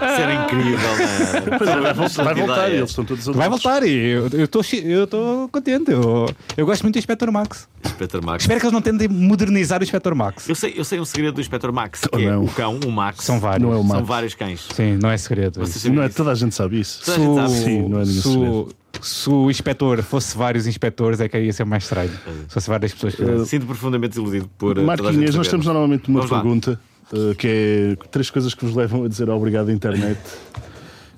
era 0.00 0.44
incrível, 0.44 0.78
man. 0.78 1.58
Pois 1.58 1.70
é, 1.70 1.80
vai 1.80 1.94
voltar, 1.94 2.24
vai 2.24 2.34
Que 2.34 2.40
voltar. 2.40 2.70
Eles 2.70 2.90
estão 2.90 3.04
todos 3.04 3.24
Vai 3.26 3.48
voltar 3.48 3.82
e 3.84 4.10
eu 4.10 4.44
estou 4.44 4.62
eu 4.82 5.04
estou 5.04 5.48
contente. 5.48 5.90
Eu, 5.90 6.28
eu 6.56 6.66
gosto 6.66 6.82
muito 6.82 6.94
do 6.94 6.98
Inspector 6.98 7.30
Max. 7.30 7.68
Inspector 7.84 8.24
Max. 8.24 8.42
Espero 8.42 8.58
que 8.60 8.66
eles 8.66 8.72
não 8.72 8.82
tentem 8.82 9.08
modernizar 9.08 9.80
o 9.80 9.84
Inspector 9.84 10.14
Max. 10.14 10.48
Eu 10.48 10.54
sei, 10.54 10.74
eu 10.76 10.84
sei 10.84 10.98
um 10.98 11.04
segredo 11.04 11.34
do 11.34 11.40
Inspector 11.40 11.72
Max, 11.72 12.00
que 12.00 12.16
Ou 12.16 12.22
é 12.22 12.36
o 12.36 12.46
cão, 12.46 12.80
o 12.86 12.90
Max. 12.90 13.24
São 13.24 13.38
vários. 13.38 13.62
Não 13.62 13.72
é 13.72 13.76
o 13.76 13.86
São 13.86 13.96
Max. 13.96 14.08
vários 14.08 14.34
cães. 14.34 14.68
Sim, 14.74 14.98
não 15.00 15.10
é 15.10 15.16
segredo. 15.16 15.60
Não 15.92 16.02
é, 16.02 16.08
toda 16.08 16.32
a 16.32 16.34
gente 16.34 16.54
sabe 16.54 16.80
isso. 16.80 17.04
Toda 17.04 17.16
a 17.16 17.46
gente 17.46 17.52
sabe. 17.52 17.64
Sim, 17.64 17.88
não 17.88 18.00
é 18.00 18.04
nenhum 18.04 18.22
se, 18.22 18.32
segredo. 18.32 18.81
Se 19.00 19.30
o 19.30 19.50
inspetor 19.50 20.02
fosse 20.02 20.36
vários 20.36 20.66
inspectores, 20.66 21.20
é 21.20 21.28
que 21.28 21.38
ia 21.38 21.52
ser 21.52 21.64
mais 21.64 21.84
estranho. 21.84 22.10
Se 22.48 22.54
fosse 22.54 22.68
várias 22.68 22.92
pessoas. 22.92 23.14
que- 23.14 23.44
Sinto 23.46 23.66
profundamente 23.66 24.10
desiludido 24.10 24.50
por. 24.58 24.76
uh, 24.76 24.80
gente 24.80 24.86
Marquinhos, 24.86 25.34
nós 25.34 25.48
temos 25.48 25.66
normalmente 25.66 26.08
uma 26.08 26.20
Vamos 26.20 26.30
pergunta 26.30 26.80
uh, 27.12 27.34
que 27.36 27.96
é 27.98 28.06
três 28.10 28.30
coisas 28.30 28.54
que 28.54 28.64
vos 28.64 28.74
levam 28.74 29.04
a 29.04 29.08
dizer 29.08 29.28
obrigado 29.30 29.68
à 29.68 29.72
internet. 29.72 30.20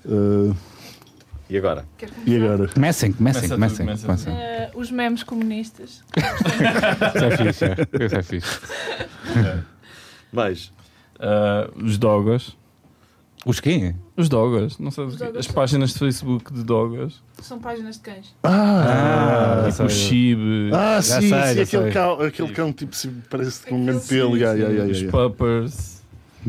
Uh, 0.04 0.54
E 1.50 1.58
agora? 1.58 1.84
E 2.26 2.36
agora? 2.36 2.68
Comecem, 2.68 3.12
comecem, 3.12 3.48
Começa 3.50 3.76
comecem. 3.84 4.06
comecem. 4.06 4.32
Eh, 4.34 4.70
os 4.74 4.90
memes 4.90 5.22
comunistas. 5.22 6.02
Isso 6.16 7.24
é 7.24 7.36
fixe, 7.36 7.64
é. 7.66 8.04
Isso 8.06 8.16
é 8.16 8.22
fixe. 8.22 8.58
Mais. 10.32 10.72
Ah, 11.20 11.68
os 11.76 11.98
dogas. 11.98 12.56
Os 13.46 13.60
quê? 13.60 13.94
Os 14.16 14.28
dogas, 14.30 14.78
não 14.78 14.90
sei 14.90 15.04
Os 15.04 15.16
dogas 15.16 15.36
as 15.36 15.44
são- 15.46 15.54
páginas 15.54 15.92
de 15.92 15.98
Facebook 15.98 16.52
de 16.52 16.62
dogas. 16.64 17.22
São 17.42 17.58
páginas 17.58 17.96
de 17.96 18.02
cães. 18.02 18.34
Ah, 18.42 19.64
Ah, 19.66 19.70
Tipo 19.70 19.84
o 19.84 19.90
Chibe, 19.90 20.70
ah, 20.72 21.00
Já 21.00 21.20
sim, 21.20 21.28
sei, 21.28 21.28
sim, 21.28 21.30
já 21.30 21.48
aquele, 21.62 21.66
sei. 21.66 21.92
cão, 21.92 22.20
aquele 22.22 22.52
cão 22.52 22.72
tipo 22.72 22.96
se 22.96 23.08
parece 23.28 23.66
com 23.66 23.74
um 23.76 23.84
grande 23.84 24.06
pelo. 24.06 24.36
Ya, 24.38 24.54
ya, 24.54 24.68
ya, 24.68 24.84
os 24.84 25.02
puppers. 25.02 26.02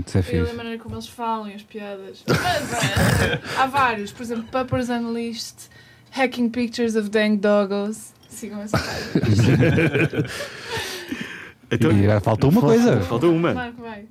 Isso 0.08 0.18
é 0.18 0.20
E 0.20 0.22
a 0.22 0.24
fixe. 0.24 0.54
maneira 0.56 0.78
como 0.82 0.96
eles 0.96 1.08
falam 1.08 1.50
e 1.50 1.54
as 1.54 1.64
piadas. 1.64 2.24
Mas, 2.28 3.58
há 3.58 3.66
vários, 3.68 4.12
por 4.14 4.24
exemplo, 4.24 4.46
Puppers 4.52 4.90
Unleashed, 4.90 5.56
Hacking 6.12 6.50
Pictures 6.50 6.96
of 6.96 7.10
Dang 7.10 7.38
Doggos. 7.38 8.14
Sigam 8.30 8.62
essa 8.62 8.78
página. 8.78 10.26
Então, 11.72 11.92
E 11.92 12.04
agora 12.04 12.20
faltou 12.22 12.50
uma 12.52 12.62
coisa. 12.62 13.02
faltou 13.02 13.34
uma. 13.34 13.54
Marco, 13.54 13.82
vai. 13.82 14.06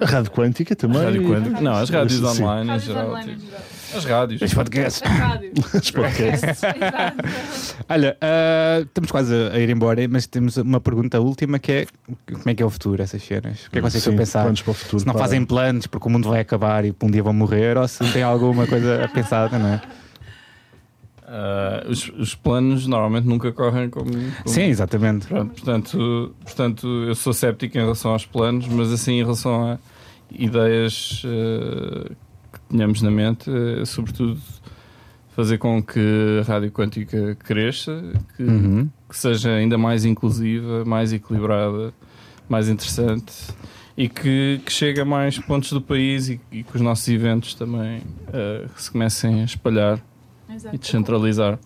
A 0.00 0.06
rádio 0.06 0.30
quântica 0.30 0.76
também. 0.76 1.02
Rádio 1.02 1.28
Quântico. 1.28 1.62
Não, 1.62 1.72
as 1.72 1.90
rádios 1.90 2.36
Sim. 2.36 2.44
online 2.44 2.64
em 2.64 2.68
Rádios 2.68 2.84
geral. 2.84 3.08
online 3.08 3.32
em 3.32 3.36
tipo, 3.36 3.46
geral. 3.46 3.62
As 3.94 4.04
rádios. 4.04 4.42
Os 4.42 4.54
podcasts. 4.54 5.02
As 5.02 5.18
rádios. 5.18 5.74
Os 5.74 5.90
podcasts. 5.90 6.62
Exato. 6.62 7.28
Olha, 7.88 8.16
ah, 8.20 8.80
estamos 8.82 9.10
quase 9.10 9.34
a 9.34 9.58
ir 9.58 9.70
embora, 9.70 10.06
mas 10.08 10.26
temos 10.26 10.56
uma 10.58 10.80
pergunta 10.80 11.18
última 11.20 11.58
que 11.58 11.72
é 11.72 11.86
como 12.30 12.42
é 12.46 12.54
que 12.54 12.62
é 12.62 12.66
o 12.66 12.70
futuro, 12.70 13.02
essas 13.02 13.22
cenas? 13.22 13.66
O 13.66 13.70
que 13.70 13.78
é 13.78 13.82
que 13.82 13.90
vocês 13.90 14.02
estão 14.02 14.14
a 14.14 14.16
pensar? 14.16 14.42
planos 14.42 14.62
para 14.62 14.70
o 14.70 14.74
futuro. 14.74 15.00
Se 15.00 15.06
não 15.06 15.14
pá. 15.14 15.20
fazem 15.20 15.44
planos 15.44 15.86
porque 15.86 16.06
o 16.06 16.10
mundo 16.10 16.28
vai 16.28 16.40
acabar 16.40 16.84
e 16.84 16.94
um 17.02 17.10
dia 17.10 17.22
vão 17.22 17.32
morrer, 17.32 17.76
ou 17.76 17.88
se 17.88 18.04
tem 18.12 18.22
alguma 18.22 18.66
coisa 18.66 19.10
pensada, 19.12 19.58
não 19.58 19.68
é? 19.68 19.80
Ah, 21.30 21.84
os, 21.86 22.08
os 22.18 22.34
planos 22.34 22.86
normalmente 22.86 23.26
nunca 23.26 23.52
correm 23.52 23.90
como. 23.90 24.10
como- 24.10 24.32
Sim, 24.46 24.62
exatamente. 24.62 25.26
Pronto, 25.26 25.52
portanto, 25.54 26.34
portanto, 26.42 26.86
eu 27.06 27.14
sou 27.14 27.34
céptico 27.34 27.76
em 27.76 27.82
relação 27.82 28.12
aos 28.12 28.24
planos, 28.24 28.66
mas 28.66 28.90
assim 28.90 29.14
em 29.18 29.22
relação 29.22 29.72
a 29.72 29.78
ideias 30.32 31.22
eh, 31.26 32.12
que 32.52 32.60
tenhamos 32.70 33.02
na 33.02 33.10
mente, 33.10 33.50
eh, 33.50 33.84
sobretudo 33.84 34.38
fazer 35.36 35.58
com 35.58 35.82
que 35.82 36.40
a 36.40 36.50
rádio 36.50 36.70
quântica 36.72 37.34
cresça, 37.36 38.02
que, 38.36 38.42
Uhum. 38.42 38.88
que 39.08 39.16
seja 39.16 39.50
ainda 39.52 39.76
mais 39.78 40.04
inclusiva, 40.04 40.84
mais 40.84 41.12
equilibrada, 41.12 41.92
mais 42.48 42.68
interessante 42.68 43.32
e 43.96 44.08
que, 44.08 44.60
que 44.64 44.72
chegue 44.72 45.00
a 45.00 45.04
mais 45.04 45.38
pontos 45.38 45.70
do 45.72 45.80
país 45.80 46.28
e, 46.28 46.40
e 46.50 46.62
que 46.62 46.74
os 46.74 46.80
nossos 46.80 47.06
eventos 47.08 47.54
também 47.54 48.00
eh, 48.32 48.66
se 48.76 48.90
comecem 48.90 49.42
a 49.42 49.44
espalhar 49.44 50.00
Exato. 50.54 50.74
e 50.74 50.78
descentralizar. 50.78 51.58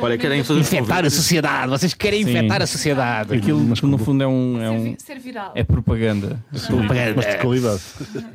Olha, 0.00 0.18
querem 0.18 0.42
fazer 0.42 0.58
Infectar 0.58 1.04
a 1.04 1.10
sociedade, 1.10 1.70
vocês 1.70 1.94
querem 1.94 2.24
Sim. 2.24 2.30
infectar 2.30 2.60
a 2.62 2.66
sociedade. 2.66 3.32
Aquilo 3.36 3.60
Mas 3.60 3.78
que 3.78 3.86
no 3.86 3.96
fundo 3.96 4.24
é 4.24 4.26
um, 4.26 4.60
é 4.60 4.68
um 4.70 4.96
ser 4.98 5.20
viral. 5.20 5.52
é 5.54 5.62
propaganda. 5.62 6.42
Mas 6.50 7.26
de 7.26 7.36
qualidade. 7.38 7.80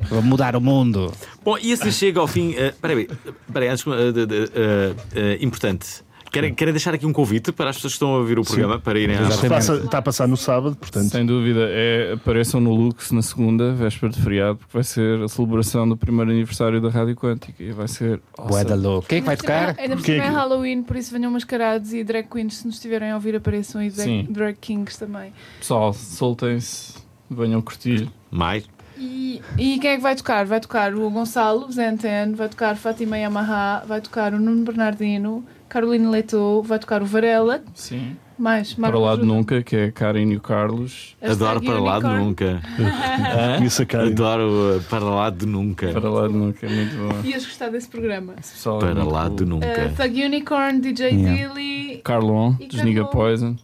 Vou 0.08 0.22
mudar 0.22 0.56
o 0.56 0.60
mundo. 0.60 1.12
Bom, 1.44 1.58
e 1.58 1.72
assim 1.74 1.90
chega 1.92 2.18
ao 2.18 2.26
fim. 2.26 2.54
eh, 2.56 2.68
Espera 2.68 2.94
aí, 2.94 3.08
espera 3.46 3.64
aí, 3.66 3.68
antes. 3.70 3.84
de- 3.84 4.26
de- 4.26 4.50
eh, 4.54 4.94
eh, 5.14 5.38
importante. 5.42 5.86
Querem, 6.34 6.54
querem 6.54 6.74
deixar 6.74 6.92
aqui 6.94 7.06
um 7.06 7.12
convite 7.12 7.52
para 7.52 7.70
as 7.70 7.76
pessoas 7.76 7.92
que 7.92 7.96
estão 7.96 8.14
a 8.14 8.18
ouvir 8.18 8.38
o 8.38 8.42
programa 8.42 8.78
para 8.78 8.98
irem 8.98 9.16
à. 9.16 9.48
Passa- 9.48 9.76
Está 9.76 9.98
a 9.98 10.02
passar 10.02 10.26
no 10.28 10.36
sábado, 10.36 10.76
portanto. 10.76 11.10
Sem 11.10 11.24
dúvida, 11.24 11.60
é, 11.70 12.12
apareçam 12.14 12.60
no 12.60 12.74
Lux 12.74 13.10
na 13.12 13.22
segunda, 13.22 13.72
véspera 13.72 14.12
de 14.12 14.20
feriado, 14.20 14.56
porque 14.58 14.72
vai 14.72 14.82
ser 14.84 15.22
a 15.22 15.28
celebração 15.28 15.88
do 15.88 15.96
primeiro 15.96 16.30
aniversário 16.30 16.80
da 16.80 16.88
Rádio 16.90 17.14
Quântica 17.16 17.62
e 17.62 17.70
vai 17.72 17.86
ser. 17.88 18.20
Bué 18.48 18.64
da 18.64 18.74
louco. 18.74 19.06
Quem 19.08 19.18
é 19.18 19.20
que 19.20 19.26
vai 19.26 19.34
Ainda 19.36 19.36
por 19.36 19.46
cima- 19.46 19.66
tocar? 19.72 19.82
Ainda 19.82 19.96
por 19.96 20.02
é 20.02 20.04
cima 20.04 20.24
é 20.24 20.28
Halloween, 20.28 20.82
por 20.82 20.96
isso 20.96 21.12
venham 21.12 21.30
mascarados 21.30 21.92
e 21.92 22.02
drag 22.04 22.26
queens, 22.28 22.56
se 22.56 22.66
nos 22.66 22.74
estiverem 22.76 23.10
a 23.10 23.14
ouvir, 23.14 23.36
apareçam 23.36 23.82
e 23.82 23.90
drag, 23.90 24.04
Sim. 24.08 24.26
drag 24.28 24.56
kings 24.60 24.98
também. 24.98 25.32
Pessoal, 25.60 25.92
soltem-se, 25.92 26.94
venham 27.30 27.62
curtir. 27.62 28.08
Mais? 28.30 28.64
E, 28.98 29.40
e 29.58 29.78
quem 29.78 29.90
é 29.90 29.96
que 29.96 30.02
vai 30.02 30.14
tocar? 30.16 30.46
Vai 30.46 30.60
tocar 30.60 30.94
o 30.94 31.10
Gonçalo 31.10 31.70
Zenten, 31.70 32.32
vai 32.34 32.48
tocar 32.48 32.76
Fátima 32.76 33.18
Yamaha, 33.18 33.84
vai 33.86 34.00
tocar 34.00 34.32
o 34.34 34.38
Nuno 34.40 34.64
Bernardino, 34.64 35.44
Carolina 35.68 36.10
Letou, 36.10 36.62
vai 36.62 36.78
tocar 36.78 37.02
o 37.02 37.06
Varela, 37.06 37.62
Sim. 37.74 38.16
mais 38.38 38.74
Para 38.74 38.98
lá 38.98 39.16
de 39.16 39.24
nunca, 39.24 39.62
que 39.62 39.74
é 39.76 39.90
Karen 39.90 40.30
e 40.32 40.36
o 40.36 40.40
Carlos. 40.40 41.16
Adoro 41.22 41.60
para 41.62 41.80
lá 41.80 41.98
de 41.98 42.06
nunca. 42.06 42.60
A 43.80 43.86
Karen. 43.86 44.10
Adoro 44.10 44.76
uh, 44.78 44.82
para 44.84 45.04
lá 45.04 45.30
de 45.30 45.46
nunca. 45.46 45.88
Para 45.92 46.10
lá 46.10 46.28
de 46.28 46.34
nunca, 46.34 46.66
é 46.66 46.68
muito 46.68 46.96
bom. 46.96 47.28
Ias 47.28 47.44
gostar 47.44 47.68
desse 47.70 47.88
programa. 47.88 48.34
É 48.38 48.78
Para 48.78 48.94
muito 48.94 49.10
lá 49.10 49.26
cool. 49.26 49.36
de 49.36 49.44
nunca. 49.44 49.66
Uh, 49.86 49.96
Thug 49.96 50.24
Unicorn, 50.24 50.80
DJ 50.80 51.10
Yeah. 51.10 51.54
Dilly, 51.54 52.00
Carlon, 52.04 52.52
dos 52.52 52.82
Niga 52.82 53.04
Carlon. 53.04 53.12
Poison. 53.12 53.56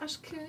acho 0.00 0.20
que, 0.20 0.34
é. 0.36 0.43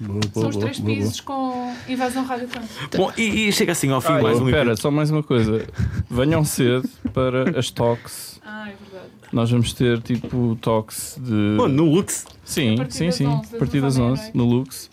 Boa, 0.00 0.18
boa, 0.18 0.32
São 0.32 0.48
os 0.48 0.56
três 0.56 0.78
boa, 0.78 0.96
pisos 0.96 1.20
com 1.20 1.74
invasão 1.88 2.24
radiofónica. 2.24 2.70
Bom, 2.96 3.12
e, 3.18 3.48
e 3.48 3.52
chega 3.52 3.72
assim 3.72 3.90
ao 3.90 4.00
fim 4.00 4.12
Ah, 4.14 4.22
mais 4.22 4.40
um 4.40 4.46
espera, 4.48 4.74
só 4.76 4.90
mais 4.90 5.10
uma 5.10 5.22
coisa. 5.22 5.66
Venham 6.10 6.42
cedo 6.44 6.88
para 7.12 7.58
as 7.58 7.70
talks. 7.70 8.40
Ah, 8.52 8.68
é 8.68 8.74
verdade. 8.90 9.12
Nós 9.32 9.50
vamos 9.50 9.72
ter 9.74 10.00
tipo 10.02 10.58
talks 10.60 11.16
de. 11.20 11.54
Bom, 11.56 11.68
no 11.68 11.84
Lux. 11.84 12.24
Sim, 12.44 12.76
sim, 12.88 13.10
sim. 13.12 13.26
11, 13.26 13.54
a 13.54 13.58
partir 13.58 13.80
das 13.80 13.94
das 13.94 14.02
11, 14.04 14.22
11 14.22 14.30
no 14.34 14.44
Lux. 14.44 14.90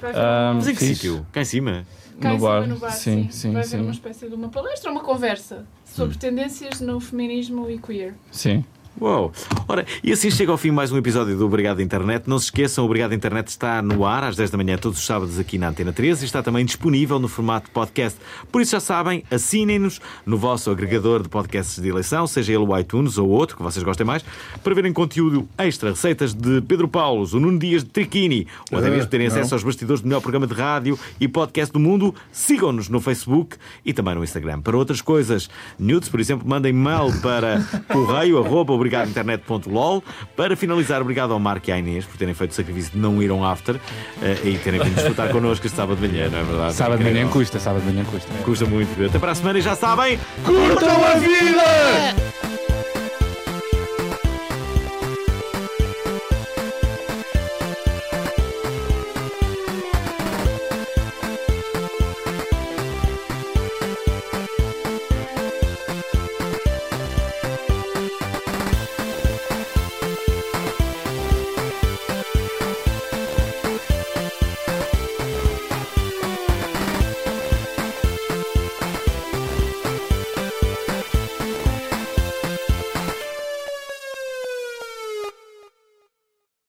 Vai 0.00 0.10
haver 0.10 0.22
Ah, 0.22 0.48
uma- 0.50 0.54
Mas 0.54 0.68
em 0.68 0.74
que 0.74 0.80
sítio? 0.86 1.26
Cá 1.32 1.42
em 1.42 1.44
cima? 1.44 1.86
cá 2.20 2.30
em 2.30 2.32
no 2.34 2.38
cima, 2.38 2.50
bar. 2.60 2.66
no 2.68 2.76
bar, 2.78 2.90
Sim, 2.92 3.28
sim, 3.30 3.52
Vai 3.52 3.60
haver 3.62 3.68
sim. 3.76 3.80
uma 3.82 3.90
espécie 3.90 4.28
de 4.28 4.34
uma 4.34 4.48
palestra, 4.48 4.90
uma 4.90 5.00
conversa 5.02 5.66
sobre 5.84 6.16
tendências 6.16 6.80
no 6.80 6.98
feminismo 6.98 7.68
e 7.68 7.76
queer. 7.78 8.14
Sim. 8.30 8.64
Uau! 9.00 9.32
Ora, 9.66 9.84
e 10.04 10.12
assim 10.12 10.30
chega 10.30 10.52
ao 10.52 10.56
fim 10.56 10.70
mais 10.70 10.92
um 10.92 10.96
episódio 10.96 11.36
do 11.36 11.44
Obrigado 11.44 11.82
Internet. 11.82 12.28
Não 12.28 12.38
se 12.38 12.44
esqueçam, 12.44 12.84
o 12.84 12.86
Obrigado 12.86 13.12
Internet 13.12 13.48
está 13.48 13.82
no 13.82 14.06
ar 14.06 14.22
às 14.22 14.36
10 14.36 14.52
da 14.52 14.56
manhã, 14.56 14.78
todos 14.78 15.00
os 15.00 15.04
sábados 15.04 15.36
aqui 15.36 15.58
na 15.58 15.68
Antena 15.68 15.92
13 15.92 16.22
e 16.22 16.26
está 16.26 16.44
também 16.44 16.64
disponível 16.64 17.18
no 17.18 17.26
formato 17.26 17.68
podcast. 17.72 18.16
Por 18.52 18.62
isso 18.62 18.70
já 18.70 18.78
sabem, 18.78 19.24
assinem-nos 19.32 20.00
no 20.24 20.38
vosso 20.38 20.70
agregador 20.70 21.24
de 21.24 21.28
podcasts 21.28 21.82
de 21.82 21.88
eleição, 21.88 22.24
seja 22.28 22.52
ele 22.52 22.62
o 22.62 22.78
iTunes 22.78 23.18
ou 23.18 23.28
outro, 23.28 23.56
que 23.56 23.64
vocês 23.64 23.82
gostem 23.82 24.06
mais, 24.06 24.24
para 24.62 24.74
verem 24.74 24.92
conteúdo 24.92 25.48
extra, 25.58 25.90
receitas 25.90 26.32
de 26.32 26.60
Pedro 26.60 26.86
Paulos, 26.86 27.34
o 27.34 27.40
Nuno 27.40 27.58
Dias 27.58 27.82
de 27.82 27.90
Triquini, 27.90 28.46
ou 28.70 28.78
até 28.78 28.86
Ah, 28.86 28.90
mesmo 28.92 29.10
terem 29.10 29.26
acesso 29.26 29.54
aos 29.54 29.64
bastidores 29.64 30.02
do 30.02 30.06
melhor 30.06 30.20
programa 30.20 30.46
de 30.46 30.54
rádio 30.54 30.96
e 31.20 31.26
podcast 31.26 31.72
do 31.72 31.80
mundo. 31.80 32.14
Sigam-nos 32.30 32.88
no 32.88 33.00
Facebook 33.00 33.56
e 33.84 33.92
também 33.92 34.14
no 34.14 34.22
Instagram. 34.22 34.60
Para 34.60 34.76
outras 34.76 35.00
coisas, 35.00 35.50
nudes, 35.76 36.08
por 36.08 36.20
exemplo, 36.20 36.48
mandem 36.48 36.72
mail 36.72 37.12
para 37.20 37.60
correio 37.92 38.38
arroba 38.38 38.83
obrigadointernet.lol. 38.84 40.02
Para 40.36 40.56
finalizar, 40.56 41.00
obrigado 41.00 41.32
ao 41.32 41.40
Marco 41.40 41.68
e 41.70 41.72
à 41.72 41.78
Inês 41.78 42.04
por 42.04 42.16
terem 42.16 42.34
feito 42.34 42.50
o 42.50 42.54
sacrifício 42.54 42.92
de 42.92 42.98
não 42.98 43.22
ir 43.22 43.30
a 43.30 43.34
um 43.34 43.44
after 43.44 43.76
eh, 44.22 44.38
e 44.44 44.58
terem 44.58 44.80
vindo 44.80 44.94
disfrutar 44.94 45.30
connosco 45.30 45.66
este 45.66 45.76
sábado 45.76 46.00
de 46.00 46.08
manhã, 46.08 46.28
não 46.28 46.38
é 46.38 46.42
verdade? 46.42 46.74
Sábado 46.74 46.98
de 46.98 47.04
manhã 47.04 47.28
custa, 47.28 47.58
sábado 47.58 47.82
de 47.82 47.92
manhã 47.92 48.04
custa. 48.04 48.32
Custa 48.44 48.66
muito. 48.66 49.04
Até 49.04 49.18
para 49.18 49.32
a 49.32 49.34
semana 49.34 49.58
e 49.58 49.62
já 49.62 49.74
sabem, 49.74 50.18
curtam 50.44 51.04
a 51.04 51.14
vida! 51.14 52.63